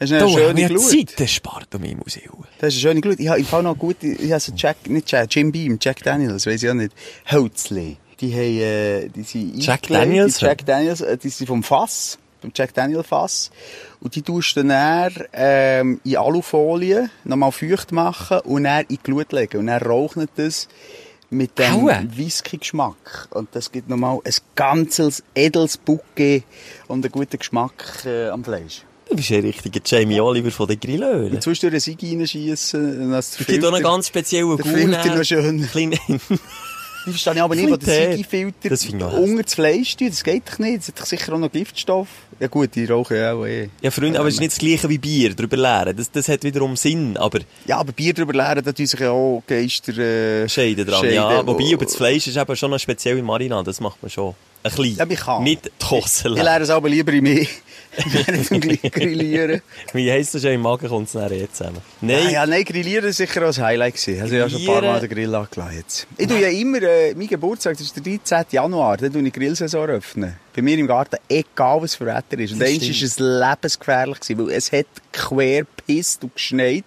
Hast 0.00 0.12
du 0.12 0.16
eine 0.16 0.28
schöne 0.30 0.66
Glut. 0.68 0.80
Zeit 0.82 1.16
gespart 1.16 1.74
um 1.74 1.82
im 1.82 1.98
Museum. 1.98 2.44
Das 2.60 2.68
ist 2.74 2.80
eine 2.84 2.90
schöne 2.92 3.00
Glut. 3.00 3.18
Ich 3.18 3.28
habe 3.28 3.40
im 3.40 3.46
Fall 3.46 3.64
noch 3.64 3.76
gut, 3.76 3.96
ich 4.02 4.30
habe 4.30 4.40
so 4.40 4.52
Jack, 4.56 4.88
nicht 4.88 5.10
Jack, 5.10 5.34
Jim 5.34 5.50
Beam, 5.50 5.78
Jack 5.80 6.02
Daniels, 6.04 6.46
weiss 6.46 6.62
ich 6.62 6.70
auch 6.70 6.74
nicht. 6.74 6.92
Hölzli. 7.30 7.96
Die 8.20 8.32
haben, 8.32 8.58
äh, 8.60 9.08
die 9.08 9.22
sind 9.24 9.60
Jack 9.64 9.88
Daniels? 9.88 10.40
Jack 10.40 10.64
Daniels, 10.64 11.00
äh, 11.00 11.16
die 11.18 11.28
sind 11.28 11.46
vom 11.48 11.62
Fass, 11.64 12.18
vom 12.40 12.52
Jack 12.54 12.74
Daniel 12.74 13.02
Fass. 13.02 13.50
Und 14.00 14.14
die 14.14 14.22
tust 14.22 14.56
du 14.56 14.64
dann, 14.64 15.12
ähm, 15.32 16.00
in 16.04 16.16
Alufolie 16.16 17.10
nochmal 17.24 17.52
feucht 17.52 17.92
machen 17.92 18.40
und 18.40 18.64
dann 18.64 18.82
in 18.82 18.86
die 18.88 18.98
Glut 18.98 19.32
legen. 19.32 19.58
Und 19.58 19.66
dann 19.66 19.82
raucht 19.82 20.28
das 20.36 20.68
mit 21.30 21.58
dem. 21.58 21.88
Whisky-Geschmack. 22.16 23.28
Und 23.30 23.48
das 23.52 23.70
gibt 23.70 23.88
nochmal 23.88 24.18
ein 24.24 24.34
ganzes 24.54 25.22
edles 25.34 25.76
Bouquet 25.76 26.44
und 26.86 27.04
einen 27.04 27.12
guten 27.12 27.38
Geschmack 27.38 28.04
äh, 28.04 28.28
am 28.28 28.44
Fleisch. 28.44 28.82
Du 29.08 29.16
bist 29.16 29.30
ein 29.32 29.40
richtiger 29.40 29.80
Jamie 29.84 30.20
Oliver 30.20 30.50
von 30.50 30.68
den 30.68 30.78
Grillölen. 30.78 31.32
Und 31.32 31.42
zwischendurch 31.42 31.86
einen 31.86 31.98
Sieg 31.98 32.02
reinschiessen. 32.02 33.12
Es 33.14 33.38
gibt 33.38 33.64
auch 33.64 33.72
einen 33.72 33.82
ganz 33.82 34.08
speziellen 34.08 34.56
der 34.56 34.66
Filter 34.66 35.16
noch 35.16 35.24
schön. 35.24 35.68
Ich 37.14 37.22
verstehe 37.22 37.42
aber 37.42 37.54
nicht, 37.54 37.70
wo 37.70 37.76
der 37.76 37.86
Bisschen 37.86 38.12
Sigi-Filter 38.12 38.68
Das 38.68 38.84
ich 38.84 38.94
unter 38.94 39.42
das 39.42 39.54
Fleisch 39.54 39.96
tut. 39.96 40.10
Das 40.10 40.24
geht 40.24 40.42
doch 40.50 40.58
nicht. 40.58 40.78
Das 40.78 40.88
hat 40.88 41.00
doch 41.00 41.06
sicher 41.06 41.32
auch 41.32 41.38
noch 41.38 41.50
Giftstoff. 41.52 42.08
Ja 42.40 42.46
gut, 42.46 42.74
die 42.74 42.84
rauchen 42.84 43.16
ja 43.16 43.32
auch 43.32 43.44
eh. 43.46 43.68
ja, 43.80 43.90
Freunde, 43.90 44.18
aber 44.18 44.28
es 44.28 44.34
ist 44.34 44.40
nicht 44.40 44.52
das 44.52 44.58
gleiche 44.58 44.88
wie 44.88 44.98
Bier, 44.98 45.34
drüber 45.34 45.56
leeren. 45.56 45.96
Das, 45.96 46.10
das 46.10 46.28
hat 46.28 46.44
wiederum 46.44 46.76
Sinn, 46.76 47.16
aber 47.16 47.40
Ja, 47.66 47.78
aber 47.78 47.90
Bier 47.92 48.14
drüber 48.14 48.32
leeren, 48.32 48.62
da 48.64 48.72
tun 48.72 48.86
sich 48.86 49.00
ja 49.00 49.10
auch 49.10 49.42
Geister... 49.46 49.96
Äh, 49.98 50.48
Scheiden 50.48 50.86
dran. 50.86 51.00
Scheiden. 51.00 51.14
Ja, 51.14 51.44
wobei 51.46 51.70
über 51.72 51.84
das 51.84 51.96
Fleisch 51.96 52.28
ist 52.28 52.36
eben 52.36 52.56
schon 52.56 52.70
eine 52.70 52.78
spezielle 52.78 53.22
Marinade, 53.22 53.64
das 53.64 53.80
macht 53.80 54.00
man 54.02 54.10
schon. 54.10 54.34
Ein 54.62 54.70
bisschen. 54.72 54.96
Ja, 54.96 55.06
ich 55.08 55.20
kann. 55.20 55.42
Nicht 55.42 55.66
die 55.66 55.86
Hose 55.90 56.04
Ich 56.18 56.24
leeren. 56.24 56.44
lerne 56.44 56.64
es 56.64 56.70
aber 56.70 56.88
lieber 56.88 57.12
in 57.12 57.24
mir. 57.24 57.46
Grillieren. 58.90 59.62
Wie 59.92 60.10
heisst 60.10 60.34
das 60.34 60.42
schon 60.42 60.52
im 60.52 60.62
Magen, 60.62 60.88
kommt 60.88 61.08
es 61.08 61.14
nachher 61.14 61.32
eh 61.32 61.48
zusammen. 61.52 61.78
Nein. 62.00 62.24
Nein, 62.24 62.32
Ja, 62.32 62.46
nein, 62.46 62.64
Grillieren 62.64 63.04
war 63.06 63.12
sicher 63.12 63.46
ein 63.46 63.56
Highlight. 63.56 63.94
Gewesen. 63.94 64.22
Also 64.22 64.34
ich 64.34 64.40
habe 64.40 64.50
schon 64.50 64.60
ein 64.60 64.66
paar 64.66 64.82
Mal 64.82 65.00
den 65.00 65.08
Grill 65.10 65.34
angelassen. 65.34 65.84
Ich 66.16 66.26
tue 66.26 66.40
ja 66.40 66.48
immer, 66.48 66.82
äh, 66.82 67.14
mein 67.14 67.26
Geburtstag, 67.26 67.72
das 67.76 67.82
ist 67.82 67.96
der 67.96 68.02
13. 68.02 68.44
Januar, 68.50 68.96
dann 68.96 69.12
tue 69.12 69.22
ich 69.22 69.32
die 69.32 69.40
Grillsaison 69.40 69.88
öffnen. 69.88 70.36
Bei 70.54 70.62
mir 70.62 70.78
im 70.78 70.86
Garten, 70.86 71.16
egal 71.28 71.82
was 71.82 71.94
für 71.94 72.06
Wetter 72.06 72.38
ist. 72.38 72.52
Und 72.52 72.60
Das 72.60 72.68
eins 72.68 72.82
war 72.82 72.90
es 72.90 73.18
lebensgefährlich, 73.18 74.20
gewesen, 74.20 74.46
weil 74.48 74.54
es 74.56 74.72
hat 74.72 74.86
quer 75.12 75.64
gepisst 75.76 76.22
und 76.24 76.34
geschneit. 76.34 76.84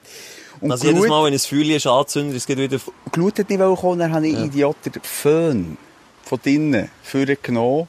Und 0.60 0.71
also 0.71 0.86
jedes 0.86 1.00
Glut- 1.02 1.10
Mal, 1.10 1.26
wenn 1.26 1.34
ein 1.34 1.39
Feuer 1.39 1.76
ist 1.76 1.88
anzündet, 1.88 2.38
es 2.38 2.45
geht 2.45 2.58
wieder... 2.58 2.80
Glut 3.12 3.39
hat 3.39 3.50
nicht 3.50 3.60
kommen, 3.60 4.00
dann 4.00 4.13
habe 4.13 4.28
ich 4.28 4.38
Idiot 4.38 4.76
den 4.86 4.93
Föhn 5.02 5.78
von 6.24 6.39
drinnen 6.43 6.89
vorgenommen 7.04 7.88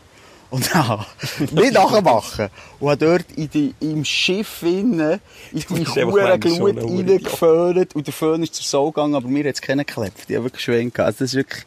und 0.52 0.74
dann 0.74 1.04
nicht 1.50 1.72
nachmachen. 1.72 2.48
Und 2.78 2.90
habe 2.90 3.04
dort 3.04 3.24
in 3.36 3.50
die, 3.50 3.74
im 3.80 4.04
Schiff 4.04 4.62
innen 4.62 5.18
in 5.50 5.60
die 5.60 5.86
schon 5.86 6.10
Glut 6.40 6.76
reingeföhnt 6.76 7.96
und 7.96 8.06
der 8.06 8.12
Föhn 8.12 8.42
ist 8.42 8.54
zur 8.54 8.64
Sau 8.64 8.90
gegangen, 8.90 9.14
aber 9.14 9.28
mir 9.28 9.48
hat 9.48 9.54
es 9.54 9.62
keinen 9.62 9.86
geklebt. 9.86 10.28
Die 10.28 10.36
haben 10.36 10.44
wirklich 10.44 10.62
schwen 10.62 10.92
gehabt. 10.92 11.06
Also 11.06 11.24
das 11.24 11.30
ist 11.30 11.36
wirklich 11.36 11.64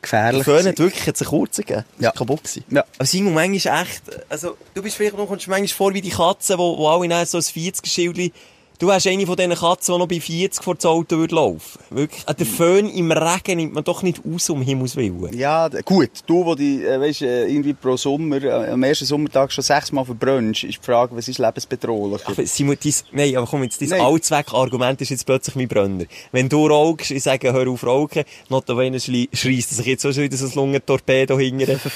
gefährlich. 0.00 0.44
Der 0.44 0.54
Föhn 0.56 0.66
hat 0.66 0.78
wirklich 0.78 1.04
jetzt 1.04 1.20
einen 1.20 1.28
kurzen 1.28 1.66
gegeben. 1.66 1.84
Ja. 1.98 2.12
Kaputt 2.12 2.44
gewesen. 2.44 2.64
Ja. 2.70 2.84
Aber 2.96 3.06
Simon, 3.06 3.34
manchmal 3.34 3.82
echt, 3.82 4.02
also, 4.30 4.56
du 4.72 4.82
bist 4.82 4.96
vielleicht 4.96 5.18
noch, 5.18 5.28
kommst 5.28 5.46
manchmal 5.46 5.68
vor 5.68 5.92
wie 5.92 6.00
die 6.00 6.10
Katzen, 6.10 6.56
wo, 6.56 6.78
wo 6.78 6.88
alle 6.88 7.26
so 7.26 7.36
ein 7.36 7.42
40-Schildchen, 7.42 8.32
du 8.78 8.92
hast 8.92 9.06
eine 9.06 9.26
von 9.26 9.36
diesen 9.36 9.54
Katzen, 9.54 9.94
die 9.94 9.98
noch 9.98 10.08
bei 10.08 10.20
40 10.20 10.62
vor 10.62 10.74
das 10.74 10.86
Auto 10.86 11.16
würde 11.16 11.34
laufen. 11.34 11.78
Wirklich, 11.90 12.26
äh, 12.26 12.34
der 12.34 12.46
Föhn 12.46 12.88
im 12.90 13.12
Regen 13.12 13.56
nimmt 13.58 13.74
man 13.74 13.84
doch 13.84 14.02
nicht 14.02 14.22
aus, 14.24 14.50
um 14.50 14.62
Himmels 14.62 14.96
Willen. 14.96 15.36
Ja, 15.36 15.68
gut. 15.84 16.10
Du, 16.26 16.44
wo 16.44 16.54
die, 16.54 16.84
äh, 16.84 17.00
weißt, 17.00 17.22
äh, 17.22 17.46
irgendwie 17.46 17.74
pro 17.74 17.96
Sommer, 17.96 18.42
äh, 18.42 18.70
am 18.70 18.82
ersten 18.82 19.04
Sommertag 19.04 19.52
schon 19.52 19.64
sechsmal 19.64 20.04
verbrennst, 20.04 20.64
ist 20.64 20.78
die 20.78 20.84
Frage, 20.84 21.16
was 21.16 21.28
ist 21.28 21.38
lebensbedrohlich? 21.38 22.26
Aber 22.26 22.46
Simon, 22.46 22.76
dein, 22.82 22.92
nein, 23.12 23.36
aber 23.36 23.46
komm 23.46 23.62
jetzt, 23.62 23.80
dein. 23.80 24.00
Allzweck-Argument 24.00 25.00
ist 25.00 25.10
jetzt 25.10 25.26
plötzlich 25.26 25.56
mein 25.56 25.68
Brenner. 25.68 26.04
Wenn 26.32 26.48
du 26.48 26.66
rauchst, 26.66 27.10
ich 27.10 27.22
sage, 27.22 27.52
hör 27.52 27.68
auf 27.68 27.84
rauchen, 27.84 28.24
notabene 28.48 29.00
schreisst 29.00 29.72
er 29.72 29.76
sich 29.76 29.86
jetzt 29.86 30.06
auch 30.06 30.12
schon 30.12 30.24
wieder 30.24 30.36
so 30.36 30.46
ein 30.46 30.52
Lungentorpedo 30.54 31.38
hingern. 31.38 31.80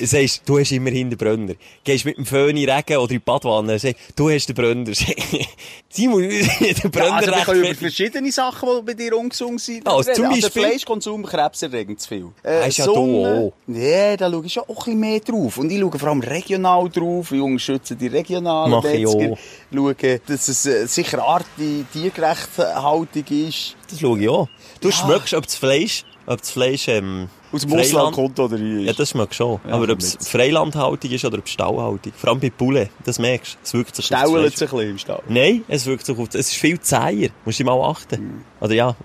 Sagst, 0.00 0.42
du 0.46 0.58
hast 0.58 0.72
immerhin 0.72 1.08
den 1.10 1.16
Brenner. 1.16 1.54
Gehst 1.84 2.04
mit 2.04 2.16
dem 2.16 2.26
Föhn 2.26 2.50
in 2.50 2.66
den 2.66 2.70
Regen 2.70 2.96
oder 2.96 3.12
in 3.12 3.18
die 3.18 3.24
Badwanne, 3.24 3.78
sagst, 3.78 3.96
du 4.16 4.28
hast 4.30 4.46
den 4.48 4.54
Brenner. 4.56 4.92
Simon, 5.88 6.22
der 6.28 6.40
Ja, 6.40 6.88
Brenner 6.90 7.14
also 7.16 7.30
wir 7.30 7.44
können 7.44 7.64
über 7.64 7.74
verschiedene 7.74 8.32
Sachen, 8.32 8.68
die 8.78 8.82
bei 8.82 8.94
dir 8.94 9.16
ungesund 9.16 9.60
sind. 9.60 9.86
Also, 9.86 10.12
zum. 10.12 10.28
Beispiel- 10.30 10.50
Fleischkonsum 10.50 11.24
krebserregend 11.24 12.00
zu 12.00 12.08
viel. 12.08 12.26
Äh, 12.44 12.68
ist 12.68 12.78
ja 12.78 12.86
du 12.86 13.52
Nee, 13.66 14.16
da 14.16 14.30
schaue 14.30 14.44
ich 14.46 14.52
schon 14.52 14.64
auch 14.64 14.70
ein 14.70 14.74
bisschen 14.76 15.00
mehr 15.00 15.20
drauf. 15.20 15.58
Und 15.58 15.70
ich 15.70 15.80
schaue 15.80 15.98
vor 15.98 16.08
allem 16.08 16.20
regional 16.20 16.88
drauf. 16.88 17.30
Ich 17.32 17.40
unterstütze 17.40 17.94
die 17.94 18.08
regionalen 18.08 18.70
Mach 18.72 18.84
ich 18.84 19.04
Metzger. 19.04 19.32
auch. 19.32 19.38
Schaue, 19.72 20.20
dass 20.26 20.48
es 20.48 20.66
äh, 20.66 20.86
sicher 20.86 21.22
artige, 21.22 21.84
tiergerechte 21.92 22.82
Haltung 22.82 23.24
ist. 23.28 23.76
Das 23.88 24.00
schaue 24.00 24.20
ich 24.20 24.28
auch. 24.28 24.48
Du 24.80 24.90
schmeckst, 24.90 25.34
ob 25.34 25.44
das 25.44 25.54
Fleisch, 25.54 26.04
ob 26.26 26.38
das 26.40 26.50
Fleisch, 26.50 26.88
ähm, 26.88 27.28
Aus 27.52 27.60
dem 27.62 27.70
Freiland- 27.70 27.86
Ausland 27.94 28.14
kommt 28.14 28.40
oder 28.40 28.56
ist. 28.56 28.86
Ja, 28.86 28.92
das 28.92 29.10
schmeckst 29.10 29.32
du 29.40 29.44
schon. 29.44 29.60
Ja, 29.66 29.74
Aber 29.74 29.92
ob 29.92 29.98
es. 29.98 30.16
Freilandhaltung 30.28 31.10
ist 31.10 31.24
oder 31.24 31.38
ob 31.38 31.44
es 31.46 31.50
Stallhaltung. 31.52 32.12
Vor 32.16 32.30
allem 32.30 32.40
bei 32.40 32.50
Poulet, 32.50 32.90
das 33.04 33.18
merkst 33.18 33.54
du. 33.54 33.58
Es 33.62 33.74
wirkt 33.74 33.96
sich 33.96 34.06
Staulert 34.06 34.56
sich 34.56 34.70
ein 34.72 34.76
bisschen 34.76 34.90
im 34.90 34.98
Stall. 34.98 35.22
Nein, 35.28 35.64
es 35.68 35.86
wirkt 35.86 36.06
sich 36.06 36.18
auf, 36.18 36.28
es 36.28 36.34
ist 36.34 36.54
viel 36.54 36.80
zäher. 36.80 37.30
Musst 37.44 37.60
du 37.60 37.64
mal 37.64 37.80
achten. 37.90 38.44
Oder 38.60 38.74
ja, 38.74 38.96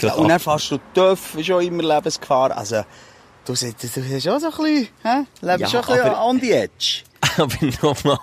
Ja, 0.00 0.14
und 0.14 0.28
dann 0.28 0.38
fährst 0.40 0.70
du 0.70 0.78
Töff, 0.94 1.34
ist 1.36 1.50
auch 1.50 1.60
immer 1.60 1.82
Lebensgefahr. 1.82 2.56
Also, 2.56 2.82
du, 3.44 3.54
du, 3.54 3.72
du 3.72 4.14
hast 4.14 4.28
auch 4.28 4.38
so 4.40 4.46
ein 4.46 4.50
bisschen, 4.50 4.88
hä? 5.02 5.24
Lebst 5.40 5.60
Ja, 5.60 5.68
schon 5.68 5.80
ein 5.80 5.86
bisschen 6.02 6.14
on 6.18 6.40
the 6.40 6.50
edge. 6.52 7.02
Aber 7.36 7.54
nochmal, 7.82 8.18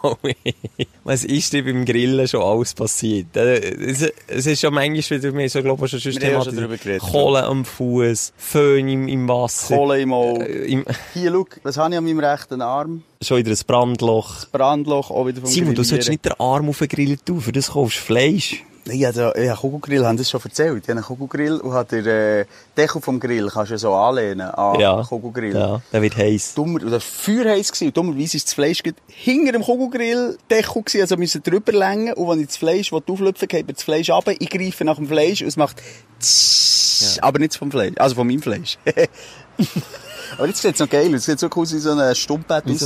was 1.03 1.23
ist 1.23 1.53
dir 1.53 1.63
beim 1.63 1.85
Grillen 1.85 2.27
schon 2.27 2.41
alles 2.41 2.73
passiert? 2.73 3.35
Äh, 3.35 3.59
Es, 3.59 4.01
es 4.27 4.45
ist 4.45 4.61
schon 4.61 4.73
manchmal 4.73 5.21
wieder, 5.21 5.33
wir 5.33 5.49
so, 5.49 5.61
glaube 5.61 5.85
ich, 5.85 5.91
schon 5.91 5.99
schon 5.99 6.13
thematisiert. 6.13 6.63
drüber 6.63 6.77
geredet. 6.77 7.01
Kohle 7.01 7.43
am 7.43 7.65
Fuß, 7.65 8.33
Föhn 8.37 8.87
im, 8.87 9.07
im 9.07 9.27
Wasser. 9.27 9.75
Kohle 9.75 9.99
im 10.01 10.13
Auge. 10.13 10.45
Äh, 10.45 10.71
im, 10.71 10.85
Hier, 11.13 11.31
schau, 11.31 11.45
was 11.63 11.77
habe 11.77 11.91
ich 11.93 11.97
an 11.97 12.03
meinem 12.05 12.19
rechten 12.19 12.61
Arm? 12.61 13.03
schon 13.21 13.37
wieder 13.37 13.51
ein 13.51 13.57
Brandloch. 13.65 14.45
Brandloch, 14.51 15.09
auch 15.11 15.25
wieder 15.25 15.41
vom 15.41 15.49
Simon, 15.49 15.73
du 15.73 15.83
solltest 15.83 16.07
Grillieren. 16.09 16.21
nicht 16.23 16.25
den 16.25 16.39
Arm 16.45 16.69
auf 16.69 16.77
den 16.79 16.87
Grill 16.87 17.17
tun, 17.17 17.41
für 17.41 17.51
das 17.51 17.71
kaufst 17.71 17.97
du 17.97 18.01
Fleisch. 18.01 18.63
Ich 18.89 19.05
habe 19.05 19.33
ja 19.43 19.55
Kugelgrill, 19.55 20.05
haben 20.05 20.17
das 20.17 20.29
schon 20.29 20.41
erzählt. 20.43 20.83
Ich 20.83 20.89
habe 20.89 20.93
einen 20.99 21.03
Kugelgrill 21.05 21.57
und 21.59 21.73
habe 21.73 22.01
den 22.01 22.05
äh, 22.05 22.45
Deckel 22.75 23.01
vom 23.01 23.19
Grill 23.19 23.49
kannst 23.53 23.69
du 23.71 23.73
ja 23.73 23.77
so 23.77 23.93
anlehnen 23.93 24.49
an 24.49 24.79
Ja. 24.79 25.03
Kugelgrill. 25.03 25.55
Ja, 25.55 25.81
der 25.91 26.01
wird 26.01 26.15
heiß. 26.17 26.53
Dummer, 26.55 26.79
das 26.79 26.91
war 26.91 26.99
feuerheiß 27.01 27.71
gewesen. 27.71 27.87
Und 27.87 27.97
dummerweise 27.97 28.37
ist 28.37 28.47
das 28.47 28.53
Fleisch 28.53 28.81
hinter 29.07 29.51
dem 29.51 29.63
Kugelgrill-Deckel 29.63 30.83
gewesen. 30.83 31.01
Also 31.01 31.17
müssen 31.17 31.43
drüber 31.43 31.71
längen. 31.71 32.13
Und 32.13 32.29
wenn 32.29 32.39
ich 32.41 32.47
das 32.47 32.57
Fleisch 32.57 32.91
auflöpfe, 32.93 33.47
geht 33.47 33.67
mir 33.67 33.73
das 33.73 33.83
Fleisch 33.83 34.09
runter. 34.09 34.33
Ich 34.39 34.49
greife 34.49 34.85
nach 34.85 34.95
dem 34.97 35.07
Fleisch 35.07 35.41
und 35.41 35.47
es 35.47 35.57
macht 35.57 35.77
tsch, 36.19 37.19
aber 37.21 37.39
nicht 37.39 37.55
vom 37.55 37.71
Fleisch. 37.71 37.93
Also 37.97 38.15
von 38.15 38.27
meinem 38.27 38.41
Fleisch. 38.41 38.77
aber 40.37 40.47
jetzt 40.47 40.61
sieht 40.61 40.73
es 40.75 40.79
noch 40.79 40.89
geil 40.89 41.07
aus. 41.09 41.15
Es 41.21 41.25
sieht 41.25 41.39
so 41.39 41.49
cool 41.55 41.63
aus 41.63 41.73
wie 41.73 41.79
so 41.79 41.91
ein 41.91 42.13
so- 42.15 42.33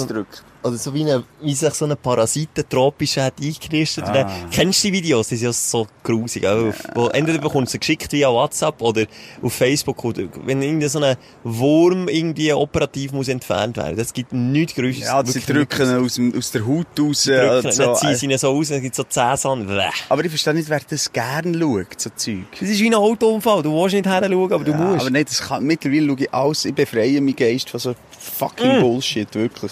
ausgedrückt. 0.02 0.44
Oder 0.64 0.78
so 0.78 0.94
wie, 0.94 1.02
eine, 1.02 1.24
wie 1.42 1.56
sich 1.56 1.74
so 1.74 1.86
ein 1.86 1.96
Parasiten 1.98 2.64
tropisch 2.70 3.18
hat 3.18 3.34
eingenistet. 3.42 4.04
Ah. 4.06 4.30
Kennst 4.52 4.84
du 4.84 4.88
die 4.90 4.94
Videos? 4.94 5.28
Die 5.30 5.36
sind 5.36 5.46
ja 5.48 5.54
so 5.54 5.88
grusig. 6.04 6.46
Auch. 6.46 6.72
Wo 6.94 7.08
entweder 7.08 7.40
bekommst 7.40 7.70
du 7.70 7.74
sie 7.74 7.80
geschickt 7.80 8.12
via 8.12 8.30
WhatsApp 8.30 8.80
oder 8.82 9.06
auf 9.42 9.54
Facebook. 9.54 10.04
Oder 10.06 10.24
wenn 10.46 10.62
irgendwie 10.62 10.88
so 10.88 11.00
ein 11.00 11.16
Wurm 11.44 12.08
irgendwie 12.08 12.54
operativ 12.54 13.12
muss 13.12 13.28
entfernt 13.28 13.78
werden. 13.78 13.98
Das 13.98 14.14
gibt 14.14 14.34
nichts 14.34 14.76
Größeres. 14.76 15.08
Ja, 15.08 15.26
sie 15.26 15.40
drücken 15.40 16.04
aus, 16.06 16.16
dem, 16.16 16.38
aus 16.38 16.52
der 16.52 16.66
Haut 16.68 16.86
raus. 17.00 17.24
Drücken, 17.24 17.56
und 17.56 17.64
dann 17.66 17.72
so. 17.72 17.94
ziehen 17.96 18.16
sie 18.16 18.26
ihn 18.28 18.38
so 18.38 18.50
aus, 18.50 18.68
dann 18.70 18.82
gibt 18.82 18.94
es 18.94 18.98
so 18.98 19.04
Zähne 19.04 19.40
an. 19.46 19.68
Bäh. 19.68 19.90
Aber 20.10 20.24
ich 20.24 20.30
verstehe 20.30 20.54
nicht, 20.54 20.70
wer 20.70 20.82
das 20.88 21.12
gerne 21.12 21.58
schaut, 21.60 22.00
so 22.00 22.10
Zeug. 22.16 22.44
Das 22.60 22.70
ist 22.70 22.80
wie 22.80 22.88
ein 22.90 22.96
Autounfall. 22.96 23.64
Du 23.64 23.74
willst 23.74 23.96
nicht 23.96 24.06
hinschauen, 24.08 24.54
aber 24.54 24.64
du 24.64 24.72
Ja, 24.72 24.78
musst. 24.78 25.02
aber 25.02 25.10
nicht, 25.10 25.30
das 25.30 25.42
kann, 25.42 25.64
mittlerweile 25.64 26.08
schaue 26.08 26.18
ich 26.20 26.34
alles, 26.34 26.66
ich 26.66 26.76
befreie 26.76 27.20
meinen 27.20 27.36
Geist 27.36 27.70
von 27.70 27.80
so 27.80 27.96
fucking 28.20 28.78
Mm. 28.78 28.82
Bullshit, 28.82 29.34
wirklich. 29.34 29.72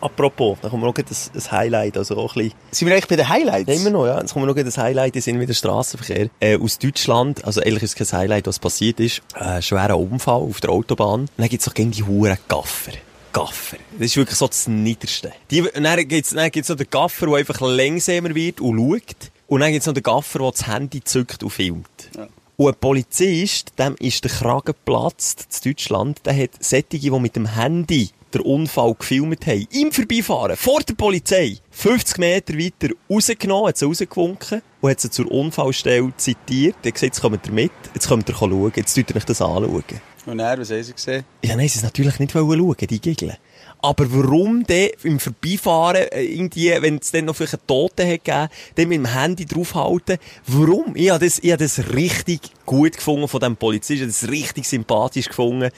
Apropos, 0.00 0.58
da 0.62 0.68
kommen 0.68 0.82
wir 0.82 0.86
noch 0.86 0.96
ein, 0.96 1.04
ein 1.04 1.52
Highlight. 1.52 1.96
Also 1.96 2.16
auch 2.16 2.36
ein 2.36 2.42
bisschen 2.44 2.58
Sind 2.70 2.88
wir 2.88 2.94
eigentlich 2.94 3.08
bei 3.08 3.16
den 3.16 3.28
Highlights? 3.28 3.68
Ja, 3.68 3.74
immer 3.74 3.90
noch, 3.90 4.06
ja. 4.06 4.20
Jetzt 4.20 4.32
kommen 4.32 4.46
wir 4.46 4.54
noch 4.54 4.62
das 4.62 4.78
Highlight, 4.78 5.16
das 5.16 5.24
sind 5.24 5.40
wieder 5.40 5.54
Straßenverkehr. 5.54 6.28
Äh, 6.40 6.58
aus 6.58 6.78
Deutschland, 6.78 7.44
also 7.44 7.60
eigentlich 7.60 7.82
ist 7.82 8.00
es 8.00 8.10
kein 8.10 8.20
Highlight, 8.20 8.46
was 8.46 8.58
passiert 8.58 9.00
ist. 9.00 9.22
Äh, 9.34 9.60
schwerer 9.60 9.98
Unfall 9.98 10.42
auf 10.42 10.60
der 10.60 10.70
Autobahn. 10.70 11.20
Und 11.22 11.30
dann 11.36 11.48
gibt's 11.48 11.64
doch 11.64 11.74
gerne 11.74 11.90
die 11.90 12.04
Huren 12.04 12.38
Gaffer. 12.48 12.92
Gaffer. 13.32 13.76
Das 13.92 14.06
ist 14.06 14.16
wirklich 14.16 14.38
so 14.38 14.46
das 14.46 14.68
Niederste. 14.68 15.32
Die, 15.50 15.62
und 15.62 15.82
dann 15.82 16.08
gibt's, 16.08 16.30
dann 16.30 16.50
gibt's 16.50 16.68
noch 16.68 16.76
den 16.76 16.90
Gaffer, 16.90 17.26
der 17.26 17.36
einfach 17.36 17.60
langsamer 17.60 18.34
wird 18.34 18.60
und 18.60 18.78
schaut. 18.78 19.30
Und 19.48 19.60
dann 19.60 19.72
gibt's 19.72 19.86
noch 19.86 19.94
den 19.94 20.02
Gaffer, 20.02 20.38
der 20.38 20.50
das 20.50 20.66
Handy 20.66 21.02
zückt 21.02 21.42
und 21.42 21.50
filmt. 21.50 22.10
Und 22.56 22.68
ein 22.68 22.80
Polizist, 22.80 23.72
dem 23.78 23.94
ist 24.00 24.24
der 24.24 24.32
Kragen 24.32 24.64
geplatzt 24.66 25.46
in 25.64 25.70
Deutschland, 25.70 26.26
der 26.26 26.36
hat 26.36 26.50
Sättige, 26.58 27.10
die 27.10 27.20
mit 27.20 27.36
dem 27.36 27.46
Handy 27.46 28.10
den 28.34 28.42
Unfall 28.42 28.94
gefilmt 28.94 29.46
haben, 29.46 29.66
im 29.70 29.92
Vorbeifahren, 29.92 30.56
vor 30.56 30.80
der 30.80 30.94
Polizei, 30.94 31.58
50 31.70 32.18
Meter 32.18 32.54
weiter 32.54 32.94
rausgenommen, 33.10 33.68
hat 33.68 33.78
sie 33.78 33.86
rausgewunken 33.86 34.62
und 34.80 34.90
hat 34.90 35.00
sie 35.00 35.10
zur 35.10 35.30
Unfallstelle 35.30 36.12
zitiert. 36.16 36.76
Er 36.82 36.88
hat 36.88 36.94
gesagt, 36.94 37.02
jetzt 37.02 37.20
kommt 37.20 37.46
ihr 37.46 37.52
mit, 37.52 37.72
jetzt 37.94 38.08
kommt 38.08 38.28
ihr 38.28 38.34
schauen, 38.34 38.72
jetzt 38.74 38.94
tut 38.94 39.10
ihr 39.10 39.16
euch 39.16 39.24
das 39.24 39.42
anschauen. 39.42 39.84
Und 40.26 40.40
er, 40.40 40.58
was 40.58 40.70
haben 40.70 40.82
sie 40.82 40.92
gesehen? 40.92 41.24
Ja, 41.42 41.56
nein, 41.56 41.68
sie 41.68 41.78
es 41.78 41.82
natürlich 41.82 42.18
nicht 42.18 42.32
schauen, 42.32 42.76
die 42.78 43.00
Giggeln. 43.00 43.36
Aber 43.80 44.12
warum 44.12 44.64
denn 44.64 44.90
im 45.04 45.20
Vorbeifahren, 45.20 46.08
äh, 46.10 46.22
irgendwie, 46.22 46.70
wenn 46.80 46.96
es 46.96 47.12
dann 47.12 47.26
noch 47.26 47.36
vielleicht 47.36 47.54
einen 47.54 47.66
Toten 47.66 48.06
hat 48.06 48.24
gegeben, 48.24 48.48
dann 48.74 48.88
mit 48.88 48.98
dem 48.98 49.14
Handy 49.14 49.46
draufhalten? 49.46 50.18
Warum? 50.46 50.96
Ich 50.96 51.10
habe 51.10 51.24
das, 51.24 51.38
ich 51.38 51.52
habe 51.52 51.62
das 51.62 51.94
richtig 51.94 52.40
gut 52.66 52.94
gefunden 52.96 53.28
von 53.28 53.40
dem 53.40 53.56
Polizisten, 53.56 53.94
ich 53.94 54.00
habe 54.00 54.12
das 54.12 54.28
richtig 54.28 54.66
sympathisch 54.66 55.28
gefunden. 55.28 55.70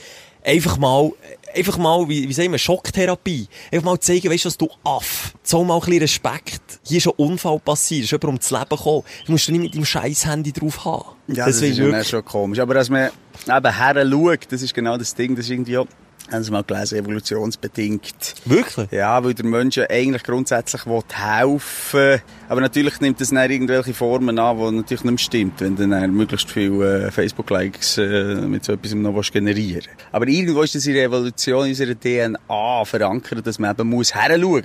Einfach 0.43 0.79
mal, 0.79 1.13
einfach 1.55 1.79
mal, 1.79 2.09
wie, 2.09 2.29
wie 2.29 2.33
sagen 2.33 2.53
wir, 2.53 2.59
Schocktherapie. 2.59 3.49
Einfach 3.73 3.85
mal 3.85 4.01
zeigen, 4.01 4.31
weißt 4.31 4.45
du, 4.45 4.49
was 4.49 4.59
du 4.59 4.69
Aff. 4.85 5.35
So 5.43 5.65
mal 5.65 5.75
ein 5.75 5.81
bisschen 5.81 6.01
Respekt. 6.01 6.81
Hier 6.85 6.99
ist 6.99 7.07
ein 7.07 7.13
Unfall 7.17 7.59
passiert, 7.59 8.05
ist 8.05 8.11
jemand 8.11 8.25
ums 8.25 8.51
Leben 8.51 8.69
gekommen. 8.69 9.03
Du 9.27 9.33
musst 9.33 9.49
nicht 9.49 9.61
mit 9.61 9.75
deinem 9.75 9.85
scheiß 9.85 10.27
Handy 10.27 10.53
drauf 10.53 10.85
haben. 10.85 11.05
Ja, 11.29 11.47
das, 11.47 11.61
will 11.61 11.71
ist 11.71 11.79
wirklich- 11.79 12.09
schon 12.09 12.25
komisch. 12.25 12.59
Aber 12.59 12.75
dass 12.75 12.89
man 12.91 13.11
eben 13.49 13.77
her 13.77 14.07
schaut, 14.11 14.53
das 14.53 14.63
ist 14.63 14.75
genau 14.75 14.97
das 14.97 15.15
Ding, 15.15 15.35
das 15.35 15.47
ist 15.47 15.51
irgendwie 15.51 15.79
auch, 15.79 15.87
haben 16.33 16.43
Sie 16.43 16.51
mal 16.51 16.63
gelesen, 16.63 16.99
evolutionsbedingt. 16.99 18.35
Wirklich? 18.45 18.91
Ja, 18.91 19.23
weil 19.23 19.35
der 19.35 19.45
Mensch 19.45 19.77
ja 19.77 19.89
eigentlich 19.89 20.23
grundsätzlich 20.23 20.87
will 20.87 21.03
helfen 21.13 22.21
Aber 22.49 22.61
natürlich 22.61 23.01
nimmt 23.01 23.21
das 23.21 23.31
dann 23.31 23.51
irgendwelche 23.51 23.95
Formen 23.95 24.39
an, 24.39 24.59
die 24.59 24.77
natürlich 24.77 25.05
nicht 25.05 25.13
mehr 25.13 25.19
stimmt, 25.19 25.61
wenn 25.61 25.77
dann 25.91 26.13
möglichst 26.13 26.51
viele 26.51 27.07
äh, 27.07 27.11
Facebook-Likes 27.11 27.99
äh, 27.99 28.35
mit 28.37 28.65
so 28.65 28.73
etwas 28.73 28.95
noch 28.95 29.15
willst 29.15 29.33
generieren 29.33 29.89
Aber 30.13 30.27
irgendwo 30.29 30.63
ist 30.63 30.75
das 30.75 30.87
in 30.87 30.95
der 30.95 31.05
Evolution, 31.05 31.65
in 31.65 31.71
unserer 31.71 31.95
DNA 31.95 32.85
verankert, 32.85 33.47
dass 33.47 33.59
man 33.59 33.73
eben 33.73 33.89
muss 33.89 34.15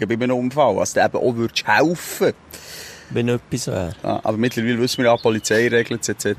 bei 0.08 0.14
einem 0.14 0.32
Unfall, 0.32 0.80
also 0.80 1.00
du 1.00 1.06
eben 1.06 1.18
auch 1.18 1.36
würdest 1.36 1.68
helfen 1.68 2.34
Wenn 3.12 3.30
etwas 3.30 3.68
wäre. 3.68 3.96
ja, 4.04 4.20
aber 4.24 4.38
mittlerweile 4.38 4.80
wissen 4.80 4.98
wir 5.00 5.06
ja 5.06 5.18
Polizeiregeln 5.18 6.00
etc. 6.00 6.36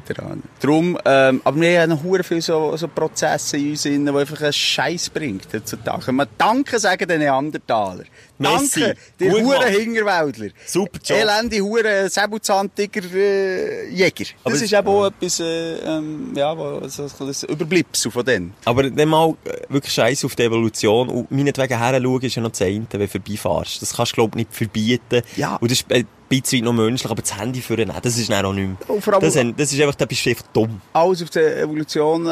Darum, 0.61 0.99
ähm, 1.05 1.41
aber 1.45 1.61
wir 1.61 1.81
haben 1.83 1.91
noch 1.91 2.03
hure 2.03 2.25
viele 2.25 2.43
so, 2.43 2.77
so 2.77 2.89
Prozesse 2.89 3.57
in 3.57 3.71
uns 3.71 3.83
drin, 3.83 4.05
die 4.07 4.13
einfach 4.13 4.41
einen 4.41 4.53
Scheiß 4.53 5.11
bringt 5.11 5.47
heutzutage. 5.53 6.13
Man 6.13 6.27
Danke 6.37 6.79
sagen 6.79 7.07
den 7.09 7.21
Neandertaler. 7.21 8.05
Merci. 8.39 8.81
Danke, 8.81 8.97
die 9.21 9.31
Huren. 9.31 9.69
Hingerwäldler. 9.69 10.49
Super 10.67 10.99
Job. 11.03 11.19
Elende 11.19 11.61
Huren 11.61 12.09
Säbelzahntiger 12.11 13.03
äh, 13.15 13.89
Jäger. 13.91 14.27
Aber 14.45 14.51
das 14.53 14.61
es- 14.63 14.71
ist 14.73 14.79
eben 14.79 14.89
auch 14.89 15.07
etwas, 15.07 15.41
äh, 15.41 15.77
ähm, 15.79 16.33
ja, 16.35 16.57
wo- 16.57 16.87
so 16.89 17.05
ein 17.05 17.35
Überbleibsel 17.49 18.11
von 18.11 18.25
denen. 18.25 18.55
Aber 18.65 18.91
dann 18.91 19.09
mal 19.09 19.35
äh, 19.45 19.73
wirklich 19.73 19.95
scheiße 19.95 20.27
auf 20.27 20.35
die 20.37 20.43
Evolution. 20.43 21.09
Und 21.09 21.31
meinetwegen 21.31 21.79
herschauen 21.79 22.23
ist 22.23 22.35
ja 22.35 22.43
noch 22.43 22.51
das 22.51 22.63
eine, 22.63 22.87
wenn 22.91 23.01
du 23.01 23.09
vorbeifahrst. 23.09 23.81
Das 23.81 23.95
kannst 23.97 24.13
du, 24.13 24.17
glaube 24.17 24.39
ich, 24.39 24.47
nicht 24.47 24.55
verbieten. 24.55 25.23
Ja. 25.37 25.57
Und 25.57 25.71
das 25.71 25.79
ist 25.79 25.91
ein 25.93 26.07
bisschen 26.29 26.65
noch 26.65 26.73
menschlich, 26.73 27.11
aber 27.11 27.23
das 27.23 27.39
Handy 27.39 27.61
für 27.61 27.77
das 27.77 28.19
ist 28.19 28.31
dann 28.31 28.45
auch 28.45 28.53
nicht 28.53 28.69
mehr. 28.69 29.21
Das, 29.21 29.35
das 29.35 29.73
ist 29.73 29.81
einfach, 29.81 29.95
da 29.95 30.07
bist 30.07 30.25
du 30.25 30.31
einfach 30.31 30.45
dumm. 30.53 30.81
Alles 30.93 31.23
auf 31.23 31.31
der 31.31 31.63
Evolution 31.63 32.27
äh, 32.27 32.31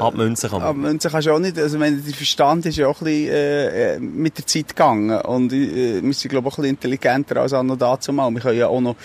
Abmünzen 0.00 0.50
kann 0.50 0.60
man. 0.60 0.68
Aber 0.68 0.78
Münzen 0.78 1.10
kannst 1.10 1.26
du 1.26 1.32
auch 1.32 1.38
nicht. 1.38 1.58
Also, 1.58 1.80
wenn 1.80 2.04
der 2.04 2.14
Verstand 2.14 2.66
ist 2.66 2.76
ja 2.76 2.86
auch 2.86 3.00
ein 3.00 3.04
bisschen, 3.04 3.34
äh, 3.34 3.94
äh, 3.94 3.98
mit 3.98 4.38
der 4.38 4.46
Zeit 4.46 4.68
gegangen. 4.68 5.18
Und, 5.20 5.52
äh, 5.52 6.02
wir 6.02 6.12
sind, 6.14 6.30
glaube 6.30 6.48
ich, 6.48 6.54
auch 6.54 6.58
ein 6.58 6.62
bisschen 6.62 6.76
intelligenter 6.76 7.40
als 7.40 7.52
anno 7.52 7.76
dazu 7.76 8.12
mal. 8.12 8.30
Wir 8.30 8.40
können 8.40 8.58
ja 8.58 8.68
auch 8.68 8.80
noch, 8.80 8.96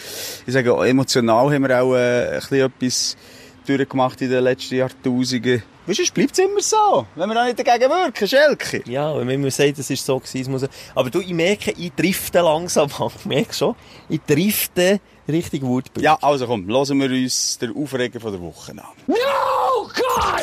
ich 0.45 0.53
sage, 0.53 0.71
emotional 0.87 1.53
haben 1.53 1.67
wir 1.67 1.81
auch, 1.81 1.95
äh, 1.95 2.29
ein 2.33 2.39
bisschen 2.39 2.65
etwas 2.65 3.17
durchgemacht 3.65 4.21
in 4.21 4.29
den 4.29 4.43
letzten 4.43 4.75
Jahrtausenden. 4.75 5.63
Weißt 5.89 5.97
du, 5.97 6.03
es 6.03 6.11
bleibt 6.11 6.37
immer 6.37 6.61
so. 6.61 7.07
Wenn 7.15 7.29
wir 7.31 7.41
auch 7.41 7.45
nicht 7.45 7.57
dagegen 7.57 7.89
wirken, 7.89 8.27
Schelke. 8.27 8.83
Ja, 8.85 9.17
wenn 9.25 9.41
man 9.41 9.49
sagt, 9.49 9.79
das 9.79 9.89
ist 9.89 10.05
so 10.05 10.19
gewesen, 10.19 10.41
es 10.41 10.47
muss... 10.61 10.69
Aber 10.93 11.09
du, 11.09 11.19
ich 11.19 11.33
merke, 11.33 11.71
ich 11.71 11.91
drifte 11.95 12.41
langsam 12.41 12.91
an. 12.99 13.09
Ich 13.17 13.25
merke 13.25 13.55
schon, 13.55 13.75
ich 14.07 14.19
drifte 14.21 14.99
richtig 15.27 15.63
Wutbild. 15.63 16.03
Ja, 16.03 16.19
also 16.21 16.45
komm, 16.45 16.67
hören 16.67 16.99
wir 16.99 17.09
uns 17.09 17.57
den 17.57 17.75
Aufreger 17.75 18.19
von 18.19 18.31
der 18.31 18.39
Woche 18.39 18.73
an. 18.73 18.81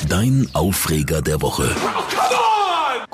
Dein 0.09 0.51
Aufreger 0.53 1.23
der 1.23 1.41
Woche. 1.41 1.71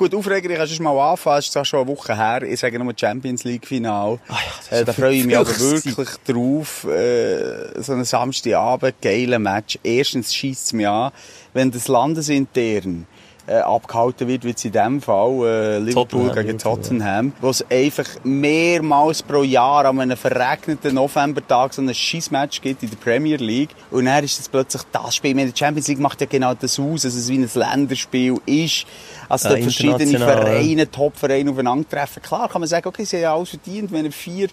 Gut, 0.03 0.15
Aufreger, 0.15 0.49
ich 0.49 0.57
kann 0.57 0.67
schon 0.67 0.83
mal 0.83 1.11
anfangen. 1.11 1.39
Es 1.39 1.45
ist 1.45 1.53
zwar 1.53 1.63
schon 1.63 1.79
eine 1.79 1.87
Woche 1.87 2.13
her. 2.13 2.43
Ich 2.43 2.59
sage 2.59 2.77
nur 2.77 2.93
Champions 2.93 3.45
League 3.45 3.65
Final. 3.65 4.19
Ah 4.27 4.35
ja, 4.69 4.79
äh, 4.79 4.83
da 4.83 4.91
freue 4.91 5.15
ich 5.15 5.23
mich 5.23 5.37
aber 5.37 5.47
wirklich 5.47 6.07
drauf. 6.27 6.83
Äh, 6.83 7.81
so 7.81 7.93
einen 7.93 8.03
Samstagabend, 8.03 8.95
geiler 9.01 9.39
Match. 9.39 9.79
Erstens 9.81 10.35
schießt 10.35 10.65
es 10.65 10.73
mich 10.73 10.89
an, 10.89 11.13
wenn 11.53 11.71
das 11.71 11.87
landesintern 11.87 13.07
äh, 13.45 13.55
abgehalten 13.55 14.27
wird, 14.27 14.43
wie 14.43 14.49
jetzt 14.49 14.63
in 14.63 14.71
dem 14.71 15.01
Fall 15.01 15.45
äh, 15.45 15.79
Liverpool 15.79 16.27
Tottenham, 16.27 16.45
gegen 16.45 16.57
Tottenham, 16.57 17.33
wo 17.41 17.49
es 17.49 17.65
einfach 17.69 18.05
mehrmals 18.23 19.21
pro 19.21 19.43
Jahr 19.43 19.85
an 19.85 19.99
einem 19.99 20.17
verregneten 20.17 20.95
Novembertag 20.95 21.73
so 21.73 21.81
ein 21.81 21.93
Schissmatch 21.93 22.61
gibt 22.61 22.83
in 22.83 22.89
der 22.89 22.97
Premier 22.97 23.37
League. 23.37 23.71
Und 23.91 24.05
dann 24.05 24.23
ist 24.23 24.39
es 24.39 24.47
plötzlich 24.47 24.83
das 24.91 25.15
Spiel. 25.15 25.35
Meine, 25.35 25.51
Champions 25.55 25.87
League 25.87 25.99
macht 25.99 26.21
ja 26.21 26.27
genau 26.27 26.53
das 26.53 26.79
aus, 26.79 27.01
dass 27.01 27.15
es 27.15 27.27
wie 27.27 27.37
ein 27.37 27.49
Länderspiel 27.53 28.37
ist. 28.45 28.85
Also 29.27 29.49
Ja, 29.49 29.61
verschiedene 29.61 30.05
ja. 30.05 30.19
Vereine, 30.19 30.89
Top-Vereine 30.89 31.51
aufeinandertreffen. 31.51 32.21
Klar 32.21 32.47
kann 32.47 32.61
man 32.61 32.69
sagen, 32.69 32.87
okay, 32.87 33.03
sie 33.03 33.25
haben 33.25 33.37
alles 33.37 33.49
verdient, 33.49 33.91
wenn 33.91 34.11
vier 34.11 34.47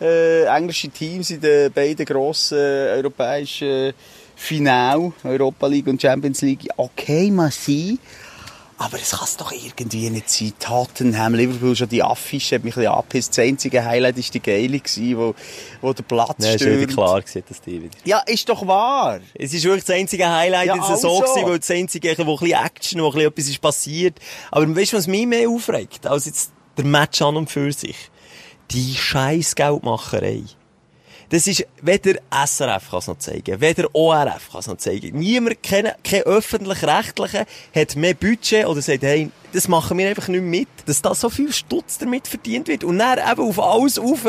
äh, 0.00 0.44
englische 0.44 0.88
Teams 0.88 1.30
in 1.30 1.40
den 1.40 1.72
beiden 1.72 2.06
grossen 2.06 2.58
äh, 2.58 2.94
europäischen 2.96 3.92
Final, 4.36 5.12
Europa 5.24 5.66
League 5.66 5.86
und 5.86 6.00
Champions 6.00 6.42
League, 6.42 6.68
okay, 6.76 7.30
mal 7.30 7.50
sein. 7.50 7.98
Aber 8.78 8.98
es 9.00 9.12
kann 9.12 9.24
es 9.24 9.36
doch 9.38 9.52
irgendwie 9.52 10.10
nicht 10.10 10.28
sein. 10.28 10.52
Tottenham, 10.58 11.34
Liverpool, 11.34 11.74
schon 11.74 11.88
die 11.88 12.02
Affische 12.02 12.56
hat 12.56 12.64
mich 12.64 12.74
ein 12.76 12.80
bisschen 12.80 12.92
angepisst. 12.92 13.30
Das 13.30 13.38
einzige 13.44 13.82
Highlight 13.82 14.16
war 14.16 14.24
die 14.34 14.40
geile, 14.40 14.78
gewesen, 14.80 15.16
wo, 15.16 15.34
wo 15.80 15.92
der 15.94 16.02
Platz 16.02 16.38
wieder 16.38 16.58
stürmt. 16.58 16.88
klar 16.88 17.22
gewesen, 17.22 17.42
dass 17.48 17.60
die 17.62 17.82
wieder... 17.84 17.96
Ja, 18.04 18.18
ist 18.26 18.46
doch 18.48 18.66
wahr. 18.66 19.20
Es 19.34 19.54
ist 19.54 19.64
wirklich 19.64 19.84
das 19.84 19.96
einzige 19.96 20.28
Highlight 20.28 20.66
Ja, 20.66 20.74
in 20.74 20.80
der 20.80 20.90
Saison 20.90 21.22
also. 21.22 21.32
gewesen, 21.32 21.48
weil 21.48 21.58
das 21.58 21.70
einzige, 21.70 22.18
wo 22.18 22.34
ein 22.34 22.38
bisschen 22.38 22.64
Action, 22.64 23.00
wo 23.00 23.06
ein 23.06 23.12
bisschen 23.12 23.28
etwas 23.28 23.48
ist 23.48 23.60
passiert. 23.62 24.18
Aber 24.50 24.76
weißt 24.76 24.92
du, 24.92 24.96
was 24.98 25.06
mich 25.06 25.26
mehr 25.26 25.48
aufregt, 25.48 26.06
als 26.06 26.26
jetzt 26.26 26.52
der 26.76 26.84
Match 26.84 27.22
an 27.22 27.36
und 27.36 27.50
für 27.50 27.72
sich? 27.72 28.10
Die 28.72 28.94
scheiß 28.94 29.54
Geldmacherei. 29.54 30.42
Das 31.28 31.46
ist, 31.46 31.66
weder 31.82 32.20
SRF 32.30 32.90
kann 32.90 32.98
es 33.00 33.06
noch 33.08 33.18
zeigen, 33.18 33.60
weder 33.60 33.88
ORF 33.92 34.50
kann 34.50 34.60
es 34.60 34.66
noch 34.66 34.76
zeigen. 34.76 35.18
Niemand, 35.18 35.62
kein, 35.62 35.90
kein 36.04 36.22
öffentlich-rechtlicher 36.22 37.46
hat 37.74 37.96
mehr 37.96 38.14
Budget 38.14 38.66
oder 38.66 38.80
sagt, 38.80 39.02
hey, 39.02 39.30
das 39.52 39.68
machen 39.68 39.98
wir 39.98 40.08
einfach 40.08 40.28
nicht 40.28 40.42
mit, 40.42 40.68
dass 40.86 41.02
da 41.02 41.14
so 41.14 41.30
viel 41.30 41.52
Stutz 41.52 41.98
damit 41.98 42.28
verdient 42.28 42.68
wird. 42.68 42.84
Und 42.84 42.98
dann 42.98 43.18
eben 43.18 43.48
auf 43.48 43.58
alles 43.58 43.98
rauf, 43.98 44.24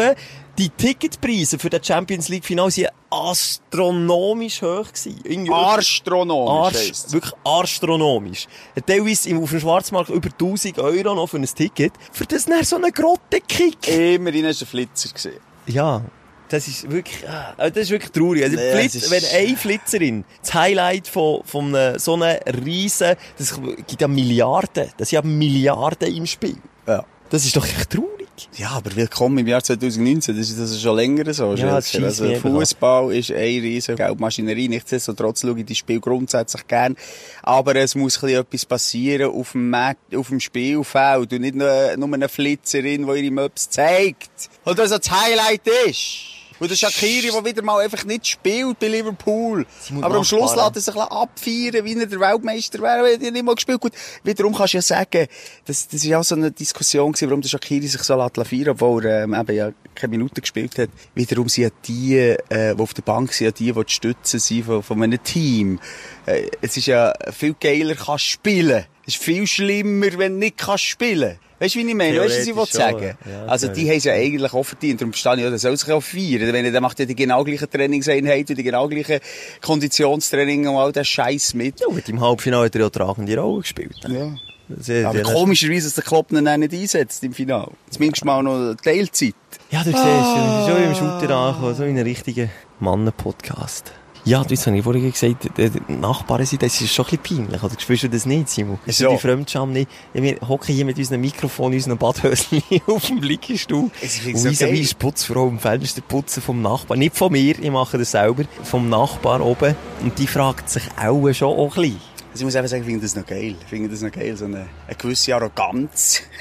die 0.57 0.69
Ticketpreise 0.69 1.59
für 1.59 1.69
das 1.69 1.85
Champions 1.85 2.29
League 2.29 2.43
Final 2.43 2.71
sind 2.71 2.89
astronomisch 3.11 4.61
hoch 4.61 4.87
gewesen. 4.87 5.19
Irgendwie 5.23 5.51
Arstronomisch 5.51 6.77
Arsch, 6.79 7.11
wirklich 7.13 7.33
astronomisch. 7.43 8.47
Teilweise 8.85 9.37
auf 9.37 9.49
dem 9.51 9.59
Schwarzmarkt 9.59 10.09
über 10.09 10.29
1000 10.29 10.79
Euro 10.79 11.13
noch 11.13 11.27
für 11.27 11.37
ein 11.37 11.45
Ticket. 11.45 11.93
Für 12.11 12.25
das 12.25 12.45
dann 12.45 12.63
so 12.63 12.77
einen 12.77 12.91
Grottenkick. 12.91 13.87
Immerhin 13.87 14.47
hast 14.47 14.61
du 14.61 14.65
einen 14.65 14.69
Flitzer 14.69 15.09
gesehen. 15.13 15.39
Ja. 15.67 16.01
Das 16.49 16.67
ist 16.67 16.89
wirklich, 16.89 17.27
ah, 17.27 17.55
das 17.69 17.75
ist 17.83 17.89
wirklich 17.89 18.11
traurig. 18.11 18.43
Also, 18.43 18.55
Nee, 18.55 18.71
Flitz, 18.71 18.95
ist- 18.95 19.11
wenn 19.11 19.23
eine 19.25 19.57
Flitzerin, 19.57 20.23
das 20.41 20.53
Highlight 20.53 21.07
von, 21.07 21.41
von 21.43 21.75
so 21.97 22.13
einem 22.13 22.37
riesen, 22.63 23.15
das 23.37 23.53
gibt 23.87 23.99
ja 24.01 24.07
Milliarden, 24.07 24.89
das 24.97 25.09
sind 25.09 25.17
ja 25.23 25.29
Milliarden 25.29 26.13
im 26.15 26.25
Spiel. 26.25 26.57
Ja. 26.87 27.03
Das 27.29 27.43
ist 27.43 27.55
doch 27.57 27.65
echt 27.67 27.89
traurig. 27.89 28.07
Ja, 28.55 28.69
aber 28.69 28.95
willkommen 28.95 29.39
im 29.39 29.47
Jahr 29.47 29.61
2019, 29.61 30.37
das 30.37 30.49
ist, 30.49 30.59
das 30.59 30.69
ist 30.71 30.81
schon 30.81 30.95
länger 30.95 31.33
so. 31.33 31.53
Ja, 31.55 31.73
also. 31.73 32.35
Fußball 32.35 33.13
ist 33.13 33.31
eine 33.31 33.41
riesige 33.41 33.97
Geldmaschinerie. 33.97 34.69
Nichtsdestotrotz 34.69 35.41
schaue 35.41 35.59
ich 35.59 35.65
das 35.65 35.75
Spiel 35.77 35.99
grundsätzlich 35.99 36.65
gern. 36.67 36.95
Aber 37.41 37.75
es 37.75 37.95
muss 37.95 38.15
ein 38.17 38.21
bisschen 38.21 38.41
etwas 38.41 38.65
passieren 38.65 39.31
auf 39.31 39.51
dem, 39.53 39.69
Mat 39.71 39.97
auf 40.15 40.27
dem 40.29 40.39
Spielfeld 40.39 41.33
und 41.33 41.41
nicht 41.41 41.55
nur, 41.55 41.97
nur 41.97 42.13
eine 42.13 42.29
Flitzerin, 42.29 43.07
die 43.07 43.19
ihre 43.23 43.31
Möps 43.31 43.69
zeigt. 43.71 44.49
Und 44.63 44.77
das 44.79 44.91
das 44.91 45.01
Highlight 45.11 45.67
ist. 45.87 46.36
Und 46.59 46.71
der 46.71 46.75
Shakiri, 46.75 47.29
der 47.31 47.45
wieder 47.45 47.61
mal 47.61 47.79
einfach 47.79 48.03
nicht 48.05 48.27
spielt 48.27 48.79
bei 48.79 48.87
Liverpool. 48.87 49.65
Aber 50.01 50.15
am 50.15 50.23
Schluss 50.23 50.55
lässt 50.55 50.75
er 50.75 50.81
sich 50.81 50.95
ein 50.95 51.01
abfeiern, 51.01 51.85
wie 51.85 51.99
er 51.99 52.05
der 52.05 52.19
Weltmeister 52.19 52.79
wäre, 52.79 53.03
wenn 53.03 53.21
er 53.21 53.31
nicht 53.31 53.45
mal 53.45 53.55
gespielt 53.55 53.79
Gut, 53.79 53.93
wiederum 54.23 54.55
kannst 54.55 54.73
du 54.73 54.77
ja 54.77 54.81
sagen, 54.81 55.27
das, 55.65 55.87
das 55.87 55.95
ist 55.95 56.05
ja 56.05 56.19
auch 56.19 56.23
so 56.23 56.35
eine 56.35 56.51
Diskussion 56.51 57.11
gewesen, 57.11 57.29
warum 57.29 57.41
der 57.41 57.49
Shakiri 57.49 57.87
sich 57.87 58.01
so 58.01 58.15
feiern, 58.17 58.69
obwohl 58.69 59.05
er 59.05 59.23
ähm, 59.23 59.33
eben 59.33 59.55
ja 59.55 59.71
keine 59.93 60.11
Minute 60.11 60.41
gespielt 60.41 60.77
hat. 60.79 60.89
Wiederum 61.13 61.47
sind 61.49 61.63
ja 61.65 61.69
die, 61.85 62.17
äh, 62.17 62.75
die 62.75 62.81
auf 62.81 62.93
der 62.93 63.03
Bank 63.03 63.33
sind, 63.33 63.45
ja 63.45 63.51
die, 63.51 63.71
die 63.71 63.85
die 63.85 63.93
Stützen 63.93 64.39
sind 64.39 64.65
von, 64.65 64.83
von 64.83 65.03
einem 65.03 65.21
Team. 65.23 65.79
Äh, 66.25 66.49
es 66.61 66.77
ist 66.77 66.87
ja 66.87 67.13
viel 67.31 67.55
geiler, 67.59 67.95
kannst 67.95 68.25
spielen. 68.25 68.85
Es 69.07 69.15
ist 69.15 69.23
viel 69.23 69.47
schlimmer, 69.47 70.07
wenn 70.17 70.33
du 70.33 70.39
nicht 70.39 70.57
kannst 70.57 70.83
spielen. 70.83 71.39
Weißt 71.59 71.73
du, 71.73 71.79
wie 71.79 71.87
ich 71.89 71.95
meine? 71.95 72.19
Weißt 72.19 72.45
du, 72.47 72.55
was 72.55 72.65
ich 72.67 72.71
schon, 72.73 72.81
sagen? 72.81 73.17
ja, 73.25 73.45
also, 73.47 73.67
die 73.69 73.89
haben 73.89 73.97
es 73.97 74.03
ja 74.03 74.13
eigentlich 74.13 74.53
auch 74.53 74.63
verdient. 74.63 75.01
Darum 75.01 75.11
verstehe 75.13 75.37
ich 75.37 75.45
auch, 75.45 75.49
der 75.49 75.57
soll 75.57 75.75
sich 75.77 75.89
auch 75.91 76.01
feiern. 76.03 76.53
Wenn 76.53 76.65
er, 76.65 76.71
der 76.71 76.81
macht 76.81 76.99
ja 76.99 77.05
die 77.05 77.15
genau 77.15 77.43
gleichen 77.43 77.67
Trainingseinheiten 77.71 78.49
und 78.53 78.57
die 78.57 78.63
genau 78.63 78.87
gleichen 78.87 79.19
Konditionstraining 79.61 80.67
und 80.67 80.75
all 80.75 80.91
den 80.91 81.05
Scheiß 81.05 81.53
mit. 81.55 81.79
Ja, 81.79 81.87
mit 81.89 82.07
im 82.09 82.21
Halbfinale 82.21 82.65
hat 82.65 82.75
er 82.75 82.81
ja 82.81 82.89
tragende 82.89 83.37
Rolle 83.39 83.61
gespielt. 83.61 83.95
Ja. 84.07 84.35
Das 84.69 84.89
ist- 84.89 85.05
Aber 85.05 85.17
ja, 85.17 85.23
komischerweise, 85.23 85.85
dass 85.85 85.95
der 85.95 86.03
Klopp 86.03 86.31
ihn 86.31 86.43
nicht 86.43 86.73
einsetzt 86.73 87.23
im 87.23 87.33
Finale. 87.33 87.71
Zumindest 87.89 88.25
mal 88.25 88.43
noch 88.43 88.75
Teilzeit. 88.75 89.33
Ja, 89.71 89.79
du 89.83 89.91
siehst, 89.91 90.03
wir 90.03 90.65
sind 90.65 90.75
schon 90.75 90.83
im 90.83 90.95
Shooter 90.95 91.35
angekommen, 91.35 91.75
so 91.75 91.83
in 91.83 91.89
einem 91.91 92.03
richtigen 92.03 92.51
Mannen-Podcast. 92.81 93.93
Ja, 94.27 94.43
du 94.43 94.53
hast 94.55 94.65
ja 94.65 94.81
vorhin 94.81 95.09
gesagt, 95.09 95.49
die 95.57 95.71
Nachbarn 95.87 96.45
sind, 96.45 96.61
das 96.61 96.81
ist 96.81 96.93
schon 96.93 97.05
ein 97.05 97.17
bisschen 97.17 97.45
peinlich, 97.45 97.63
oder 97.63 97.79
spürst 97.79 98.03
du 98.03 98.09
das 98.09 98.25
nicht, 98.25 98.49
Simon? 98.49 98.77
Ist 98.85 98.99
Wieso? 98.99 99.11
die 99.11 99.17
Fremdscham 99.19 99.71
nicht? 99.71 99.89
Ja, 100.13 100.21
wir 100.21 100.37
hocken 100.45 100.75
hier 100.75 100.83
mit 100.83 100.97
unserem 100.97 101.21
Mikrofon, 101.21 101.73
unseren 101.73 101.97
Badhöschen 101.97 102.61
auf 102.87 103.07
dem. 103.07 103.23
Ich 103.23 103.71
Und 103.71 103.91
find's 104.01 104.43
so 104.43 104.49
wie 104.49 104.55
geil. 104.55 104.79
ist 104.79 104.99
Putzfrau 104.99 105.47
im 105.47 105.59
Fenster 105.59 106.01
putzen 106.01 106.43
vom 106.43 106.61
Nachbarn? 106.61 106.99
Nicht 106.99 107.15
von 107.15 107.31
mir, 107.31 107.57
ich 107.57 107.71
mache 107.71 107.97
das 107.97 108.11
selber, 108.11 108.43
vom 108.63 108.89
Nachbar 108.89 109.39
oben. 109.39 109.75
Und 110.01 110.19
die 110.19 110.27
fragt 110.27 110.69
sich 110.69 110.83
auch 111.01 111.31
schon 111.33 111.47
auch 111.57 111.77
ein 111.77 111.81
bisschen. 111.83 112.01
Also 112.33 112.41
ich 112.41 112.43
muss 112.43 112.55
einfach 112.57 112.69
sagen, 112.69 112.81
ich 112.81 112.87
finde 112.87 113.01
das 113.03 113.15
noch 113.15 113.25
geil. 113.25 113.55
Ich 113.61 113.67
finde 113.67 113.87
das 113.89 114.01
noch 114.01 114.11
geil, 114.11 114.35
so 114.35 114.43
eine, 114.43 114.67
eine 114.87 114.95
gewisse 114.97 115.33
Arroganz. 115.35 116.21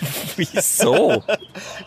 Wieso? 0.36 1.22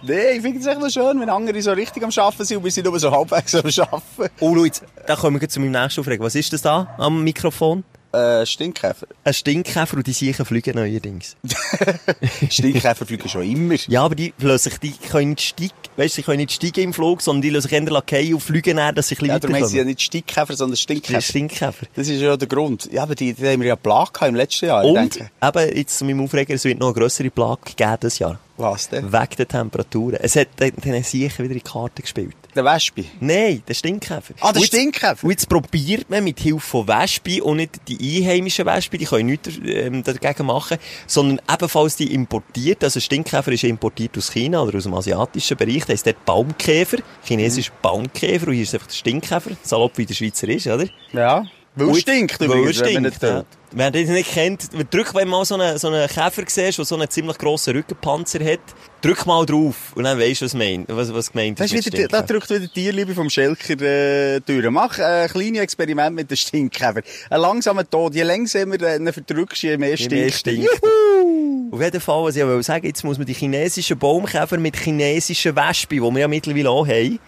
Nee, 0.04 0.32
ich 0.32 0.42
finde 0.42 0.60
es 0.60 0.66
echt 0.66 0.80
noch 0.80 0.90
schön, 0.90 1.20
wenn 1.20 1.30
andere 1.30 1.62
so 1.62 1.72
richtig 1.72 2.04
am 2.04 2.10
Arbeiten 2.16 2.46
sind 2.46 2.58
und 2.58 2.64
wir 2.64 2.72
sind 2.72 2.86
nur 2.86 3.00
so 3.00 3.12
halbwegs 3.12 3.56
am 3.56 3.66
Arbeiten. 3.66 4.34
Oh, 4.40 4.64
jetzt, 4.66 4.84
da 5.06 5.16
kommen 5.16 5.40
wir 5.40 5.50
zu 5.50 5.60
meinem 5.60 5.72
nächsten 5.72 6.02
Aufregen. 6.02 6.24
Was 6.24 6.36
ist 6.36 6.54
das 6.54 6.62
da 6.62 6.96
am 6.98 7.24
Mikrofon? 7.24 7.84
Äh, 8.12 8.46
Stinkkäfer. 8.46 9.06
Ein 9.24 9.34
Stinkkäfer 9.34 9.98
und 9.98 10.08
die 10.08 10.14
Siechen 10.14 10.44
fliegen 10.44 10.76
neuerdings. 10.76 11.36
Stinkkäfer 12.50 13.06
fliegen 13.06 13.30
schon 13.30 13.44
immer. 13.44 13.76
Ja, 13.88 14.04
aber 14.04 14.16
die 14.16 14.34
sich, 14.58 14.78
die 14.80 14.94
können 14.94 15.32
nicht 15.32 15.42
steigen, 15.42 15.74
weißt, 15.96 16.16
sie 16.16 16.24
können 16.24 16.38
nicht 16.38 16.52
steigen 16.52 16.86
im 16.86 16.94
Flug, 16.94 17.22
sondern 17.22 17.44
die 17.44 17.50
lassen 17.52 17.70
sich 17.70 17.78
eher 17.78 17.82
lackieren 17.82 18.34
und 18.34 18.40
fliegen 18.40 18.78
dann, 18.78 18.96
dass 18.96 19.10
sie 19.10 19.16
ein 19.16 19.26
Ja, 19.26 19.36
bisschen 19.36 19.42
darum 19.42 19.56
heissen 19.56 19.70
sie 19.70 19.78
ja 19.78 19.84
nicht 19.84 20.02
Stinkkäfer, 20.02 20.56
sondern 20.56 20.78
Stinkkäfer. 20.78 21.22
Stinkkäfer. 21.22 21.86
Das 21.96 22.08
ist 22.08 22.20
ja 22.20 22.36
der 22.36 22.48
Grund. 22.48 22.90
Ja, 22.92 23.04
aber 23.04 23.14
die, 23.14 23.34
die 23.34 23.48
haben 23.48 23.62
wir 23.62 23.68
ja 23.68 23.76
Plage 23.76 24.26
im 24.26 24.36
letzten 24.36 24.66
Jahr. 24.66 24.84
Und, 24.84 24.96
denke, 24.96 25.30
eben, 25.42 25.78
jetzt 25.78 25.98
zu 25.98 26.06
meinem 26.06 26.22
Aufreger, 26.22 26.56
es 26.56 26.64
wird 26.64 26.80
noch 26.80 26.88
eine 26.88 26.96
grössere 26.96 27.30
Plage 27.30 27.74
geben 27.76 27.98
dieses 28.02 28.20
Jahr. 28.20 28.40
Was 28.60 28.90
denn? 28.90 29.12
Wegen 29.12 29.36
der 29.38 29.48
Temperaturen. 29.48 30.20
Es 30.22 30.36
hat 30.36 30.48
den, 30.60 31.04
Siechen 31.04 31.46
wieder 31.46 31.56
in 31.56 31.60
die 31.60 31.70
Karte 31.70 32.02
gespielt. 32.02 32.36
Der 32.56 32.66
Wespe. 32.66 33.06
Nein, 33.20 33.64
der 33.68 33.74
Stinkkäfer. 33.74 34.34
Ah, 34.42 34.52
der 34.52 34.62
Und 34.62 34.68
Stinkkäfer. 34.68 35.24
Und 35.24 35.32
jetzt 35.32 35.48
probiert 35.48 36.10
man 36.10 36.24
mit 36.24 36.40
Hilfe 36.40 36.60
von 36.60 36.88
Wespen 36.88 37.42
und 37.42 37.58
nicht 37.58 37.80
die 37.88 38.18
einheimischen 38.18 38.66
Wespen, 38.66 39.00
die 39.00 39.06
können 39.06 39.28
nichts 39.28 39.60
ähm, 39.66 40.04
dagegen 40.04 40.46
machen, 40.46 40.78
sondern 41.08 41.42
ebenfalls 41.52 41.96
die 41.96 42.14
importiert. 42.14 42.84
Also 42.84 43.00
Stinkkäfer 43.00 43.52
ist 43.52 43.64
importiert 43.64 44.18
aus 44.18 44.32
China 44.32 44.62
oder 44.62 44.78
aus 44.78 44.84
dem 44.84 44.94
asiatischen 44.94 45.58
Bereich. 45.58 45.86
Da 45.86 45.94
ist 45.94 46.06
der 46.06 46.16
Baumkäfer, 46.26 46.98
chinesisch 47.24 47.72
Baumkäfer 47.82 48.48
und 48.48 48.54
hier 48.54 48.64
ist 48.64 48.74
einfach 48.74 48.88
der 48.88 48.96
Stinkkäfer, 48.96 49.52
salopp 49.64 49.98
wie 49.98 50.06
der 50.06 50.16
Schweizer 50.16 50.48
ist, 50.50 50.68
oder? 50.68 50.86
Ja. 51.14 51.46
Weil 51.80 51.90
es 51.92 52.00
stinkt 52.00 52.40
Weil 52.40 52.48
übrigens, 52.48 52.80
wenn 52.82 53.04
man 53.04 53.12
stinkt, 53.12 53.22
nicht 53.22 53.24
ja. 53.24 53.46
Wer 53.72 53.92
das 53.92 54.08
nicht 54.08 54.32
kennt, 54.32 54.70
drück, 54.92 55.14
wenn 55.14 55.28
mal 55.28 55.46
so 55.46 55.54
einen, 55.56 55.78
so 55.78 55.90
einen 55.90 56.08
Käfer 56.08 56.44
siehst, 56.48 56.80
der 56.80 56.86
so 56.86 56.96
einen 56.96 57.08
ziemlich 57.10 57.38
grossen 57.38 57.76
Rückenpanzer 57.76 58.44
hat, 58.44 58.60
drück 59.02 59.28
mal 59.28 59.46
drauf 59.46 59.94
und 59.94 60.06
dann 60.06 60.18
weisst 60.18 60.42
du, 60.42 60.46
was, 60.46 60.56
mein, 60.56 60.86
was, 60.88 61.14
was 61.14 61.32
gemeint 61.32 61.60
Das 61.60 61.72
ist. 61.72 61.86
wieder, 61.86 62.08
da 62.08 62.24
drückt 62.24 62.50
wieder 62.50 62.62
die 62.62 62.68
Tierliebe 62.68 63.14
vom 63.14 63.30
Schelker 63.30 63.80
äh, 63.82 64.40
durch. 64.40 64.68
Mach 64.72 64.98
ein 64.98 65.30
kleines 65.30 65.62
Experiment 65.62 66.16
mit 66.16 66.32
den 66.32 66.38
Stinkkäfer. 66.38 67.02
Ein 67.30 67.42
langsamer 67.42 67.88
Tod. 67.88 68.16
Je 68.16 68.24
langsamer 68.24 68.78
du 68.78 68.92
ihn 68.92 69.14
verdrückst, 69.14 69.62
je 69.62 69.78
mehr 69.78 69.94
Je 69.96 70.10
mehr 70.10 70.32
stinkt. 70.32 70.68
stinkt 70.68 70.84
Auf 71.72 71.82
jeden 71.82 72.02
Fall, 72.02 72.24
was 72.24 72.36
ich 72.36 72.46
will 72.46 72.64
sagen, 72.64 72.88
jetzt 72.88 73.04
muss 73.04 73.20
man 73.20 73.28
die 73.28 73.34
chinesischen 73.34 74.00
Baumkäfer 74.00 74.58
mit 74.58 74.78
chinesischen 74.78 75.56
Wespen, 75.56 76.02
die 76.02 76.12
wir 76.12 76.20
ja 76.22 76.28
mittlerweile 76.28 76.72
auch 76.72 76.88
haben, 76.88 77.20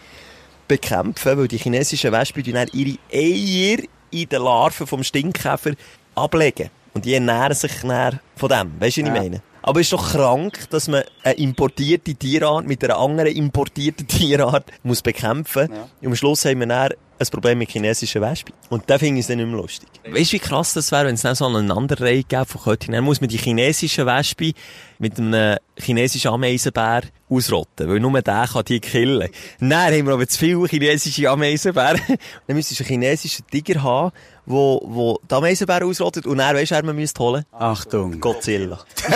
bekämpfen, 0.67 1.37
weil 1.37 1.47
die 1.47 1.57
chinesischen 1.57 2.11
Wespen 2.11 2.43
dann 2.51 2.67
ihre 2.73 2.97
Eier 3.13 3.77
in 4.11 4.29
den 4.29 4.41
Larven 4.41 4.85
vom 4.87 5.03
Stinkkäfer 5.03 5.71
ablegen. 6.15 6.69
Und 6.93 7.05
die 7.05 7.13
ernähren 7.13 7.53
sich 7.55 7.71
dann 7.81 8.19
von 8.35 8.49
dem. 8.49 8.73
Weißt 8.79 8.97
du, 8.97 9.01
was 9.01 9.07
Ja. 9.09 9.15
ich 9.15 9.21
meine? 9.21 9.41
Aber 9.63 9.79
es 9.79 9.85
ist 9.87 9.93
doch 9.93 10.11
krank, 10.11 10.69
dass 10.71 10.87
man 10.87 11.03
eine 11.23 11.35
importierte 11.35 12.15
Tierart 12.15 12.65
mit 12.65 12.83
einer 12.83 12.97
anderen 12.97 13.31
importierten 13.35 14.07
Tierart 14.07 14.65
muss 14.83 15.01
bekämpfen 15.01 15.69
muss. 15.69 15.79
Und 16.01 16.07
am 16.07 16.15
Schluss 16.15 16.45
haben 16.45 16.59
wir 16.59 16.67
dann 16.67 16.93
ein 17.21 17.31
Problem 17.31 17.57
mit 17.59 17.71
chinesischen 17.71 18.21
Wespen. 18.21 18.53
Und 18.69 18.89
da 18.89 18.97
finde 18.97 19.19
ich 19.19 19.23
es 19.23 19.27
dann 19.27 19.37
nicht 19.37 19.47
mehr 19.47 19.57
lustig. 19.57 19.87
Weißt 20.05 20.31
du, 20.31 20.35
wie 20.35 20.39
krass 20.39 20.73
das 20.73 20.91
wäre, 20.91 21.07
wenn 21.07 21.15
es 21.15 21.21
dann 21.21 21.35
so 21.35 21.45
eine 21.45 21.59
Aneinanderreihung 21.59 22.25
gäbe 22.27 22.45
von 22.45 22.61
Köttinnen? 22.61 22.95
Dann 22.95 23.03
muss 23.03 23.21
man 23.21 23.29
die 23.29 23.37
chinesischen 23.37 24.05
Wespen 24.05 24.53
mit 24.99 25.17
einem 25.17 25.57
chinesischen 25.77 26.31
Ameisenbär 26.31 27.03
ausrotten, 27.29 27.87
weil 27.87 27.99
nur 27.99 28.21
der 28.21 28.47
kann 28.51 28.65
die 28.65 28.79
killen. 28.79 29.29
Dann 29.59 29.73
haben 29.73 30.05
wir 30.05 30.13
aber 30.13 30.27
zu 30.27 30.39
viele 30.39 30.65
chinesische 30.67 31.29
Ameisenbären. 31.29 32.01
Dann 32.47 32.55
müsstest 32.55 32.79
du 32.79 32.83
einen 32.83 33.01
chinesischen 33.01 33.45
Tiger 33.47 33.83
haben, 33.83 34.11
wo, 34.51 34.81
wo 34.83 35.19
die 35.29 35.33
Ameisenbären 35.33 35.87
ausrottet 35.87 36.27
und 36.27 36.37
weisst 36.37 36.71
du, 36.71 36.75
wer 36.75 36.83
man 36.83 36.95
müsste 36.95 37.23
holen? 37.23 37.45
Achtung. 37.51 38.19
Godzilla. 38.19 38.79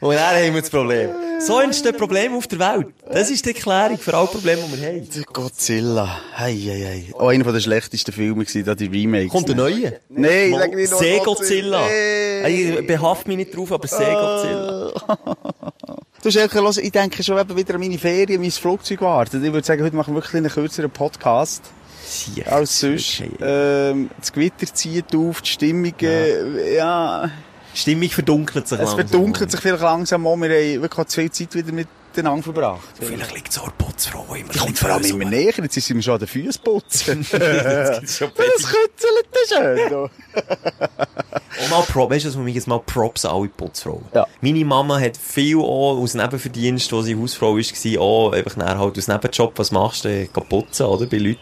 und 0.00 0.14
dann 0.14 0.36
haben 0.36 0.54
wir 0.54 0.60
das 0.60 0.70
Problem. 0.70 1.10
So 1.40 1.60
entstehen 1.60 1.96
Probleme 1.96 2.36
auf 2.36 2.46
der 2.46 2.58
Welt. 2.58 2.88
Das 3.10 3.30
ist 3.30 3.44
die 3.44 3.50
Erklärung 3.50 3.98
für 3.98 4.14
alle 4.14 4.26
Probleme, 4.26 4.62
die 4.62 4.80
wir 4.80 4.88
haben. 4.88 5.24
Godzilla. 5.32 6.20
Hei, 6.36 6.54
hei, 6.54 7.04
hei. 7.08 7.14
Auch 7.14 7.28
einer 7.28 7.52
der 7.52 7.60
schlechtesten 7.60 8.12
Filme 8.12 8.44
da 8.44 8.74
die 8.74 8.86
Remakes. 8.86 9.30
Kommt 9.32 9.48
der 9.48 9.56
neue? 9.56 10.00
Nein, 10.08 10.52
leg 10.52 10.74
nicht 10.74 10.90
noch 10.90 10.98
Seegodzilla. 10.98 11.86
Nee. 11.86 12.78
Ich 12.78 12.86
behaft 12.86 13.28
mich 13.28 13.36
nicht 13.36 13.56
drauf, 13.56 13.72
aber 13.72 13.86
Seegodzilla. 13.86 14.92
Du 16.22 16.60
los, 16.60 16.78
ich 16.78 16.90
denke 16.90 17.22
schon 17.22 17.36
wieder 17.36 17.74
an 17.74 17.80
meine 17.80 17.98
Ferien, 17.98 18.40
mein 18.40 18.50
Flugzeug 18.50 19.00
wartet. 19.00 19.44
Ich 19.44 19.52
würde 19.52 19.64
sagen, 19.64 19.84
heute 19.84 19.94
machen 19.94 20.12
wir 20.12 20.22
wirklich 20.22 20.34
einen 20.34 20.50
kürzeren 20.50 20.90
Podcast 20.90 21.62
Siech. 22.06 22.46
als 22.50 22.80
sonst. 22.80 23.22
Ähm, 23.40 24.10
das 24.18 24.32
Gewitter 24.32 24.66
zieht 24.72 25.14
auf, 25.14 25.42
die 25.42 25.50
Stimmung, 25.50 25.94
äh, 26.00 26.76
ja, 26.76 27.30
Die 27.74 27.78
Stimmung 27.78 28.08
verdunkelt 28.08 28.68
sich 28.68 28.78
es 28.78 28.84
langsam. 28.84 29.08
verdunkelt 29.08 29.50
sich 29.50 29.60
vielleicht 29.60 29.82
langsam 29.82 30.26
an. 30.26 30.40
Wir 30.42 30.48
haben 30.48 30.82
wirklich 30.82 30.98
auch 30.98 31.08
zu 31.08 31.20
viel 31.20 31.30
Zeit 31.30 31.54
wieder 31.54 31.72
miteinander 31.72 32.42
verbracht. 32.42 32.88
Vielleicht 33.00 33.34
liegt 33.34 33.50
es 33.50 33.58
auch 33.58 33.70
Putzfrau, 33.76 34.24
immer 34.34 34.52
Die 34.52 34.58
kommt 34.58 34.78
vor 34.78 34.90
allem 34.90 35.04
immer 35.04 35.24
näher, 35.24 35.52
jetzt 35.56 35.74
sind 35.74 35.96
wir 35.96 36.02
schon 36.02 36.14
an 36.14 36.20
den 36.20 36.28
Füßen 36.28 36.62
putzen. 36.62 37.26
Das 37.32 38.18
kützelt 38.18 39.26
das 39.32 39.48
schön. 39.48 40.08
Und 41.58 41.70
mal 41.70 41.82
Props, 41.82 42.14
weißt 42.14 42.24
du, 42.26 42.28
dass 42.28 42.38
wir 42.38 42.52
jetzt 42.52 42.66
mal 42.66 42.80
Props 42.80 43.24
an 43.24 43.34
alle 43.34 43.48
Putzfrauen. 43.48 44.04
Ja. 44.14 44.26
Meine 44.40 44.64
Mama 44.64 45.00
hat 45.00 45.16
viel 45.16 45.56
auch 45.56 45.96
aus 45.98 46.12
Nebenverdienst, 46.14 46.92
wo 46.92 47.00
sie 47.00 47.16
Hausfrau 47.16 47.56
war, 47.56 48.00
auch 48.00 48.32
einfach 48.32 48.56
nachher 48.56 48.78
halt 48.78 48.98
aus 48.98 49.08
Nebenjob, 49.08 49.58
was 49.58 49.70
machst 49.70 50.04
du, 50.04 50.28
putzen, 50.48 50.86
oder, 50.86 51.06
bei 51.06 51.16
Leuten. 51.16 51.40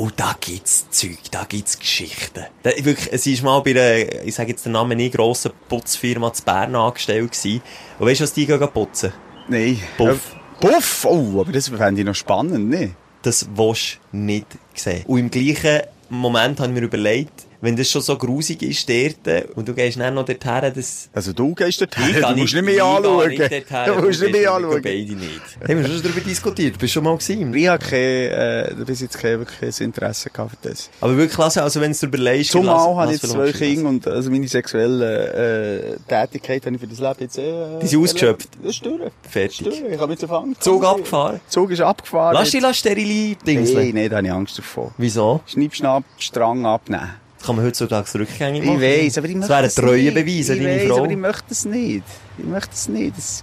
Und 0.00 0.18
da 0.18 0.34
gibt's 0.40 0.88
Zeug, 0.88 1.18
da 1.30 1.44
gibt's 1.46 1.78
Geschichten. 1.78 2.46
Da, 2.62 2.70
wirklich, 2.70 3.20
sie 3.20 3.34
ist 3.34 3.42
mal 3.42 3.60
bei 3.60 3.72
einer, 3.72 4.24
ich 4.24 4.34
sage 4.34 4.48
jetzt 4.48 4.64
den 4.64 4.72
Namen 4.72 4.96
nicht, 4.96 5.14
grossen 5.14 5.52
Putzfirma 5.68 6.32
zu 6.32 6.42
Bern 6.42 6.74
angestellt 6.74 7.32
gewesen. 7.32 7.60
Und 7.98 8.06
weißt 8.06 8.20
du, 8.20 8.24
was 8.24 8.32
die 8.32 8.46
gehen 8.46 8.68
putzen? 8.72 9.12
Nein. 9.48 9.78
Puff. 9.98 10.36
Äh, 10.58 10.66
Puff? 10.66 11.04
Oh, 11.04 11.42
aber 11.42 11.52
das 11.52 11.68
fände 11.68 12.00
ich 12.00 12.06
noch 12.06 12.14
spannend, 12.14 12.70
ne? 12.70 12.94
Das 13.20 13.46
willst 13.54 13.98
du 14.10 14.16
nicht 14.16 14.46
sehen. 14.74 15.04
Und 15.06 15.18
im 15.18 15.30
gleichen 15.30 15.82
Moment 16.08 16.60
habe 16.60 16.72
ich 16.72 16.80
mir 16.80 16.86
überlegt, 16.86 17.46
wenn 17.62 17.76
das 17.76 17.90
schon 17.90 18.02
so 18.02 18.16
grusig 18.16 18.62
ist 18.62 18.88
dort, 18.88 19.56
und 19.56 19.68
du 19.68 19.74
gehst 19.74 19.98
dann 19.98 20.14
noch 20.14 20.24
dorthin, 20.24 20.72
das... 20.74 21.08
Also 21.12 21.32
du 21.32 21.54
gehst 21.54 21.80
dort 21.80 21.96
Ich 21.98 22.16
du 22.16 22.20
musst 22.20 22.36
nicht, 22.36 22.54
nicht 22.54 22.64
mehr 22.64 22.84
anschauen. 22.84 23.28
nicht 23.28 23.40
dorthin, 23.40 23.66
Du 23.86 24.02
musst 24.02 24.22
nicht 24.22 24.32
mehr 24.32 24.52
anschauen. 24.52 24.82
Beide 24.82 25.12
nicht. 25.12 25.40
Haben 25.68 25.78
wir 25.82 25.86
schon 25.86 26.02
darüber 26.02 26.20
diskutiert? 26.20 26.74
Du 26.76 26.78
bist 26.78 26.92
schon 26.94 27.04
mal 27.04 27.16
gewesen. 27.16 27.54
Ich 27.54 27.68
habe 27.68 27.84
kein, 27.84 28.00
äh, 28.00 28.74
bis 28.86 29.00
jetzt 29.00 29.18
kein 29.18 29.38
wirkliches 29.40 29.80
Interesse 29.80 30.30
gehabt 30.30 30.52
für 30.52 30.68
das. 30.68 30.90
Aber 31.00 31.16
wirklich 31.16 31.34
klasse, 31.34 31.62
also 31.62 31.80
wenn 31.80 31.92
du 31.92 31.98
darüber 31.98 32.18
überlegst... 32.18 32.52
Zumal 32.52 32.96
habe 32.96 33.12
ich 33.14 33.22
jetzt 33.22 33.32
zwei 33.32 33.52
Kinder 33.52 33.88
und 33.88 34.06
also 34.06 34.30
meine 34.30 34.48
sexuelle 34.48 35.96
äh, 35.96 35.96
Tätigkeit 36.08 36.64
habe 36.64 36.76
ich 36.76 36.80
für 36.80 36.86
das 36.88 36.98
Leben 36.98 37.16
jetzt 37.20 37.38
eh... 37.38 37.76
Äh, 37.76 37.80
Die 37.82 37.86
sind 37.86 38.02
ausgeschöpft? 38.02 38.48
Das 38.62 38.70
ist 38.76 38.84
durch. 38.86 39.00
Fertig. 39.28 39.60
Ist 39.60 39.66
durch. 39.66 39.92
Ich 39.92 39.98
habe 39.98 40.12
mich 40.12 40.22
angefangen. 40.22 40.56
Zug 40.60 40.84
abgefahren. 40.84 41.40
Zug 41.48 41.70
ist 41.70 41.80
abgefahren. 41.80 42.34
Lass 42.34 42.50
dich 42.50 42.76
steril 42.76 43.36
Dings. 43.46 43.72
Nein, 43.72 43.92
nein, 43.94 44.08
da 44.08 44.16
habe 44.16 44.26
ich 44.26 44.32
Angst 44.32 44.58
davor. 44.58 44.92
Wieso? 44.96 45.40
Schnipp, 45.46 45.74
schnapp, 45.74 46.04
Strang 46.18 46.64
abnehmen. 46.66 47.10
Das 47.40 47.46
kann 47.46 47.56
man 47.56 47.64
heutzutage 47.64 48.18
rückgängig 48.18 48.62
Ich 48.62 48.68
machen. 48.68 48.82
weiss, 48.82 49.16
aber 49.16 49.26
ich 49.28 49.32
Das 49.40 49.48
möchte 49.48 49.48
wäre 49.48 49.58
ein 49.60 49.64
es 49.64 49.76
nicht. 49.76 49.86
Treuebeweis 50.14 50.50
an 50.50 50.56
Ich 50.58 50.62
deine 50.62 50.76
weiss, 50.80 50.88
Frau. 50.88 50.98
aber 50.98 51.10
ich 51.10 51.16
möchte 51.16 51.44
es 51.50 51.64
nicht. 51.64 52.04
Ich 52.36 52.44
möchte 52.44 52.70
es 52.74 52.88
nicht. 52.88 53.18
Es 53.18 53.42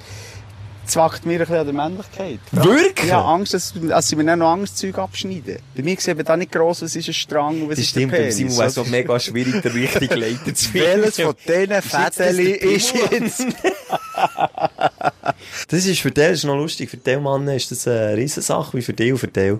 zwackt 0.85 1.25
mir 1.25 1.33
ein 1.33 1.39
bisschen 1.39 1.55
an 1.55 1.65
der 1.65 1.73
Männlichkeit. 1.73 2.39
Wirklich? 2.51 3.05
Ich 3.07 3.11
habe 3.11 3.25
Angst, 3.27 3.53
dass, 3.55 3.73
dass 3.89 4.07
sie 4.07 4.15
mir 4.15 4.23
dann 4.25 4.37
noch 4.39 4.51
Angstzeug 4.51 4.99
abschneiden. 4.99 5.57
Bei 5.75 5.81
mir 5.83 5.97
sieht 5.99 6.15
man 6.15 6.25
da 6.25 6.37
nicht 6.37 6.51
gross, 6.51 6.83
was 6.83 6.95
ist 6.95 7.07
ein 7.07 7.13
Strang 7.15 7.61
und 7.63 7.69
was 7.69 7.77
Das 7.77 7.79
ist 7.79 7.95
der 7.95 8.01
stimmt, 8.01 8.13
aber 8.13 8.21
Penis. 8.21 8.35
Simon 8.37 8.57
wäre 8.57 8.69
so 8.69 8.83
mega 8.85 9.19
schwierig, 9.19 9.61
der 9.63 9.73
richtige 9.73 10.15
Leiter 10.15 10.53
zu 10.53 10.69
finden. 10.69 11.01
Welches 11.01 11.19
von 11.19 11.35
diesen 11.47 11.81
Fädeli 11.81 12.51
ist 12.51 12.93
jetzt... 13.11 13.45
Das 15.69 15.85
ist 15.87 15.99
für 15.99 16.11
den 16.11 16.33
ist 16.33 16.43
noch 16.45 16.55
lustig. 16.55 16.89
Für 16.91 16.97
den 16.97 17.23
Mann 17.23 17.47
ist 17.47 17.71
das 17.71 17.87
eine 17.87 18.15
Riesensache, 18.15 18.77
wie 18.77 18.81
für 18.83 18.93
dich 18.93 19.11
und 19.11 19.17
für 19.17 19.27
dich. 19.27 19.55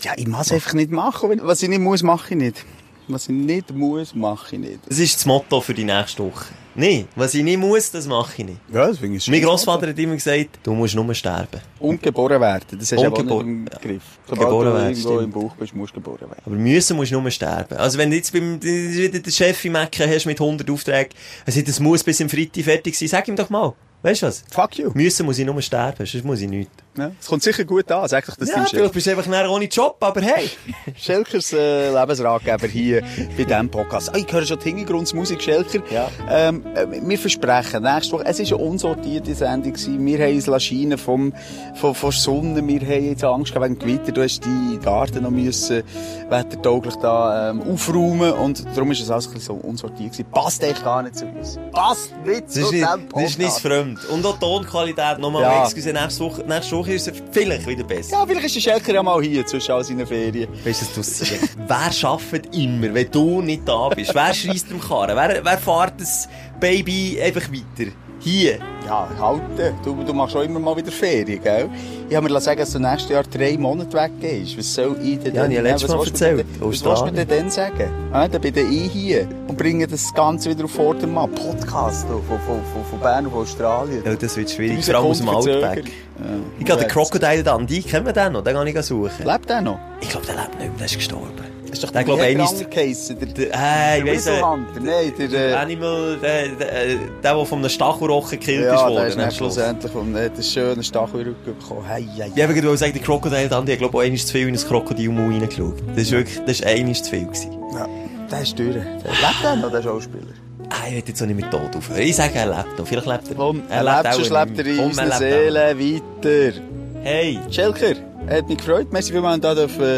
Ja, 0.00 0.12
ich 0.16 0.26
muss 0.26 0.46
es 0.46 0.52
einfach 0.52 0.72
nicht 0.72 0.90
machen. 0.90 1.30
Was 1.42 1.62
ich 1.62 1.68
nicht 1.68 1.80
muss, 1.80 2.02
mache 2.02 2.30
ich 2.34 2.36
nicht. 2.40 2.64
Was 3.08 3.28
ich 3.28 3.34
nicht 3.34 3.72
muss, 3.72 4.14
mache 4.14 4.54
ich 4.56 4.60
nicht. 4.60 4.78
Das 4.88 4.98
ist 4.98 5.16
das 5.16 5.26
Motto 5.26 5.60
für 5.60 5.74
die 5.74 5.84
nächste 5.84 6.24
Woche. 6.24 6.46
Nein, 6.74 7.06
was 7.16 7.34
ich 7.34 7.42
nicht 7.42 7.58
muss, 7.58 7.90
das 7.90 8.06
mache 8.06 8.32
ich 8.38 8.44
nicht. 8.46 8.60
Ja, 8.72 8.86
deswegen 8.86 9.14
ist 9.14 9.24
es 9.24 9.28
Mein 9.28 9.42
Grossvater 9.42 9.88
hat 9.88 9.98
immer 9.98 10.14
gesagt, 10.14 10.60
du 10.62 10.72
musst 10.72 10.94
nur 10.94 11.14
sterben. 11.14 11.60
Und 11.78 12.02
geboren 12.02 12.40
werden. 12.40 12.78
Das 12.78 12.92
hast 12.92 13.02
du 13.02 13.08
auch 13.08 13.40
im 13.40 13.66
Griff. 13.66 14.02
Geboren 14.26 14.66
du 14.66 14.74
werden, 14.74 14.90
irgendwo 14.90 15.08
stimmt. 15.08 15.22
im 15.22 15.30
Bauch 15.30 15.54
bist, 15.56 15.74
musst 15.74 15.92
du 15.92 16.00
geboren 16.00 16.30
werden. 16.30 16.42
Aber 16.46 16.54
müssen 16.54 16.96
musst 16.96 17.12
du 17.12 17.20
nur 17.20 17.30
sterben. 17.30 17.76
Also 17.76 17.98
wenn 17.98 18.10
du 18.10 18.16
jetzt 18.16 18.32
beim, 18.32 18.62
wieder 18.62 19.18
den 19.18 19.32
Chef 19.32 19.62
im 19.64 19.72
Mecken 19.72 20.08
hast 20.08 20.24
mit 20.24 20.40
100 20.40 20.70
Aufträgen, 20.70 21.12
sagt, 21.46 21.68
das 21.68 21.80
muss 21.80 22.02
bis 22.02 22.20
im 22.20 22.30
Freitag 22.30 22.64
fertig 22.64 22.98
sein, 22.98 23.08
sag 23.08 23.28
ihm 23.28 23.36
doch 23.36 23.50
mal. 23.50 23.74
Weißt 24.02 24.22
du 24.22 24.26
was? 24.26 24.42
Fuck 24.50 24.78
you. 24.78 24.90
Müssen 24.94 25.26
muss 25.26 25.38
ich 25.38 25.46
nur 25.46 25.60
sterben, 25.60 26.06
sonst 26.06 26.24
muss 26.24 26.40
ich 26.40 26.48
nichts. 26.48 26.72
Ja, 26.96 27.10
es 27.18 27.26
kommt 27.26 27.42
sicher 27.42 27.64
gut 27.64 27.90
an, 27.90 28.06
sag 28.06 28.26
doch 28.26 28.36
das 28.36 28.50
Ja, 28.50 28.56
deinem 28.64 28.82
du 28.82 28.88
bist 28.90 29.08
einfach 29.08 29.26
nachher 29.26 29.50
ohne 29.50 29.64
Job, 29.64 29.96
aber 30.00 30.20
hey. 30.20 30.50
Schelkers 30.96 31.52
äh, 31.54 31.90
Lebensratgeber 31.90 32.66
hier 32.66 33.02
bei 33.36 33.44
diesem 33.44 33.70
Podcast. 33.70 34.10
Ah, 34.14 34.18
ich 34.18 34.30
höre 34.30 34.44
schon 34.44 34.58
die 34.58 34.68
Hintergrundmusik, 34.68 35.40
Schelker. 35.40 35.80
Ja. 35.90 36.08
Ähm, 36.28 36.62
äh, 36.74 36.86
wir 37.08 37.18
versprechen, 37.18 37.82
nächste 37.82 38.12
Woche, 38.12 38.24
es 38.26 38.38
war 38.38 38.46
eine 38.46 38.56
unsortierte 38.68 39.34
Sendung. 39.34 39.72
Gewesen. 39.72 40.04
Wir 40.04 40.18
haben 40.18 40.34
uns 40.34 40.46
Laschinen 40.46 40.98
vom, 40.98 41.32
von, 41.76 41.94
von 41.94 42.12
Sonne, 42.12 42.66
wir 42.66 42.80
haben 42.80 43.04
jetzt 43.06 43.24
Angst 43.24 43.54
gehabt 43.54 43.70
wegen 43.70 43.78
dem 43.78 43.86
Gewitter. 43.88 44.12
Du 44.12 44.22
hast 44.22 44.44
die 44.44 44.78
Garten 44.84 45.22
noch 45.22 45.30
müssen, 45.30 45.82
wettertauglich 46.28 46.96
da, 46.96 47.50
ähm, 47.50 47.62
aufräumen 47.62 48.32
und 48.34 48.66
darum 48.76 48.90
ist 48.90 49.00
es 49.00 49.10
alles 49.10 49.28
ein 49.28 49.32
bisschen 49.34 49.58
so 49.62 49.66
unsortiert 49.66 50.12
gewesen. 50.12 50.30
Passt 50.30 50.62
echt 50.62 50.84
gar 50.84 51.02
nicht 51.02 51.16
zu 51.16 51.24
uns. 51.24 51.58
Passt 51.72 52.12
nicht 52.26 52.50
zu 52.50 52.60
ist, 52.60 52.72
nicht, 52.72 52.84
diesem 52.84 53.08
das 53.08 53.22
ist 53.22 53.38
nicht 53.38 53.48
Podcast. 53.48 53.60
fremd. 53.62 54.04
Und 54.10 54.26
auch 54.26 54.34
die 54.34 54.40
Tonqualität, 54.40 55.18
nochmal, 55.20 55.42
Ja. 55.42 55.62
excuse, 55.64 55.90
nächste 55.90 56.24
Woche, 56.24 56.42
nächste 56.42 56.76
Woche 56.76 56.81
ist 56.86 57.08
es 57.08 57.22
vielleicht 57.30 57.66
wieder 57.66 57.84
besser. 57.84 58.16
Ja, 58.16 58.26
vielleicht 58.26 58.46
ist 58.46 58.54
der 58.56 58.60
Schelker 58.60 58.94
ja 58.94 59.02
mal 59.02 59.22
hier 59.22 59.44
zwischen 59.46 59.72
all 59.72 59.84
seinen 59.84 60.06
Ferien. 60.06 60.48
Weißt 60.64 60.96
du, 60.96 61.00
was 61.00 61.18
du? 61.18 61.24
Wer 61.68 61.92
schafft 61.92 62.54
immer, 62.54 62.94
wenn 62.94 63.10
du 63.10 63.42
nicht 63.42 63.66
da 63.66 63.88
bist? 63.88 64.14
Wer 64.14 64.34
schreist 64.34 64.70
im 64.70 64.80
Karren? 64.80 65.16
Wer, 65.16 65.44
wer 65.44 65.58
fährt 65.58 66.00
das 66.00 66.28
Baby 66.60 67.20
einfach 67.22 67.48
weiter? 67.50 67.90
Hier. 68.24 68.58
Ja, 68.86 69.08
halten. 69.18 69.74
Du, 69.84 69.94
du 70.04 70.12
machst 70.12 70.34
auch 70.36 70.42
immer 70.42 70.58
mal 70.60 70.76
wieder 70.76 70.90
Ferien, 70.92 71.42
gell? 71.42 71.68
Ich 72.08 72.16
habe 72.16 72.28
mir 72.28 72.40
sagen, 72.40 72.58
dass 72.60 72.70
du 72.72 72.78
nächstes 72.78 73.10
Jahr 73.10 73.22
drei 73.24 73.56
Monate 73.56 73.92
weggehst. 73.92 74.58
Was 74.58 74.74
soll 74.74 74.96
ich 75.02 75.18
denn 75.20 75.34
Ja, 75.34 75.42
dann- 75.42 75.50
ich 75.50 75.58
habe 75.58 75.68
letztes 75.68 75.88
Mal 75.90 76.06
erzählt. 76.06 76.38
denn- 76.40 76.46
Was 76.60 76.84
willst 76.84 77.00
du 77.00 77.04
mir 77.06 77.12
denn 77.12 77.28
dann 77.28 77.50
sagen? 77.50 77.90
Ja, 78.12 78.28
dann 78.28 78.40
bin 78.40 78.54
ich 78.72 78.92
hier 78.92 79.28
und 79.48 79.56
bringe 79.56 79.86
das 79.86 80.12
Ganze 80.14 80.50
wieder 80.50 80.64
auf 80.64 80.70
Vordermann. 80.72 81.30
Podcast 81.32 82.06
du, 82.08 82.14
von, 82.28 82.38
von, 82.40 82.60
von, 82.72 82.84
von 82.90 83.00
Bern 83.00 83.26
auf 83.26 83.34
Australien. 83.34 84.02
Ja, 84.04 84.14
das 84.14 84.36
wird 84.36 84.50
schwierig, 84.50 84.84
vor 84.84 84.94
allem 84.96 85.04
aus 85.06 85.18
dem 85.18 85.28
Outback. 85.28 85.84
Ja. 85.84 86.24
Ich 86.58 86.64
der 86.64 86.76
Ja, 86.82 86.84
Crocodile 86.84 87.42
Dundee, 87.42 87.82
kennen 87.82 88.06
wir 88.06 88.12
den 88.12 88.32
noch? 88.32 88.44
Den 88.44 88.54
kann 88.54 88.66
ich 88.66 88.82
suchen. 88.82 89.10
Lebt 89.24 89.48
der 89.48 89.60
noch? 89.62 89.78
Ich 90.00 90.08
glaube, 90.10 90.26
der 90.26 90.36
lebt 90.36 90.50
nicht 90.58 90.68
mehr, 90.68 90.78
der 90.78 90.86
ist 90.86 90.94
gestorben. 90.96 91.51
Ist 91.72 91.82
doch 91.82 91.90
Der, 91.90 92.04
glaub, 92.04 92.18
wie 92.18 92.22
hat 92.22 92.28
einer 92.28 92.58
der 92.58 92.66
geheissen? 92.66 93.18
Der, 93.18 93.28
der, 93.28 93.46
Äh, 93.46 93.98
ich 94.00 94.06
weiss, 94.06 94.30
Hunter. 94.30 94.80
Nein, 94.80 95.12
der... 95.18 95.32
Äh, 95.32 95.54
Animal, 95.54 96.18
der, 96.22 96.48
der, 96.48 96.56
der, 96.58 96.96
der 97.22 97.46
von 97.46 97.58
einem 97.60 97.68
Stachelrochen 97.70 98.38
gekillt 98.38 98.66
ist 98.66 98.72
ja, 98.72 98.82
worden. 98.82 98.94
der 98.96 99.06
ist 99.06 99.18
dann 99.18 99.30
Schluss. 99.30 99.54
schlussendlich 99.54 99.92
den 100.36 100.42
schönen 100.42 100.82
Stachelrücken 100.82 101.58
bekommen. 101.58 101.84
Hey, 101.86 102.06
hey, 102.16 102.30
Ich 102.34 102.42
habe 102.42 102.54
gerade 102.54 102.76
sagen, 102.76 102.92
der 103.30 103.48
Dundee, 103.48 103.72
ich 103.72 103.78
glaube, 103.78 104.02
einmal 104.02 104.18
zu 104.18 104.32
viel 104.32 104.48
in 104.48 104.54
ein 104.54 104.60
Krokodilmaul 104.60 105.32
reingeschaut. 105.32 105.76
Das 105.94 106.02
ist 106.02 106.10
wirklich, 106.12 106.38
das 106.40 106.60
ist 106.60 106.66
einmal 106.66 106.94
zu 106.94 107.10
viel 107.10 107.24
gewesen. 107.24 107.52
Ja, 107.74 107.88
der 108.30 108.42
ist 108.42 108.58
durch. 108.58 108.74
Der 108.74 108.82
lebt 108.82 109.42
der 109.42 109.56
noch, 109.56 109.70
der 109.70 109.82
Schauspieler? 109.82 110.26
Ah, 110.68 110.88
ich 110.88 110.94
will 110.94 111.02
jetzt 111.06 111.22
auch 111.22 111.26
nicht 111.26 111.36
mit 111.40 111.50
Tod 111.50 111.74
aufhören. 111.76 112.00
Ich 112.00 112.16
sage, 112.16 112.32
er 112.34 112.46
lebt 112.46 112.78
noch. 112.78 112.86
Vielleicht 112.86 113.06
lebt 113.06 113.28
er. 113.30 113.34
Komm, 113.34 113.62
er 113.70 113.82
lebt, 113.82 114.18
nicht 114.18 114.30
lebt 114.30 114.58
er 114.58 114.66
in 114.66 114.90
lebt 114.90 115.12
Seelen 115.18 115.78
weiter. 115.78 116.60
Hey, 117.02 117.38
Schelker, 117.50 117.94
hat 118.28 118.48
mich 118.48 118.58
gefreut. 118.58 118.88
Merci 118.92 119.12
vielmals, 119.12 119.40
dass 119.40 119.58
ich 119.58 119.76
da 119.76 119.96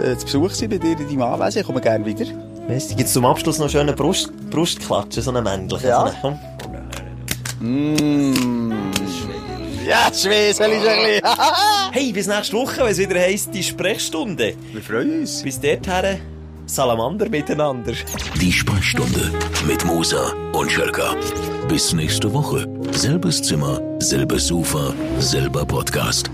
äh, 0.00 0.16
zu 0.16 0.24
Besuch 0.24 0.50
sein 0.50 0.70
bei 0.70 0.78
dir 0.78 0.98
in 0.98 1.08
deinem 1.08 1.22
Anwesen. 1.22 1.60
Ich 1.60 1.66
komme 1.66 1.80
gerne 1.80 2.04
wieder. 2.04 2.26
weißt 2.68 2.90
du, 2.92 2.96
gibt's 2.96 3.12
zum 3.12 3.24
Abschluss 3.24 3.58
noch 3.58 3.66
einen 3.66 3.72
schönen 3.72 3.96
Brust, 3.96 4.32
Brustklatschen, 4.50 5.22
so 5.22 5.30
einen 5.30 5.44
männlichen. 5.44 5.88
Ja. 5.88 6.00
So 6.00 6.06
einen, 6.06 6.16
komm. 6.22 6.38
Mmh. 7.60 8.72
Ja, 9.86 10.10
Schweiß, 10.12 10.58
will 10.60 10.72
ich 10.72 10.88
ein 10.88 11.22
bisschen. 11.22 11.22
Hey, 11.92 12.12
bis 12.12 12.26
nächste 12.26 12.54
Woche, 12.56 12.82
wenn 12.82 12.88
es 12.88 12.98
wieder 12.98 13.18
heisst, 13.18 13.54
die 13.54 13.62
Sprechstunde. 13.62 14.54
Wir 14.72 14.82
freuen 14.82 15.20
uns. 15.20 15.42
Bis 15.42 15.58
dorthin, 15.58 16.20
Salamander 16.66 17.30
miteinander. 17.30 17.94
Die 18.38 18.52
Sprechstunde 18.52 19.32
mit 19.66 19.82
Musa 19.86 20.34
und 20.52 20.70
Schelka. 20.70 21.16
Bis 21.68 21.94
nächste 21.94 22.32
Woche. 22.32 22.68
Selbes 22.92 23.40
Zimmer, 23.42 23.80
selbes 23.98 24.48
Sofa, 24.48 24.92
selber 25.18 25.64
Podcast. 25.64 26.30